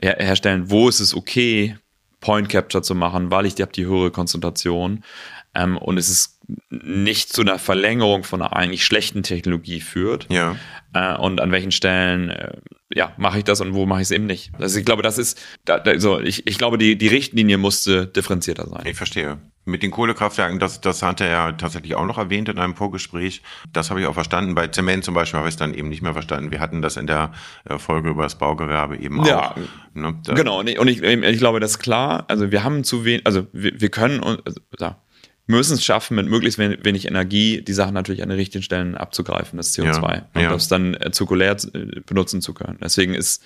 her 0.00 0.16
herstellen, 0.18 0.70
wo 0.70 0.88
ist 0.88 1.00
es 1.00 1.14
okay, 1.14 1.76
Point 2.20 2.48
Capture 2.48 2.82
zu 2.82 2.94
machen, 2.94 3.30
weil 3.30 3.46
ich 3.46 3.60
habe 3.60 3.72
die 3.72 3.86
höhere 3.86 4.10
Konzentration. 4.10 5.04
Ähm, 5.54 5.78
und 5.78 5.96
es 5.96 6.08
ist 6.10 6.37
nicht 6.70 7.32
zu 7.32 7.42
einer 7.42 7.58
Verlängerung 7.58 8.24
von 8.24 8.40
einer 8.40 8.56
eigentlich 8.56 8.84
schlechten 8.84 9.22
Technologie 9.22 9.80
führt. 9.80 10.26
Ja. 10.30 10.56
Äh, 10.94 11.16
und 11.16 11.40
an 11.40 11.52
welchen 11.52 11.72
Stellen 11.72 12.30
äh, 12.30 12.56
ja, 12.92 13.12
mache 13.18 13.38
ich 13.38 13.44
das 13.44 13.60
und 13.60 13.74
wo 13.74 13.84
mache 13.84 14.00
ich 14.00 14.06
es 14.06 14.10
eben 14.10 14.26
nicht. 14.26 14.52
Also 14.58 14.78
ich 14.78 14.84
glaube, 14.84 15.02
das 15.02 15.18
ist, 15.18 15.38
da, 15.66 15.78
da, 15.78 15.98
so, 16.00 16.20
ich, 16.20 16.46
ich 16.46 16.56
glaube, 16.56 16.78
die, 16.78 16.96
die 16.96 17.08
Richtlinie 17.08 17.58
musste 17.58 18.06
differenzierter 18.06 18.66
sein. 18.66 18.86
Ich 18.86 18.96
verstehe. 18.96 19.38
Mit 19.66 19.82
den 19.82 19.90
Kohlekraftwerken, 19.90 20.58
das, 20.58 20.80
das 20.80 21.02
hat 21.02 21.20
er 21.20 21.28
ja 21.28 21.52
tatsächlich 21.52 21.94
auch 21.94 22.06
noch 22.06 22.16
erwähnt 22.16 22.48
in 22.48 22.58
einem 22.58 22.74
Vorgespräch. 22.74 23.42
Das 23.70 23.90
habe 23.90 24.00
ich 24.00 24.06
auch 24.06 24.14
verstanden. 24.14 24.54
Bei 24.54 24.68
Zement 24.68 25.04
zum 25.04 25.12
Beispiel 25.12 25.36
habe 25.36 25.48
ich 25.48 25.54
es 25.54 25.58
dann 25.58 25.74
eben 25.74 25.90
nicht 25.90 26.00
mehr 26.00 26.14
verstanden. 26.14 26.50
Wir 26.50 26.60
hatten 26.60 26.80
das 26.80 26.96
in 26.96 27.06
der 27.06 27.32
äh, 27.66 27.78
Folge 27.78 28.08
über 28.08 28.22
das 28.22 28.38
Baugewerbe 28.38 28.96
eben 28.96 29.22
ja, 29.26 29.50
auch. 29.50 29.56
Ne, 29.92 30.18
genau, 30.34 30.60
und 30.60 30.70
ich, 30.70 30.78
und 30.78 30.88
ich, 30.88 31.02
ich 31.02 31.38
glaube, 31.38 31.60
das 31.60 31.72
ist 31.72 31.78
klar. 31.80 32.24
Also 32.28 32.50
wir 32.50 32.64
haben 32.64 32.82
zu 32.82 33.04
wenig, 33.04 33.26
also 33.26 33.46
wir, 33.52 33.78
wir 33.78 33.90
können, 33.90 34.22
also, 34.22 34.60
müssen 35.48 35.74
es 35.74 35.84
schaffen, 35.84 36.14
mit 36.14 36.26
möglichst 36.26 36.58
wenig 36.58 37.06
Energie 37.06 37.62
die 37.62 37.72
Sachen 37.72 37.94
natürlich 37.94 38.22
an 38.22 38.28
den 38.28 38.38
richtigen 38.38 38.62
Stellen 38.62 38.94
abzugreifen, 38.94 39.56
das 39.56 39.76
CO2, 39.76 40.14
ja, 40.14 40.26
und 40.34 40.42
ja. 40.42 40.52
das 40.52 40.68
dann 40.68 40.94
äh, 40.94 41.10
zirkulär 41.10 41.56
äh, 41.72 42.00
benutzen 42.06 42.42
zu 42.42 42.52
können. 42.52 42.78
Deswegen 42.82 43.14
ist, 43.14 43.42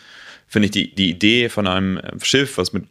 finde 0.49 0.67
ich, 0.67 0.73
die, 0.73 0.95
die 0.95 1.11
Idee 1.11 1.49
von 1.49 1.69
einem 1.69 1.99
äh, 1.99 2.13
Schiff, 2.21 2.59
was 2.59 2.73
mit 2.73 2.85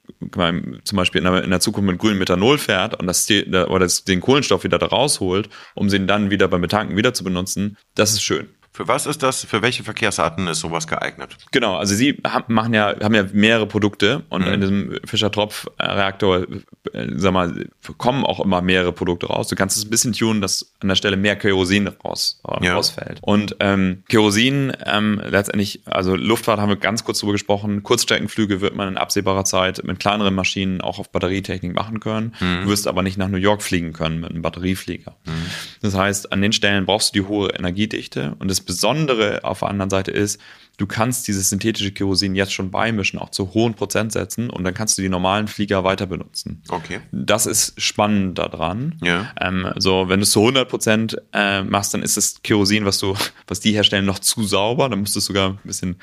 zum 0.83 0.95
Beispiel 0.95 1.19
in 1.19 1.25
der, 1.25 1.43
in 1.43 1.49
der 1.49 1.59
Zukunft 1.59 1.89
mit 1.89 1.99
grünem 1.99 2.19
Methanol 2.19 2.57
fährt 2.57 2.97
und 2.99 3.07
das, 3.07 3.29
oder 3.29 3.79
das, 3.79 4.05
den 4.05 4.21
Kohlenstoff 4.21 4.63
wieder 4.63 4.79
da 4.79 4.85
rausholt, 4.85 5.49
um 5.75 5.89
sie 5.89 6.05
dann 6.05 6.29
wieder 6.29 6.47
beim 6.47 6.61
Betanken 6.61 6.95
wieder 6.95 7.13
zu 7.13 7.23
benutzen, 7.23 7.77
das 7.95 8.13
ist 8.13 8.21
schön. 8.21 8.47
Für 8.73 8.87
was 8.87 9.05
ist 9.05 9.21
das? 9.21 9.43
Für 9.43 9.61
welche 9.61 9.83
Verkehrsarten 9.83 10.47
ist 10.47 10.61
sowas 10.61 10.87
geeignet? 10.87 11.35
Genau, 11.51 11.75
also 11.75 11.93
Sie 11.93 12.17
haben, 12.25 12.53
machen 12.53 12.73
ja, 12.73 12.95
haben 13.03 13.13
ja 13.13 13.25
mehrere 13.33 13.67
Produkte 13.67 14.23
und 14.29 14.45
mhm. 14.47 14.53
in 14.53 14.61
diesem 14.61 14.99
Fischer-Tropf-Reaktor, 15.03 16.47
äh, 16.93 17.07
sag 17.17 17.33
mal, 17.33 17.65
kommen 17.97 18.23
auch 18.23 18.39
immer 18.39 18.61
mehrere 18.61 18.93
Produkte 18.93 19.27
raus. 19.27 19.49
Du 19.49 19.57
kannst 19.57 19.77
es 19.77 19.85
ein 19.85 19.89
bisschen 19.89 20.13
tunen, 20.13 20.39
dass 20.39 20.71
an 20.79 20.87
der 20.87 20.95
Stelle 20.95 21.17
mehr 21.17 21.35
Kerosin 21.35 21.87
raus, 21.87 22.39
äh, 22.47 22.65
ja. 22.65 22.75
rausfällt. 22.75 23.19
Und 23.21 23.57
ähm, 23.59 24.03
Kerosin, 24.07 24.71
ähm, 24.85 25.21
letztendlich, 25.29 25.81
also 25.85 26.15
Luftfahrt 26.15 26.61
haben 26.61 26.69
wir 26.69 26.77
ganz 26.77 27.03
kurz 27.03 27.19
drüber 27.19 27.33
gesprochen. 27.33 27.83
Kurzstreckenflüge 27.83 28.61
wird 28.61 28.75
man 28.75 28.87
in 28.87 28.97
absehbarer 28.97 29.43
Zeit 29.43 29.83
mit 29.83 29.99
kleineren 29.99 30.33
Maschinen 30.33 30.79
auch 30.79 30.97
auf 30.97 31.11
Batterietechnik 31.11 31.75
machen 31.75 31.99
können. 31.99 32.35
Mhm. 32.39 32.63
Du 32.63 32.69
wirst 32.69 32.87
aber 32.87 33.03
nicht 33.03 33.17
nach 33.17 33.27
New 33.27 33.37
York 33.37 33.63
fliegen 33.63 33.91
können 33.91 34.21
mit 34.21 34.29
einem 34.29 34.41
Batterieflieger. 34.41 35.17
Mhm. 35.25 35.45
Das 35.81 35.93
heißt, 35.97 36.31
an 36.31 36.41
den 36.41 36.53
Stellen 36.53 36.85
brauchst 36.85 37.13
du 37.13 37.21
die 37.21 37.27
hohe 37.27 37.49
Energiedichte 37.49 38.35
und 38.39 38.49
das 38.49 38.60
Besondere 38.61 39.43
auf 39.43 39.59
der 39.59 39.69
anderen 39.69 39.89
Seite 39.89 40.11
ist, 40.11 40.39
du 40.77 40.87
kannst 40.87 41.27
dieses 41.27 41.49
synthetische 41.49 41.91
Kerosin 41.91 42.35
jetzt 42.35 42.53
schon 42.53 42.71
beimischen, 42.71 43.19
auch 43.19 43.29
zu 43.29 43.53
hohen 43.53 43.75
Prozentsätzen 43.75 44.49
und 44.49 44.63
dann 44.63 44.73
kannst 44.73 44.97
du 44.97 45.01
die 45.01 45.09
normalen 45.09 45.47
Flieger 45.47 45.83
weiter 45.83 46.07
benutzen. 46.07 46.63
Okay. 46.69 47.01
Das 47.11 47.45
ist 47.45 47.79
spannend 47.79 48.39
daran. 48.39 48.95
Ja. 49.03 49.31
Ähm, 49.39 49.67
so, 49.77 50.09
wenn 50.09 50.19
du 50.19 50.23
es 50.23 50.31
zu 50.31 50.39
100 50.39 50.67
Prozent 50.67 51.17
äh, 51.33 51.61
machst, 51.63 51.93
dann 51.93 52.01
ist 52.01 52.17
das 52.17 52.41
Kerosin, 52.41 52.85
was 52.85 52.99
du, 52.99 53.15
was 53.47 53.59
die 53.59 53.73
herstellen, 53.73 54.05
noch 54.05 54.19
zu 54.19 54.43
sauber. 54.43 54.89
Dann 54.89 55.01
müsstest 55.01 55.29
du 55.29 55.33
sogar 55.33 55.49
ein 55.51 55.59
bisschen, 55.63 55.97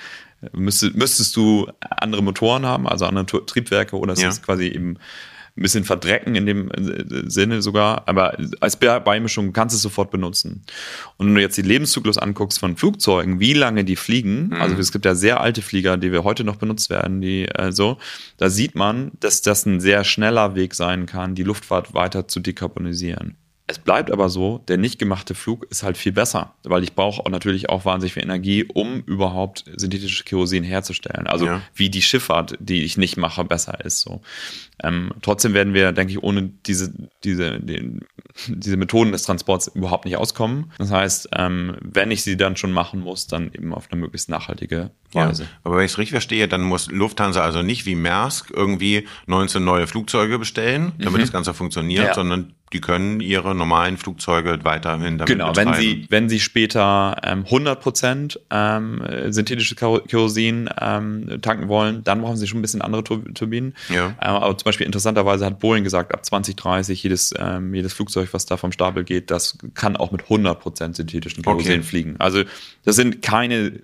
müsstest, 0.53 0.95
müsstest 0.95 1.35
du 1.37 1.69
andere 1.81 2.23
Motoren 2.23 2.65
haben, 2.65 2.87
also 2.87 3.07
andere 3.07 3.27
Triebwerke 3.27 3.97
oder 3.97 4.13
es 4.13 4.23
ja. 4.23 4.29
ist 4.29 4.45
quasi 4.45 4.69
eben 4.69 4.99
ein 5.59 5.63
bisschen 5.63 5.85
verdrecken 5.85 6.35
in 6.35 6.47
dem 6.47 6.71
äh, 6.71 7.29
Sinne 7.29 7.63
sogar, 7.63 8.07
aber 8.07 8.37
als 8.61 8.77
Beimischung 8.77 9.53
kannst 9.53 9.75
du 9.75 9.77
es 9.77 9.83
sofort 9.83 10.11
benutzen. 10.11 10.63
Und 11.17 11.27
wenn 11.27 11.35
du 11.35 11.41
jetzt 11.41 11.57
die 11.57 11.63
Lebenszyklus 11.63 12.19
anguckst 12.19 12.59
von 12.59 12.77
Flugzeugen, 12.77 13.41
wie 13.41 13.53
lange 13.53 13.85
die 13.85 13.97
fliegen, 13.97 14.49
mhm. 14.49 14.53
also 14.55 14.77
es 14.77 14.93
gibt 14.93 15.05
ja 15.05 15.15
sehr 15.15 15.41
alte 15.41 15.63
Flieger, 15.63 15.97
die 15.97 16.13
wir 16.13 16.25
heute 16.25 16.45
noch 16.45 16.57
benutzt 16.57 16.91
werden, 16.91 17.21
die 17.21 17.47
äh, 17.47 17.73
so, 17.73 17.99
da 18.37 18.49
sieht 18.49 18.75
man, 18.75 19.13
dass 19.21 19.43
das 19.43 19.67
ein 19.67 19.81
sehr 19.81 20.05
schneller 20.05 20.55
Weg 20.55 20.75
sein 20.75 21.07
kann, 21.07 21.35
die 21.35 21.43
Luftfahrt 21.43 21.95
weiter 21.95 22.29
zu 22.29 22.41
dekarbonisieren. 22.41 23.37
Es 23.71 23.79
bleibt 23.79 24.11
aber 24.11 24.31
so, 24.31 24.65
der 24.67 24.79
nicht 24.79 24.99
gemachte 24.99 25.35
Flug 25.35 25.67
ist 25.71 25.83
halt 25.83 25.99
viel 25.99 26.13
besser, 26.13 26.55
weil 26.65 26.83
ich 26.83 26.95
brauche 26.95 27.21
auch 27.21 27.29
natürlich 27.29 27.69
auch 27.69 27.85
wahnsinnig 27.85 28.15
viel 28.15 28.23
Energie, 28.23 28.65
um 28.65 29.03
überhaupt 29.05 29.67
synthetisches 29.77 30.25
Kerosin 30.25 30.65
herzustellen. 30.65 31.27
Also 31.27 31.45
ja. 31.45 31.61
wie 31.75 31.91
die 31.91 32.01
Schifffahrt, 32.01 32.57
die 32.61 32.83
ich 32.85 32.97
nicht 32.97 33.19
mache, 33.19 33.45
besser 33.45 33.85
ist. 33.85 34.01
So. 34.01 34.23
Ähm, 34.83 35.13
trotzdem 35.21 35.53
werden 35.53 35.75
wir, 35.75 35.93
denke 35.93 36.13
ich, 36.15 36.23
ohne 36.23 36.51
diese, 36.65 36.95
diese, 37.25 37.61
den, 37.61 38.07
diese 38.47 38.79
Methoden 38.79 39.13
des 39.13 39.25
Transports 39.25 39.67
überhaupt 39.67 40.07
nicht 40.07 40.17
auskommen. 40.17 40.73
Das 40.79 40.91
heißt, 40.91 41.29
ähm, 41.37 41.77
wenn 41.83 42.11
ich 42.11 42.23
sie 42.23 42.39
dann 42.39 42.57
schon 42.57 42.73
machen 42.73 43.01
muss, 43.01 43.27
dann 43.27 43.53
eben 43.53 43.75
auf 43.75 43.89
eine 43.91 44.01
möglichst 44.01 44.31
nachhaltige 44.31 44.93
Weise. 45.13 45.43
Ja, 45.43 45.49
aber 45.65 45.77
wenn 45.77 45.85
ich 45.85 45.93
es 45.93 45.99
richtig 45.99 46.13
verstehe, 46.13 46.49
dann 46.49 46.63
muss 46.63 46.91
Lufthansa 46.91 47.43
also 47.43 47.61
nicht 47.63 47.85
wie 47.85 47.97
Maersk 47.97 48.51
irgendwie 48.51 49.07
19 49.27 49.63
neue 49.63 49.87
Flugzeuge 49.87 50.39
bestellen, 50.39 50.93
damit 50.97 51.19
mhm. 51.19 51.21
das 51.21 51.33
Ganze 51.33 51.53
funktioniert, 51.53 52.07
ja. 52.07 52.15
sondern 52.15 52.55
die 52.73 52.81
können 52.81 53.21
ihre 53.21 53.55
normalen 53.55 53.97
Flugzeuge 53.97 54.59
weiterhin 54.63 55.19
damit 55.19 55.27
Genau, 55.27 55.49
betreiben. 55.49 55.73
wenn 55.73 55.81
sie, 55.81 56.07
wenn 56.11 56.29
sie 56.29 56.41
später 56.41 57.17
ähm, 57.23 57.45
100 57.45 57.81
Prozent 57.81 58.41
ähm, 58.51 59.03
synthetisches 59.29 59.77
Kerosin 59.77 60.69
ähm, 60.81 61.39
tanken 61.41 61.69
wollen, 61.69 62.05
dann 62.05 62.23
brauchen 62.23 62.37
sie 62.37 62.47
schon 62.47 62.59
ein 62.59 62.63
bisschen 62.63 62.83
andere 62.83 63.05
Turbinen. 63.05 63.75
Ja. 63.89 64.09
Ähm, 64.09 64.15
aber 64.21 64.57
zum 64.57 64.65
Beispiel 64.65 64.87
interessanterweise 64.87 65.47
hat 65.47 65.59
Boeing 65.59 65.85
gesagt, 65.85 66.13
ab 66.13 66.25
2030 66.25 67.03
jedes, 67.03 67.35
ähm, 67.39 67.75
jedes 67.75 67.93
Flugzeug, 67.93 68.29
was 68.33 68.47
da 68.47 68.57
vom 68.57 68.73
Stapel 68.73 69.05
geht, 69.05 69.31
das 69.31 69.59
kann 69.75 69.97
auch 69.97 70.11
mit 70.11 70.23
100 70.23 70.61
Prozent 70.61 70.97
synthetischen 70.97 71.43
Kerosin 71.43 71.73
okay. 71.73 71.83
fliegen. 71.83 72.17
Also 72.19 72.43
das 72.85 72.97
sind 72.97 73.23
keine, 73.23 73.81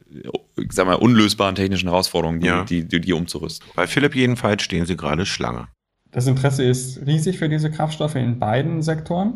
ich 0.57 0.73
sag 0.73 0.87
mal, 0.87 0.95
unlösbaren 0.95 1.55
technischen 1.55 1.89
Herausforderungen, 1.89 2.41
die, 2.41 2.47
ja. 2.47 2.65
die, 2.65 2.85
die, 2.85 3.01
die 3.01 3.13
umzurüsten. 3.13 3.67
Bei 3.75 3.87
Philipp 3.87 4.15
jedenfalls 4.15 4.63
stehen 4.63 4.87
sie 4.87 4.97
gerade 4.97 5.27
Schlange. 5.27 5.69
Das 6.15 6.29
Interesse 6.29 6.63
ist 6.63 7.05
riesig 7.05 7.39
für 7.39 7.49
diese 7.49 7.73
Kraftstoffe 7.73 8.15
in 8.15 8.39
beiden 8.39 8.83
Sektoren. 8.83 9.35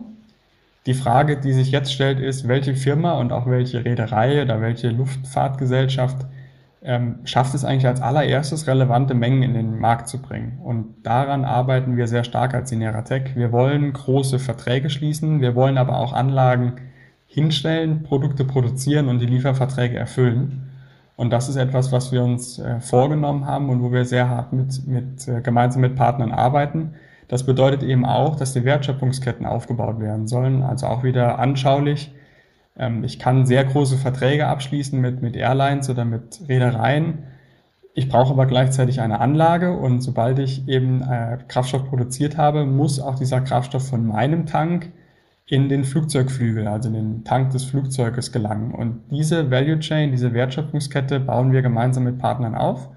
Die 0.87 0.95
Frage, 0.95 1.37
die 1.37 1.53
sich 1.53 1.72
jetzt 1.72 1.93
stellt, 1.93 2.20
ist, 2.20 2.47
welche 2.47 2.76
Firma 2.76 3.14
und 3.14 3.33
auch 3.33 3.49
welche 3.49 3.85
Reederei 3.85 4.41
oder 4.41 4.61
welche 4.61 4.91
Luftfahrtgesellschaft 4.91 6.24
ähm, 6.81 7.18
schafft 7.24 7.57
es 7.57 7.64
eigentlich 7.64 7.89
als 7.89 8.01
allererstes 8.01 8.68
relevante 8.68 9.14
Mengen 9.14 9.43
in 9.43 9.55
den 9.55 9.81
Markt 9.81 10.09
zu 10.09 10.22
bringen. 10.22 10.61
Und 10.62 10.95
daran 11.03 11.45
arbeiten 11.45 11.97
wir 11.97 12.07
sehr 12.07 12.22
stark 12.22 12.55
als 12.55 12.70
Ineratec. 12.70 13.35
Wir 13.35 13.51
wollen 13.51 13.93
große 13.93 14.39
Verträge 14.39 14.89
schließen, 14.89 15.41
wir 15.41 15.57
wollen 15.57 15.79
aber 15.79 15.99
auch 15.99 16.12
Anlagen 16.12 16.74
hinstellen, 17.26 18.05
Produkte 18.05 18.45
produzieren 18.45 19.09
und 19.09 19.18
die 19.18 19.26
Lieferverträge 19.26 19.99
erfüllen. 19.99 20.68
Und 21.19 21.31
das 21.31 21.49
ist 21.49 21.57
etwas, 21.57 21.91
was 21.91 22.12
wir 22.12 22.23
uns 22.23 22.61
äh, 22.61 22.79
vorgenommen 22.79 23.45
haben 23.45 23.71
und 23.71 23.83
wo 23.83 23.91
wir 23.91 24.05
sehr 24.05 24.29
hart 24.29 24.53
mit, 24.53 24.87
mit, 24.87 25.27
äh, 25.27 25.41
gemeinsam 25.41 25.81
mit 25.81 25.97
Partnern 25.97 26.31
arbeiten. 26.31 26.95
Das 27.27 27.45
bedeutet 27.45 27.83
eben 27.83 28.07
auch, 28.07 28.37
dass 28.37 28.53
die 28.53 28.64
Wertschöpfungsketten 28.64 29.45
aufgebaut 29.45 29.99
werden 29.99 30.29
sollen. 30.29 30.62
Also 30.62 30.87
auch 30.87 31.03
wieder 31.03 31.41
anschaulich. 31.41 32.14
Ähm, 32.79 33.03
ich 33.03 33.19
kann 33.19 33.47
sehr 33.47 33.64
große 33.64 33.97
Verträge 33.97 34.47
abschließen 34.47 35.01
mit, 35.01 35.21
mit 35.21 35.35
Airlines 35.35 35.91
oder 35.91 36.05
mit 36.05 36.41
Reedereien. 36.49 37.25
Ich 37.95 38.09
brauche 38.09 38.33
aber 38.33 38.47
gleichzeitig 38.47 39.01
eine 39.01 39.19
Anlage 39.19 39.73
und 39.77 40.03
sobald 40.03 40.39
ich 40.39 40.69
eben 40.69 41.03
äh, 41.03 41.39
Kraftstoff 41.49 41.89
produziert 41.89 42.37
habe, 42.37 42.64
muss 42.64 43.01
auch 43.01 43.16
dieser 43.16 43.41
Kraftstoff 43.41 43.89
von 43.89 44.07
meinem 44.07 44.47
Tank 44.47 44.93
in 45.49 45.71
den 45.71 45.85
Flugzeugflügel, 45.85 46.69
also 46.69 46.89
in 46.89 46.95
den 46.95 47.25
Tank 47.25 47.51
des 47.51 47.65
Flugzeuges 47.65 48.33
gelangen. 48.33 48.73
Und 48.73 49.01
diese 49.11 49.51
Value 49.51 49.79
Chain, 49.81 50.11
diese 50.11 50.35
Wertschöpfungskette 50.35 51.21
bauen 51.21 51.53
wir 51.53 51.63
gemeinsam 51.63 52.05
mit 52.05 52.19
Partnern 52.19 52.55
auf. 52.55 52.91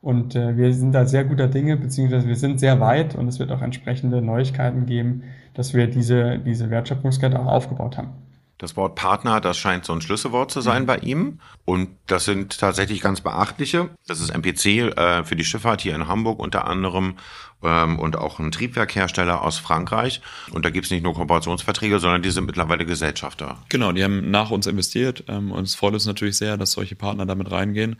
Und 0.00 0.34
äh, 0.34 0.56
wir 0.56 0.72
sind 0.72 0.92
da 0.92 1.04
sehr 1.04 1.24
guter 1.24 1.48
Dinge, 1.48 1.76
beziehungsweise 1.76 2.26
wir 2.26 2.36
sind 2.36 2.60
sehr 2.60 2.80
weit 2.80 3.14
und 3.14 3.28
es 3.28 3.38
wird 3.38 3.52
auch 3.52 3.60
entsprechende 3.60 4.22
Neuigkeiten 4.22 4.86
geben, 4.86 5.24
dass 5.52 5.74
wir 5.74 5.86
diese, 5.86 6.38
diese 6.38 6.70
Wertschöpfungskette 6.70 7.38
auch 7.38 7.46
aufgebaut 7.46 7.98
haben. 7.98 8.12
Das 8.58 8.76
Wort 8.76 8.96
Partner, 8.96 9.40
das 9.40 9.56
scheint 9.56 9.84
so 9.84 9.92
ein 9.92 10.00
Schlüsselwort 10.00 10.50
zu 10.50 10.60
sein 10.60 10.82
mhm. 10.82 10.86
bei 10.86 10.98
ihm. 10.98 11.40
Und 11.64 11.90
das 12.06 12.24
sind 12.24 12.58
tatsächlich 12.58 13.00
ganz 13.00 13.20
beachtliche. 13.20 13.90
Das 14.06 14.20
ist 14.20 14.30
MPC 14.30 14.96
äh, 14.96 15.24
für 15.24 15.36
die 15.36 15.44
Schifffahrt 15.44 15.80
hier 15.80 15.94
in 15.94 16.08
Hamburg 16.08 16.40
unter 16.40 16.66
anderem 16.66 17.14
ähm, 17.62 17.98
und 17.98 18.16
auch 18.16 18.38
ein 18.38 18.50
Triebwerkhersteller 18.50 19.42
aus 19.42 19.58
Frankreich. 19.58 20.20
Und 20.50 20.64
da 20.64 20.70
gibt 20.70 20.86
es 20.86 20.90
nicht 20.90 21.02
nur 21.02 21.14
Kooperationsverträge, 21.14 21.98
sondern 21.98 22.22
die 22.22 22.30
sind 22.30 22.46
mittlerweile 22.46 22.84
Gesellschafter. 22.84 23.58
Genau, 23.68 23.92
die 23.92 24.02
haben 24.02 24.30
nach 24.30 24.50
uns 24.50 24.66
investiert 24.66 25.24
ähm, 25.28 25.52
und 25.52 25.64
es 25.64 25.74
freut 25.74 25.94
uns 25.94 26.06
natürlich 26.06 26.36
sehr, 26.36 26.56
dass 26.56 26.72
solche 26.72 26.96
Partner 26.96 27.26
damit 27.26 27.50
reingehen. 27.50 27.96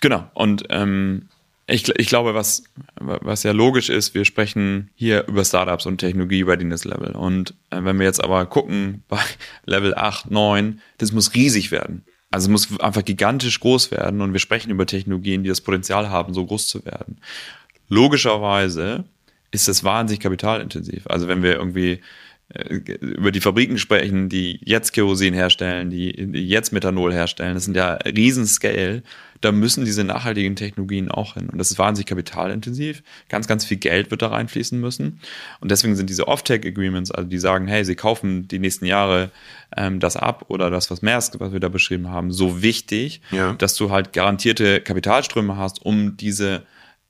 Genau, 0.00 0.30
und 0.34 0.64
ähm, 0.70 1.28
ich, 1.70 1.88
ich 1.96 2.08
glaube, 2.08 2.34
was, 2.34 2.64
was 2.96 3.42
ja 3.42 3.52
logisch 3.52 3.88
ist, 3.88 4.14
wir 4.14 4.24
sprechen 4.24 4.90
hier 4.94 5.26
über 5.28 5.44
Startups 5.44 5.86
und 5.86 5.98
Technologie 5.98 6.42
Readiness 6.42 6.84
Level. 6.84 7.12
Und 7.12 7.54
äh, 7.70 7.82
wenn 7.82 7.98
wir 7.98 8.06
jetzt 8.06 8.22
aber 8.22 8.44
gucken, 8.46 9.04
bei 9.08 9.20
Level 9.66 9.94
8, 9.94 10.30
9, 10.30 10.80
das 10.98 11.12
muss 11.12 11.34
riesig 11.34 11.70
werden. 11.70 12.04
Also 12.30 12.46
es 12.46 12.50
muss 12.50 12.80
einfach 12.80 13.04
gigantisch 13.04 13.58
groß 13.60 13.90
werden 13.90 14.20
und 14.20 14.32
wir 14.32 14.40
sprechen 14.40 14.70
über 14.70 14.86
Technologien, 14.86 15.42
die 15.42 15.48
das 15.48 15.60
Potenzial 15.60 16.10
haben, 16.10 16.32
so 16.32 16.46
groß 16.46 16.68
zu 16.68 16.84
werden. 16.84 17.18
Logischerweise 17.88 19.04
ist 19.50 19.66
das 19.66 19.82
wahnsinnig 19.82 20.20
kapitalintensiv. 20.20 21.06
Also 21.08 21.26
wenn 21.26 21.42
wir 21.42 21.56
irgendwie 21.56 22.00
über 23.00 23.30
die 23.30 23.40
Fabriken 23.40 23.78
sprechen, 23.78 24.28
die 24.28 24.60
jetzt 24.64 24.92
Kerosin 24.92 25.34
herstellen, 25.34 25.90
die, 25.90 26.32
die 26.32 26.48
jetzt 26.48 26.72
Methanol 26.72 27.12
herstellen. 27.12 27.54
Das 27.54 27.64
sind 27.64 27.76
ja 27.76 27.94
Riesenscale 27.94 29.02
da 29.40 29.52
müssen 29.52 29.84
diese 29.84 30.04
nachhaltigen 30.04 30.54
Technologien 30.54 31.10
auch 31.10 31.34
hin. 31.34 31.48
Und 31.48 31.58
das 31.58 31.70
ist 31.70 31.78
wahnsinnig 31.78 32.06
kapitalintensiv. 32.06 33.02
Ganz, 33.28 33.46
ganz 33.46 33.64
viel 33.64 33.78
Geld 33.78 34.10
wird 34.10 34.22
da 34.22 34.28
reinfließen 34.28 34.78
müssen. 34.78 35.20
Und 35.60 35.70
deswegen 35.70 35.96
sind 35.96 36.10
diese 36.10 36.28
Off-Take-Agreements, 36.28 37.10
also 37.10 37.28
die 37.28 37.38
sagen, 37.38 37.66
hey, 37.66 37.84
sie 37.84 37.94
kaufen 37.94 38.48
die 38.48 38.58
nächsten 38.58 38.84
Jahre 38.84 39.30
ähm, 39.76 39.98
das 39.98 40.16
ab 40.16 40.46
oder 40.48 40.70
das, 40.70 40.90
was 40.90 41.00
Maersk, 41.00 41.40
was 41.40 41.52
wir 41.52 41.60
da 41.60 41.68
beschrieben 41.68 42.08
haben, 42.10 42.32
so 42.32 42.62
wichtig, 42.62 43.22
ja. 43.30 43.54
dass 43.54 43.74
du 43.76 43.90
halt 43.90 44.12
garantierte 44.12 44.80
Kapitalströme 44.80 45.56
hast, 45.56 45.84
um 45.84 46.16
diese 46.16 46.62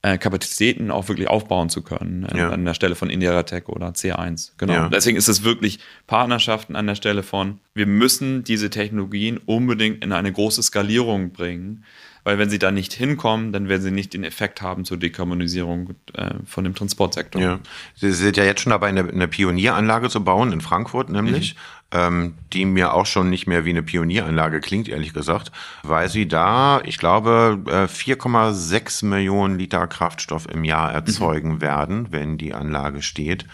äh, 0.03 0.17
Kapazitäten 0.17 0.91
auch 0.91 1.09
wirklich 1.09 1.29
aufbauen 1.29 1.69
zu 1.69 1.83
können 1.83 2.25
äh, 2.25 2.39
ja. 2.39 2.51
an 2.51 2.65
der 2.65 2.75
Stelle 2.75 2.95
von 2.95 3.11
Indiratech 3.11 3.69
oder 3.69 3.89
C1. 3.89 4.53
Genau. 4.57 4.73
Ja. 4.73 4.89
Deswegen 4.89 5.19
ist 5.19 5.29
es 5.29 5.45
wirklich 5.45 5.79
Partnerschaften 6.07 6.75
an 6.75 6.87
der 6.87 6.95
Stelle 6.95 7.23
von, 7.23 7.61
wir 7.75 7.87
müssen 7.87 8.43
diese 8.43 8.71
Technologien 8.71 9.39
unbedingt 9.39 10.03
in 10.03 10.13
eine 10.13 10.33
große 10.33 10.63
Skalierung 10.63 11.33
bringen, 11.33 11.85
weil 12.25 12.39
wenn 12.39 12.51
sie 12.51 12.59
da 12.59 12.71
nicht 12.71 12.93
hinkommen, 12.93 13.53
dann 13.53 13.69
werden 13.69 13.83
sie 13.83 13.91
nicht 13.91 14.15
den 14.15 14.25
Effekt 14.25 14.63
haben 14.63 14.85
zur 14.85 14.97
Dekarbonisierung 14.97 15.95
äh, 16.15 16.35
von 16.47 16.65
dem 16.65 16.75
Transportsektor. 16.75 17.41
Ja. 17.41 17.61
Sie 17.95 18.13
sind 18.13 18.37
ja 18.37 18.45
jetzt 18.45 18.63
schon 18.63 18.71
dabei, 18.71 18.89
eine, 18.89 19.09
eine 19.09 19.29
Pionieranlage 19.29 20.09
zu 20.09 20.25
bauen 20.25 20.53
in 20.53 20.61
Frankfurt 20.61 21.11
nämlich. 21.11 21.55
Mhm. 21.55 21.80
Ähm, 21.93 22.35
die 22.53 22.67
mir 22.67 22.95
auch 22.95 23.07
schon 23.07 23.31
nicht 23.31 23.49
mehr 23.49 23.65
wie 23.65 23.71
eine 23.71 23.83
Pionieranlage 23.83 24.61
klingt, 24.61 24.89
ehrlich 24.89 25.13
gesagt, 25.13 25.51
weil 25.83 26.09
sie 26.09 26.29
da, 26.29 26.81
ich 26.85 26.99
glaube, 26.99 27.59
4,6 27.67 29.03
äh, 29.03 29.07
Millionen 29.07 29.59
Liter 29.59 29.89
Kraftstoff 29.89 30.47
im 30.49 30.63
Jahr 30.63 30.93
erzeugen 30.93 31.55
mhm. 31.55 31.61
werden, 31.61 32.07
wenn 32.13 32.39
die 32.39 32.55
Anlage 32.55 33.03
steht. 33.03 33.45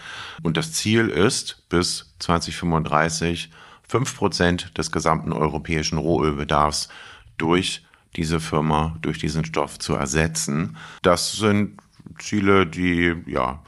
Und 0.43 0.55
das 0.55 0.73
Ziel 0.73 1.09
ist, 1.09 1.67
bis 1.69 2.13
2035 2.19 3.49
fünf 3.87 4.15
Prozent 4.15 4.77
des 4.77 4.91
gesamten 4.91 5.33
europäischen 5.33 5.97
Rohölbedarfs 5.97 6.89
durch 7.37 7.83
diese 8.15 8.39
Firma 8.39 8.97
durch 9.01 9.19
diesen 9.19 9.45
Stoff 9.45 9.79
zu 9.79 9.95
ersetzen. 9.95 10.77
Das 11.01 11.33
sind 11.33 11.79
Ziele, 12.19 12.65
die, 12.65 13.15
ja, 13.25 13.59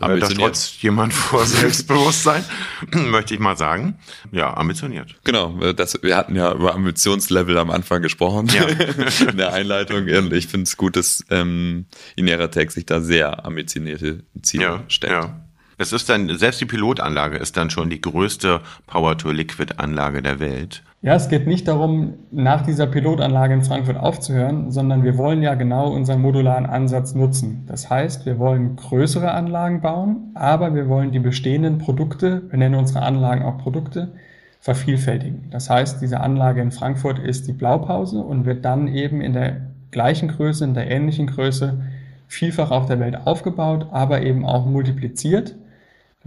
äh, 0.00 0.18
da 0.18 0.28
trotz 0.28 0.80
jemand 0.82 1.12
vor 1.14 1.44
Selbstbewusstsein, 1.46 2.44
möchte 2.92 3.34
ich 3.34 3.40
mal 3.40 3.56
sagen. 3.56 3.98
Ja, 4.32 4.54
ambitioniert. 4.56 5.16
Genau, 5.24 5.58
äh, 5.60 5.74
das, 5.74 6.02
wir 6.02 6.16
hatten 6.16 6.36
ja 6.36 6.52
über 6.52 6.74
Ambitionslevel 6.74 7.56
am 7.58 7.70
Anfang 7.70 8.02
gesprochen 8.02 8.48
ja. 8.48 8.64
in 9.30 9.36
der 9.36 9.52
Einleitung. 9.52 10.08
Und 10.08 10.32
ich 10.32 10.48
finde 10.48 10.64
es 10.64 10.76
gut, 10.76 10.96
dass 10.96 11.24
ähm, 11.30 11.86
Ineratec 12.16 12.72
sich 12.72 12.86
da 12.86 13.00
sehr 13.00 13.44
ambitionierte 13.46 14.24
Ziele 14.42 14.64
ja, 14.64 14.84
stellt. 14.88 15.12
Ja. 15.12 15.40
Es 15.78 15.92
ist 15.92 16.08
dann, 16.08 16.36
selbst 16.38 16.60
die 16.60 16.66
Pilotanlage 16.66 17.36
ist 17.36 17.56
dann 17.56 17.68
schon 17.68 17.90
die 17.90 18.00
größte 18.00 18.62
Power-to-Liquid-Anlage 18.86 20.22
der 20.22 20.40
Welt. 20.40 20.82
Ja, 21.06 21.14
es 21.14 21.28
geht 21.28 21.46
nicht 21.46 21.68
darum, 21.68 22.14
nach 22.32 22.62
dieser 22.62 22.88
Pilotanlage 22.88 23.54
in 23.54 23.62
Frankfurt 23.62 23.96
aufzuhören, 23.96 24.72
sondern 24.72 25.04
wir 25.04 25.16
wollen 25.16 25.40
ja 25.40 25.54
genau 25.54 25.92
unseren 25.92 26.20
modularen 26.20 26.66
Ansatz 26.66 27.14
nutzen. 27.14 27.62
Das 27.68 27.88
heißt, 27.88 28.26
wir 28.26 28.40
wollen 28.40 28.74
größere 28.74 29.30
Anlagen 29.30 29.80
bauen, 29.80 30.32
aber 30.34 30.74
wir 30.74 30.88
wollen 30.88 31.12
die 31.12 31.20
bestehenden 31.20 31.78
Produkte, 31.78 32.42
wir 32.50 32.58
nennen 32.58 32.74
unsere 32.74 33.02
Anlagen 33.02 33.44
auch 33.44 33.56
Produkte, 33.56 34.14
vervielfältigen. 34.58 35.44
Das 35.52 35.70
heißt, 35.70 36.02
diese 36.02 36.18
Anlage 36.18 36.60
in 36.60 36.72
Frankfurt 36.72 37.20
ist 37.20 37.46
die 37.46 37.52
Blaupause 37.52 38.18
und 38.18 38.44
wird 38.44 38.64
dann 38.64 38.88
eben 38.88 39.20
in 39.20 39.32
der 39.32 39.58
gleichen 39.92 40.26
Größe, 40.26 40.64
in 40.64 40.74
der 40.74 40.90
ähnlichen 40.90 41.28
Größe 41.28 41.84
vielfach 42.26 42.72
auf 42.72 42.86
der 42.86 42.98
Welt 42.98 43.28
aufgebaut, 43.28 43.86
aber 43.92 44.22
eben 44.22 44.44
auch 44.44 44.66
multipliziert 44.66 45.54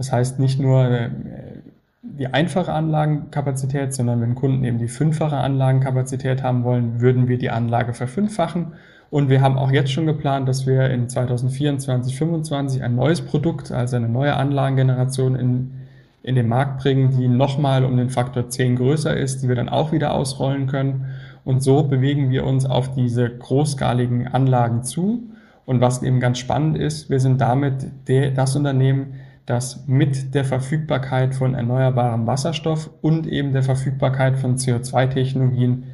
das 0.00 0.12
heißt 0.12 0.38
nicht 0.38 0.58
nur 0.58 0.82
äh, 0.90 1.10
die 2.02 2.28
einfache 2.28 2.72
Anlagenkapazität, 2.72 3.92
sondern 3.92 4.20
wenn 4.22 4.34
Kunden 4.34 4.64
eben 4.64 4.78
die 4.78 4.88
fünffache 4.88 5.36
Anlagenkapazität 5.36 6.42
haben 6.42 6.64
wollen, 6.64 7.00
würden 7.00 7.28
wir 7.28 7.36
die 7.36 7.50
Anlage 7.50 7.92
verfünffachen. 7.92 8.72
Und 9.10 9.28
wir 9.28 9.42
haben 9.42 9.58
auch 9.58 9.70
jetzt 9.70 9.92
schon 9.92 10.06
geplant, 10.06 10.48
dass 10.48 10.66
wir 10.66 10.88
in 10.88 11.08
2024, 11.08 11.84
2025 11.84 12.82
ein 12.82 12.94
neues 12.94 13.20
Produkt, 13.20 13.70
also 13.72 13.96
eine 13.96 14.08
neue 14.08 14.34
Anlagengeneration 14.34 15.34
in, 15.34 15.72
in 16.22 16.36
den 16.36 16.48
Markt 16.48 16.80
bringen, 16.82 17.10
die 17.10 17.28
nochmal 17.28 17.84
um 17.84 17.96
den 17.96 18.08
Faktor 18.08 18.48
10 18.48 18.76
größer 18.76 19.14
ist, 19.14 19.42
die 19.42 19.48
wir 19.48 19.56
dann 19.56 19.68
auch 19.68 19.92
wieder 19.92 20.14
ausrollen 20.14 20.68
können. 20.68 21.06
Und 21.44 21.62
so 21.62 21.82
bewegen 21.82 22.30
wir 22.30 22.46
uns 22.46 22.64
auf 22.64 22.94
diese 22.94 23.28
großskaligen 23.28 24.28
Anlagen 24.28 24.84
zu. 24.84 25.24
Und 25.66 25.80
was 25.80 26.02
eben 26.02 26.20
ganz 26.20 26.38
spannend 26.38 26.78
ist, 26.78 27.10
wir 27.10 27.20
sind 27.20 27.40
damit 27.40 28.08
der, 28.08 28.30
das 28.30 28.56
Unternehmen, 28.56 29.14
das 29.46 29.86
mit 29.86 30.34
der 30.34 30.44
Verfügbarkeit 30.44 31.34
von 31.34 31.54
erneuerbarem 31.54 32.26
Wasserstoff 32.26 32.90
und 33.00 33.26
eben 33.26 33.52
der 33.52 33.62
Verfügbarkeit 33.62 34.38
von 34.38 34.56
CO2-Technologien 34.56 35.84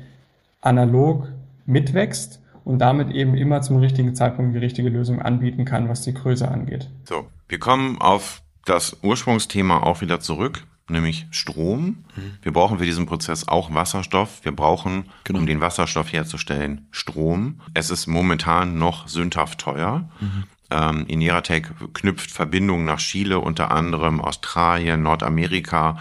analog 0.60 1.28
mitwächst 1.64 2.42
und 2.64 2.80
damit 2.80 3.10
eben 3.10 3.34
immer 3.34 3.62
zum 3.62 3.78
richtigen 3.78 4.14
Zeitpunkt 4.14 4.54
die 4.54 4.58
richtige 4.58 4.88
Lösung 4.88 5.22
anbieten 5.22 5.64
kann, 5.64 5.88
was 5.88 6.02
die 6.02 6.14
Größe 6.14 6.48
angeht. 6.48 6.90
So, 7.04 7.28
wir 7.48 7.58
kommen 7.58 8.00
auf 8.00 8.42
das 8.64 8.96
Ursprungsthema 9.02 9.78
auch 9.84 10.00
wieder 10.00 10.20
zurück, 10.20 10.66
nämlich 10.88 11.26
Strom. 11.30 12.04
Mhm. 12.16 12.32
Wir 12.42 12.52
brauchen 12.52 12.78
für 12.78 12.84
diesen 12.84 13.06
Prozess 13.06 13.46
auch 13.46 13.72
Wasserstoff. 13.72 14.44
Wir 14.44 14.54
brauchen, 14.54 15.06
genau. 15.24 15.38
um 15.38 15.46
den 15.46 15.60
Wasserstoff 15.60 16.12
herzustellen, 16.12 16.88
Strom. 16.90 17.60
Es 17.74 17.90
ist 17.90 18.06
momentan 18.06 18.78
noch 18.78 19.08
sündhaft 19.08 19.60
teuer. 19.60 20.08
Mhm. 20.20 20.44
Ähm, 20.70 21.06
Ineratec 21.06 21.70
knüpft 21.94 22.30
Verbindungen 22.30 22.84
nach 22.84 22.98
Chile, 22.98 23.38
unter 23.38 23.70
anderem 23.70 24.20
Australien, 24.20 25.02
Nordamerika, 25.02 25.98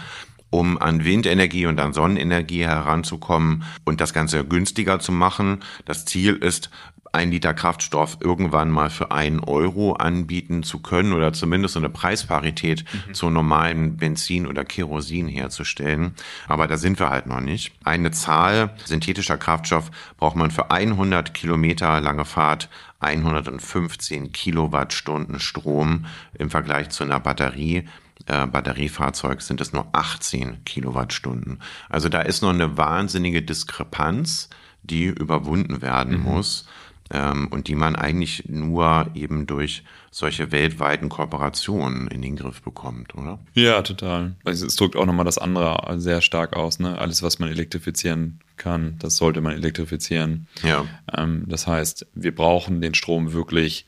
um 0.50 0.78
an 0.82 1.04
Windenergie 1.04 1.66
und 1.66 1.80
an 1.80 1.94
Sonnenenergie 1.94 2.66
heranzukommen 2.66 3.64
und 3.84 4.00
das 4.00 4.14
Ganze 4.14 4.46
günstiger 4.46 5.00
zu 5.00 5.12
machen. 5.12 5.64
Das 5.86 6.06
Ziel 6.06 6.36
ist, 6.36 6.70
ein 7.16 7.32
Liter 7.32 7.54
Kraftstoff 7.54 8.18
irgendwann 8.20 8.70
mal 8.70 8.90
für 8.90 9.12
einen 9.12 9.40
Euro 9.40 9.94
anbieten 9.94 10.64
zu 10.64 10.80
können 10.80 11.14
oder 11.14 11.34
zumindest 11.34 11.78
eine 11.78 11.90
Preisparität 11.90 12.86
mhm. 13.08 13.14
zur 13.14 13.32
normalen 13.32 13.98
Benzin 13.98 14.46
oder 14.46 14.66
Kerosin 14.66 15.28
herzustellen. 15.28 16.14
Aber 16.48 16.68
da 16.68 16.78
sind 16.78 17.00
wir 17.00 17.10
halt 17.10 17.26
noch 17.26 17.40
nicht. 17.40 17.74
Eine 17.84 18.12
Zahl 18.12 18.76
synthetischer 18.84 19.38
Kraftstoff 19.38 19.90
braucht 20.18 20.36
man 20.36 20.52
für 20.52 20.72
100 20.72 21.34
Kilometer 21.34 22.00
lange 22.02 22.26
Fahrt 22.26 22.70
115 23.00 24.32
Kilowattstunden 24.32 25.40
Strom 25.40 26.06
im 26.38 26.50
Vergleich 26.50 26.90
zu 26.90 27.04
einer 27.04 27.20
Batterie. 27.20 27.88
Äh, 28.26 28.48
Batteriefahrzeug 28.48 29.42
sind 29.42 29.62
es 29.62 29.74
nur 29.74 29.88
18 29.94 30.66
Kilowattstunden. 30.66 31.62
Also 31.90 32.10
da 32.10 32.22
ist 32.22 32.42
noch 32.42 32.50
eine 32.50 32.78
wahnsinnige 32.78 33.42
Diskrepanz, 33.42 34.50
die 34.84 35.06
überwunden 35.06 35.82
werden 35.82 36.18
mhm. 36.18 36.24
muss 36.24 36.68
ähm, 37.12 37.48
und 37.52 37.68
die 37.68 37.76
man 37.76 37.96
eigentlich 37.96 38.46
nur 38.48 39.08
eben 39.14 39.48
durch 39.48 39.84
solche 40.12 40.52
weltweiten 40.52 41.10
Kooperationen 41.10 42.08
in 42.08 42.22
den 42.22 42.36
Griff 42.36 42.62
bekommt, 42.62 43.16
oder? 43.16 43.40
Ja, 43.54 43.82
total. 43.82 44.36
Es 44.46 44.76
drückt 44.76 44.96
auch 44.96 45.06
nochmal 45.06 45.26
das 45.26 45.38
andere 45.38 46.00
sehr 46.00 46.22
stark 46.22 46.56
aus. 46.56 46.80
Ne? 46.80 46.98
Alles, 46.98 47.22
was 47.22 47.40
man 47.40 47.50
elektrifizieren 47.50 48.40
kann, 48.58 48.96
das 49.00 49.18
sollte 49.18 49.42
man 49.42 49.54
elektrifizieren. 49.54 50.48
Ja. 50.64 50.86
Ähm, 51.16 51.44
das 51.48 51.68
heißt, 51.68 52.08
wir 52.16 52.34
brauchen 52.34 52.82
den 52.82 52.94
Strom 52.94 53.34
wirklich 53.34 53.86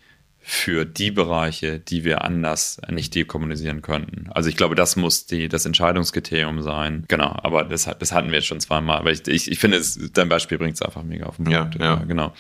für 0.50 0.86
die 0.86 1.12
Bereiche, 1.12 1.78
die 1.78 2.06
wir 2.06 2.24
anders 2.24 2.80
nicht 2.90 3.14
dekommunisieren 3.14 3.82
könnten. 3.82 4.30
Also 4.32 4.48
ich 4.48 4.56
glaube, 4.56 4.76
das 4.76 4.96
muss 4.96 5.26
die, 5.26 5.50
das 5.50 5.66
Entscheidungskriterium 5.66 6.62
sein. 6.62 7.04
Genau, 7.10 7.38
aber 7.44 7.66
das, 7.66 7.90
das 8.00 8.14
hatten 8.14 8.30
wir 8.30 8.36
jetzt 8.36 8.48
schon 8.48 8.62
zweimal. 8.62 8.98
Aber 8.98 9.12
ich, 9.12 9.28
ich, 9.28 9.52
ich 9.52 9.60
finde, 9.60 9.76
es, 9.76 10.00
dein 10.14 10.30
Beispiel 10.30 10.58
bringt 10.58 10.76
es 10.76 10.82
einfach 10.82 11.04
mega 11.04 11.26
auf 11.26 11.36
den 11.36 11.48
Punkt. 11.48 11.76
Ja, 11.76 11.86
ja. 11.86 11.96
Genau. 11.96 12.34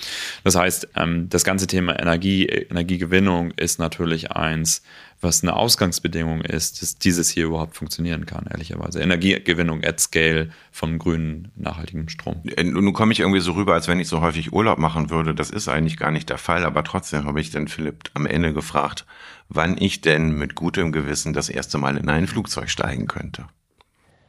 Das 0.46 0.56
heißt, 0.56 0.88
ähm, 0.96 1.28
das 1.28 1.44
ganze 1.44 1.68
Thema 1.68 2.00
Energie, 2.00 2.46
Energiegewinnung 2.46 3.52
ist 3.58 3.78
natürlich 3.78 4.32
eins, 4.32 4.84
was 5.20 5.42
eine 5.42 5.56
Ausgangsbedingung 5.56 6.42
ist, 6.42 6.82
dass 6.82 6.98
dieses 6.98 7.30
hier 7.30 7.46
überhaupt 7.46 7.76
funktionieren 7.76 8.26
kann, 8.26 8.46
ehrlicherweise. 8.50 9.00
Energiegewinnung 9.02 9.84
at 9.84 10.00
scale 10.00 10.50
von 10.72 11.00
grünen, 11.00 11.52
nachhaltigem 11.56 12.08
Strom. 12.10 12.42
Äh, 12.56 12.64
nun 12.64 12.94
komme 12.94 13.14
ich 13.14 13.20
irgendwie 13.20 13.40
so 13.40 13.54
rüber, 13.54 13.74
als 13.74 13.88
wenn 13.88 14.00
ich 14.00 14.08
so 14.08 14.22
häufig 14.22 14.54
Urlaub 14.54 14.78
machen 14.78 15.10
würde. 15.10 15.34
Das 15.34 15.50
ist 15.50 15.68
eigentlich 15.68 15.98
gar 15.98 16.12
nicht 16.12 16.30
der 16.30 16.38
Fall, 16.38 16.64
aber 16.64 16.84
trotzdem 16.84 17.26
habe 17.26 17.42
ich 17.42 17.50
dann 17.50 17.68
Philipp 17.68 18.12
am 18.14 18.28
Ende 18.28 18.54
gefragt, 18.54 19.06
wann 19.50 19.76
ich 19.80 20.02
denn 20.02 20.38
mit 20.38 20.54
gutem 20.54 20.92
Gewissen 20.92 21.34
das 21.34 21.50
erste 21.50 21.78
Mal 21.80 21.98
in 21.98 22.10
ein 22.10 22.28
Flugzeug 22.28 22.70
steigen 22.70 23.08
könnte. 23.08 23.46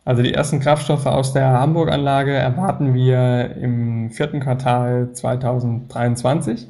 Also 0.06 0.22
die 0.22 0.32
ersten 0.32 0.60
Kraftstoffe 0.60 1.04
aus 1.04 1.34
der 1.34 1.48
Hamburg-Anlage 1.48 2.32
erwarten 2.32 2.94
wir 2.94 3.56
im 3.56 4.10
vierten 4.10 4.40
Quartal 4.40 5.12
2023. 5.12 6.66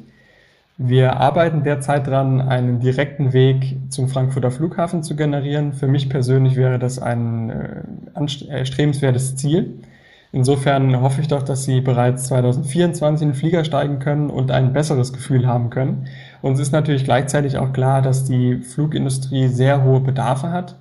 Wir 0.81 1.17
arbeiten 1.17 1.63
derzeit 1.63 2.07
daran, 2.07 2.39
einen 2.39 2.79
direkten 2.79 3.33
Weg 3.33 3.75
zum 3.89 4.07
Frankfurter 4.07 4.49
Flughafen 4.49 5.03
zu 5.03 5.17
generieren. 5.17 5.73
Für 5.73 5.89
mich 5.89 6.07
persönlich 6.07 6.55
wäre 6.55 6.79
das 6.79 6.99
ein 6.99 7.49
äh, 7.49 7.83
erstrebenswertes 8.49 9.35
Ziel. 9.35 9.81
Insofern 10.31 11.01
hoffe 11.01 11.19
ich 11.19 11.27
doch, 11.27 11.43
dass 11.43 11.65
Sie 11.65 11.81
bereits 11.81 12.27
2024 12.27 13.23
in 13.23 13.29
den 13.31 13.35
Flieger 13.35 13.65
steigen 13.65 13.99
können 13.99 14.29
und 14.29 14.51
ein 14.51 14.71
besseres 14.71 15.11
Gefühl 15.11 15.45
haben 15.45 15.69
können. 15.69 16.07
Uns 16.41 16.61
ist 16.61 16.71
natürlich 16.71 17.03
gleichzeitig 17.03 17.57
auch 17.57 17.73
klar, 17.73 18.01
dass 18.01 18.23
die 18.23 18.59
Flugindustrie 18.59 19.49
sehr 19.49 19.83
hohe 19.83 19.99
Bedarfe 19.99 20.49
hat. 20.49 20.77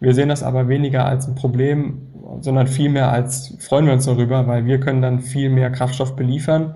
Wir 0.00 0.14
sehen 0.14 0.30
das 0.30 0.42
aber 0.42 0.66
weniger 0.66 1.04
als 1.04 1.28
ein 1.28 1.36
Problem, 1.36 2.08
sondern 2.40 2.66
vielmehr 2.66 3.12
als 3.12 3.56
freuen 3.60 3.86
wir 3.86 3.92
uns 3.92 4.06
darüber, 4.06 4.48
weil 4.48 4.64
wir 4.66 4.80
können 4.80 5.00
dann 5.00 5.20
viel 5.20 5.48
mehr 5.48 5.70
Kraftstoff 5.70 6.16
beliefern. 6.16 6.74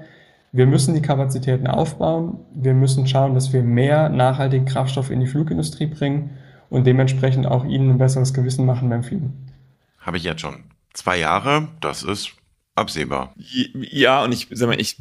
Wir 0.54 0.66
müssen 0.66 0.94
die 0.94 1.00
Kapazitäten 1.00 1.66
aufbauen. 1.66 2.40
Wir 2.54 2.74
müssen 2.74 3.06
schauen, 3.06 3.34
dass 3.34 3.54
wir 3.54 3.62
mehr 3.62 4.10
nachhaltigen 4.10 4.66
Kraftstoff 4.66 5.10
in 5.10 5.20
die 5.20 5.26
Flugindustrie 5.26 5.86
bringen 5.86 6.38
und 6.68 6.86
dementsprechend 6.86 7.46
auch 7.46 7.64
ihnen 7.64 7.90
ein 7.90 7.98
besseres 7.98 8.34
Gewissen 8.34 8.66
machen 8.66 8.90
beim 8.90 9.02
Fliegen. 9.02 9.32
Habe 9.98 10.18
ich 10.18 10.24
jetzt 10.24 10.42
schon. 10.42 10.64
Zwei 10.92 11.18
Jahre, 11.18 11.68
das 11.80 12.02
ist 12.02 12.32
absehbar. 12.74 13.34
Ja, 13.36 14.22
und 14.24 14.32
ich 14.32 14.48
sag 14.50 14.68
mal, 14.68 14.78
ich, 14.78 14.96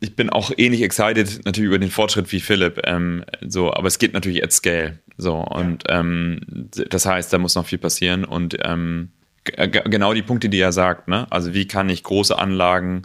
ich, 0.00 0.16
bin 0.16 0.30
auch 0.30 0.50
ähnlich 0.56 0.82
excited 0.82 1.44
natürlich 1.44 1.68
über 1.68 1.78
den 1.78 1.90
Fortschritt 1.90 2.32
wie 2.32 2.40
Philipp. 2.40 2.80
Ähm, 2.84 3.24
so, 3.46 3.72
aber 3.72 3.88
es 3.88 3.98
geht 3.98 4.14
natürlich 4.14 4.42
at 4.42 4.52
scale. 4.52 5.00
So, 5.18 5.36
und 5.36 5.84
ähm, 5.90 6.40
das 6.88 7.04
heißt, 7.04 7.30
da 7.30 7.36
muss 7.36 7.56
noch 7.56 7.66
viel 7.66 7.78
passieren. 7.78 8.24
Und 8.24 8.56
ähm, 8.62 9.10
genau 9.44 10.14
die 10.14 10.22
Punkte, 10.22 10.48
die 10.48 10.60
er 10.60 10.72
sagt, 10.72 11.08
ne? 11.08 11.26
Also 11.30 11.52
wie 11.52 11.66
kann 11.66 11.90
ich 11.90 12.04
große 12.04 12.38
Anlagen 12.38 13.02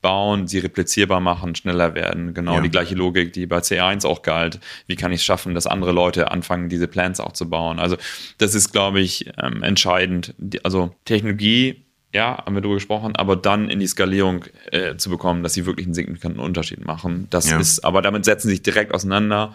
bauen, 0.00 0.46
sie 0.46 0.58
replizierbar 0.58 1.20
machen, 1.20 1.54
schneller 1.54 1.94
werden. 1.94 2.34
Genau 2.34 2.54
ja. 2.54 2.60
die 2.60 2.70
gleiche 2.70 2.94
Logik, 2.94 3.32
die 3.32 3.46
bei 3.46 3.58
C1 3.58 4.06
auch 4.06 4.22
galt. 4.22 4.60
Wie 4.86 4.96
kann 4.96 5.12
ich 5.12 5.20
es 5.20 5.24
schaffen, 5.24 5.54
dass 5.54 5.66
andere 5.66 5.92
Leute 5.92 6.30
anfangen, 6.30 6.68
diese 6.68 6.88
Plans 6.88 7.20
auch 7.20 7.32
zu 7.32 7.48
bauen? 7.48 7.78
Also 7.78 7.96
das 8.38 8.54
ist, 8.54 8.72
glaube 8.72 9.00
ich, 9.00 9.30
ähm, 9.42 9.62
entscheidend. 9.62 10.34
Also 10.62 10.94
Technologie 11.04 11.86
ja, 12.16 12.38
haben 12.44 12.54
wir 12.54 12.62
darüber 12.62 12.76
gesprochen, 12.76 13.14
aber 13.14 13.36
dann 13.36 13.68
in 13.68 13.78
die 13.78 13.86
Skalierung 13.86 14.46
äh, 14.72 14.96
zu 14.96 15.10
bekommen, 15.10 15.42
dass 15.42 15.52
sie 15.52 15.66
wirklich 15.66 15.86
einen 15.86 15.94
signifikanten 15.94 16.40
Unterschied 16.40 16.84
machen. 16.84 17.26
Das 17.30 17.50
ja. 17.50 17.58
ist, 17.58 17.84
aber 17.84 18.00
damit 18.00 18.24
setzen 18.24 18.48
sie 18.48 18.54
sich 18.54 18.62
direkt 18.62 18.94
auseinander. 18.94 19.54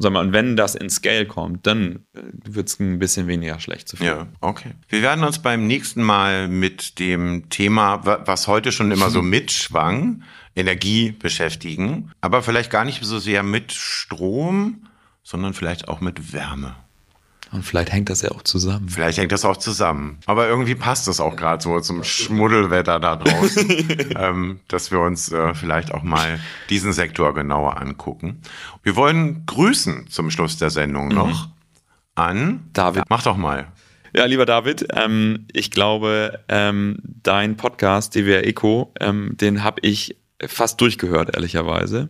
Und, 0.00 0.04
sag 0.04 0.12
mal, 0.14 0.20
und 0.24 0.32
wenn 0.32 0.56
das 0.56 0.76
in 0.76 0.88
Scale 0.88 1.26
kommt, 1.26 1.66
dann 1.66 2.06
äh, 2.14 2.22
wird 2.46 2.68
es 2.68 2.80
ein 2.80 2.98
bisschen 2.98 3.26
weniger 3.26 3.60
schlecht 3.60 3.86
zu 3.86 3.98
fühlen. 3.98 4.08
Ja, 4.08 4.26
okay. 4.40 4.70
Wir 4.88 5.02
werden 5.02 5.22
uns 5.24 5.40
beim 5.40 5.66
nächsten 5.66 6.02
Mal 6.02 6.48
mit 6.48 6.98
dem 6.98 7.50
Thema, 7.50 8.00
was 8.26 8.48
heute 8.48 8.72
schon 8.72 8.90
immer 8.92 9.10
so 9.10 9.20
mitschwang, 9.22 10.22
Energie 10.56 11.12
beschäftigen, 11.12 12.12
aber 12.22 12.42
vielleicht 12.42 12.70
gar 12.70 12.86
nicht 12.86 13.04
so 13.04 13.18
sehr 13.18 13.42
mit 13.42 13.72
Strom, 13.72 14.86
sondern 15.22 15.52
vielleicht 15.52 15.88
auch 15.88 16.00
mit 16.00 16.32
Wärme. 16.32 16.76
Und 17.52 17.64
vielleicht 17.64 17.92
hängt 17.92 18.08
das 18.08 18.22
ja 18.22 18.30
auch 18.30 18.42
zusammen. 18.42 18.88
Vielleicht 18.88 19.18
hängt 19.18 19.32
das 19.32 19.44
auch 19.44 19.56
zusammen. 19.56 20.18
Aber 20.26 20.46
irgendwie 20.46 20.76
passt 20.76 21.08
das 21.08 21.20
auch 21.20 21.34
gerade 21.34 21.62
so 21.62 21.80
zum 21.80 22.04
Schmuddelwetter 22.04 23.00
da 23.00 23.16
draußen, 23.16 24.14
ähm, 24.16 24.60
dass 24.68 24.92
wir 24.92 25.00
uns 25.00 25.32
äh, 25.32 25.54
vielleicht 25.54 25.92
auch 25.92 26.02
mal 26.02 26.38
diesen 26.68 26.92
Sektor 26.92 27.34
genauer 27.34 27.80
angucken. 27.80 28.40
Wir 28.82 28.94
wollen 28.94 29.44
grüßen 29.46 30.08
zum 30.08 30.30
Schluss 30.30 30.58
der 30.58 30.70
Sendung 30.70 31.08
mhm. 31.08 31.14
noch 31.14 31.48
an 32.14 32.68
David. 32.72 33.04
Mach 33.08 33.22
doch 33.22 33.36
mal. 33.36 33.66
Ja, 34.12 34.24
lieber 34.24 34.46
David, 34.46 34.88
ähm, 34.94 35.46
ich 35.52 35.70
glaube, 35.70 36.40
ähm, 36.48 36.98
dein 37.22 37.56
Podcast, 37.56 38.14
DWR 38.14 38.44
Eco, 38.46 38.92
ähm, 39.00 39.36
den 39.36 39.62
habe 39.62 39.80
ich 39.82 40.16
fast 40.46 40.80
durchgehört, 40.80 41.34
ehrlicherweise 41.34 42.08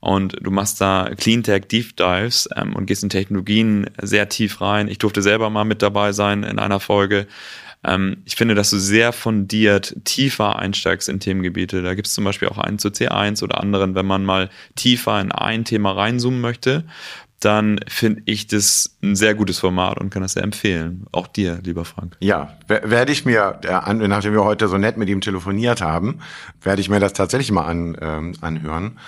und 0.00 0.36
du 0.40 0.50
machst 0.50 0.80
da 0.80 1.10
Cleantech 1.16 1.66
Deep 1.66 1.96
Dives 1.96 2.48
ähm, 2.56 2.74
und 2.76 2.86
gehst 2.86 3.02
in 3.02 3.08
Technologien 3.08 3.90
sehr 4.00 4.28
tief 4.28 4.60
rein. 4.60 4.88
Ich 4.88 4.98
durfte 4.98 5.22
selber 5.22 5.50
mal 5.50 5.64
mit 5.64 5.82
dabei 5.82 6.12
sein 6.12 6.44
in 6.44 6.58
einer 6.58 6.80
Folge. 6.80 7.26
Ähm, 7.84 8.18
ich 8.24 8.36
finde, 8.36 8.54
dass 8.54 8.70
du 8.70 8.78
sehr 8.78 9.12
fundiert 9.12 9.96
tiefer 10.04 10.56
einsteigst 10.56 11.08
in 11.08 11.20
Themengebiete. 11.20 11.82
Da 11.82 11.94
gibt 11.94 12.06
es 12.06 12.14
zum 12.14 12.24
Beispiel 12.24 12.48
auch 12.48 12.58
einen 12.58 12.78
zu 12.78 12.88
C1 12.88 13.42
oder 13.42 13.60
anderen, 13.60 13.94
wenn 13.94 14.06
man 14.06 14.24
mal 14.24 14.50
tiefer 14.76 15.20
in 15.20 15.32
ein 15.32 15.64
Thema 15.64 15.92
reinzoomen 15.92 16.40
möchte 16.40 16.84
dann 17.40 17.78
finde 17.86 18.22
ich 18.24 18.48
das 18.48 18.96
ein 19.02 19.14
sehr 19.14 19.34
gutes 19.34 19.60
Format 19.60 19.98
und 19.98 20.10
kann 20.10 20.22
das 20.22 20.32
sehr 20.32 20.42
empfehlen. 20.42 21.06
Auch 21.12 21.28
dir, 21.28 21.60
lieber 21.62 21.84
Frank. 21.84 22.16
Ja, 22.20 22.56
werde 22.66 23.12
ich 23.12 23.24
mir, 23.24 23.60
äh, 23.62 23.94
nachdem 23.94 24.32
wir 24.32 24.44
heute 24.44 24.66
so 24.66 24.76
nett 24.76 24.96
mit 24.96 25.08
ihm 25.08 25.20
telefoniert 25.20 25.80
haben, 25.80 26.18
werde 26.62 26.80
ich 26.80 26.88
mir 26.88 26.98
das 26.98 27.12
tatsächlich 27.12 27.52
mal 27.52 27.66
an, 27.66 27.96
ähm, 28.00 28.34
anhören 28.40 28.98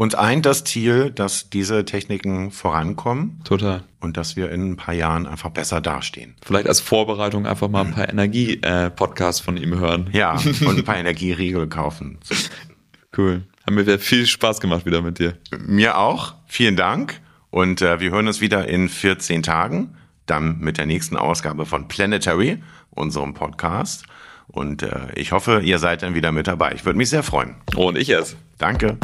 uns 0.00 0.14
eint 0.14 0.46
das 0.46 0.64
Ziel, 0.64 1.10
dass 1.10 1.50
diese 1.50 1.84
Techniken 1.84 2.52
vorankommen. 2.52 3.42
Total. 3.44 3.82
Und 4.00 4.16
dass 4.16 4.34
wir 4.34 4.50
in 4.50 4.70
ein 4.70 4.76
paar 4.76 4.94
Jahren 4.94 5.26
einfach 5.26 5.50
besser 5.50 5.82
dastehen. 5.82 6.36
Vielleicht 6.42 6.66
als 6.68 6.80
Vorbereitung 6.80 7.46
einfach 7.46 7.68
mal 7.68 7.84
ein 7.84 7.90
paar 7.90 8.08
Energie-Podcasts 8.08 9.42
von 9.42 9.58
ihm 9.58 9.78
hören. 9.78 10.08
Ja, 10.12 10.40
und 10.64 10.78
ein 10.78 10.84
paar 10.84 10.96
Energieriegel 10.96 11.66
kaufen. 11.68 12.18
Cool. 13.14 13.42
Hat 13.66 13.74
mir 13.74 13.98
viel 13.98 14.26
Spaß 14.26 14.60
gemacht 14.62 14.86
wieder 14.86 15.02
mit 15.02 15.18
dir. 15.18 15.34
Mir 15.58 15.98
auch. 15.98 16.32
Vielen 16.46 16.76
Dank. 16.76 17.20
Und 17.50 17.82
äh, 17.82 18.00
wir 18.00 18.10
hören 18.10 18.26
uns 18.26 18.40
wieder 18.40 18.68
in 18.68 18.88
14 18.88 19.42
Tagen. 19.42 19.98
Dann 20.24 20.60
mit 20.60 20.78
der 20.78 20.86
nächsten 20.86 21.18
Ausgabe 21.18 21.66
von 21.66 21.88
Planetary, 21.88 22.62
unserem 22.88 23.34
Podcast. 23.34 24.04
Und 24.46 24.82
äh, 24.82 25.08
ich 25.14 25.32
hoffe, 25.32 25.60
ihr 25.62 25.78
seid 25.78 26.02
dann 26.02 26.14
wieder 26.14 26.32
mit 26.32 26.46
dabei. 26.46 26.72
Ich 26.72 26.86
würde 26.86 26.96
mich 26.96 27.10
sehr 27.10 27.22
freuen. 27.22 27.56
Und 27.76 27.98
ich 27.98 28.08
es. 28.08 28.36
Danke. 28.56 28.96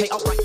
Okay, 0.00 0.08
alright. 0.12 0.37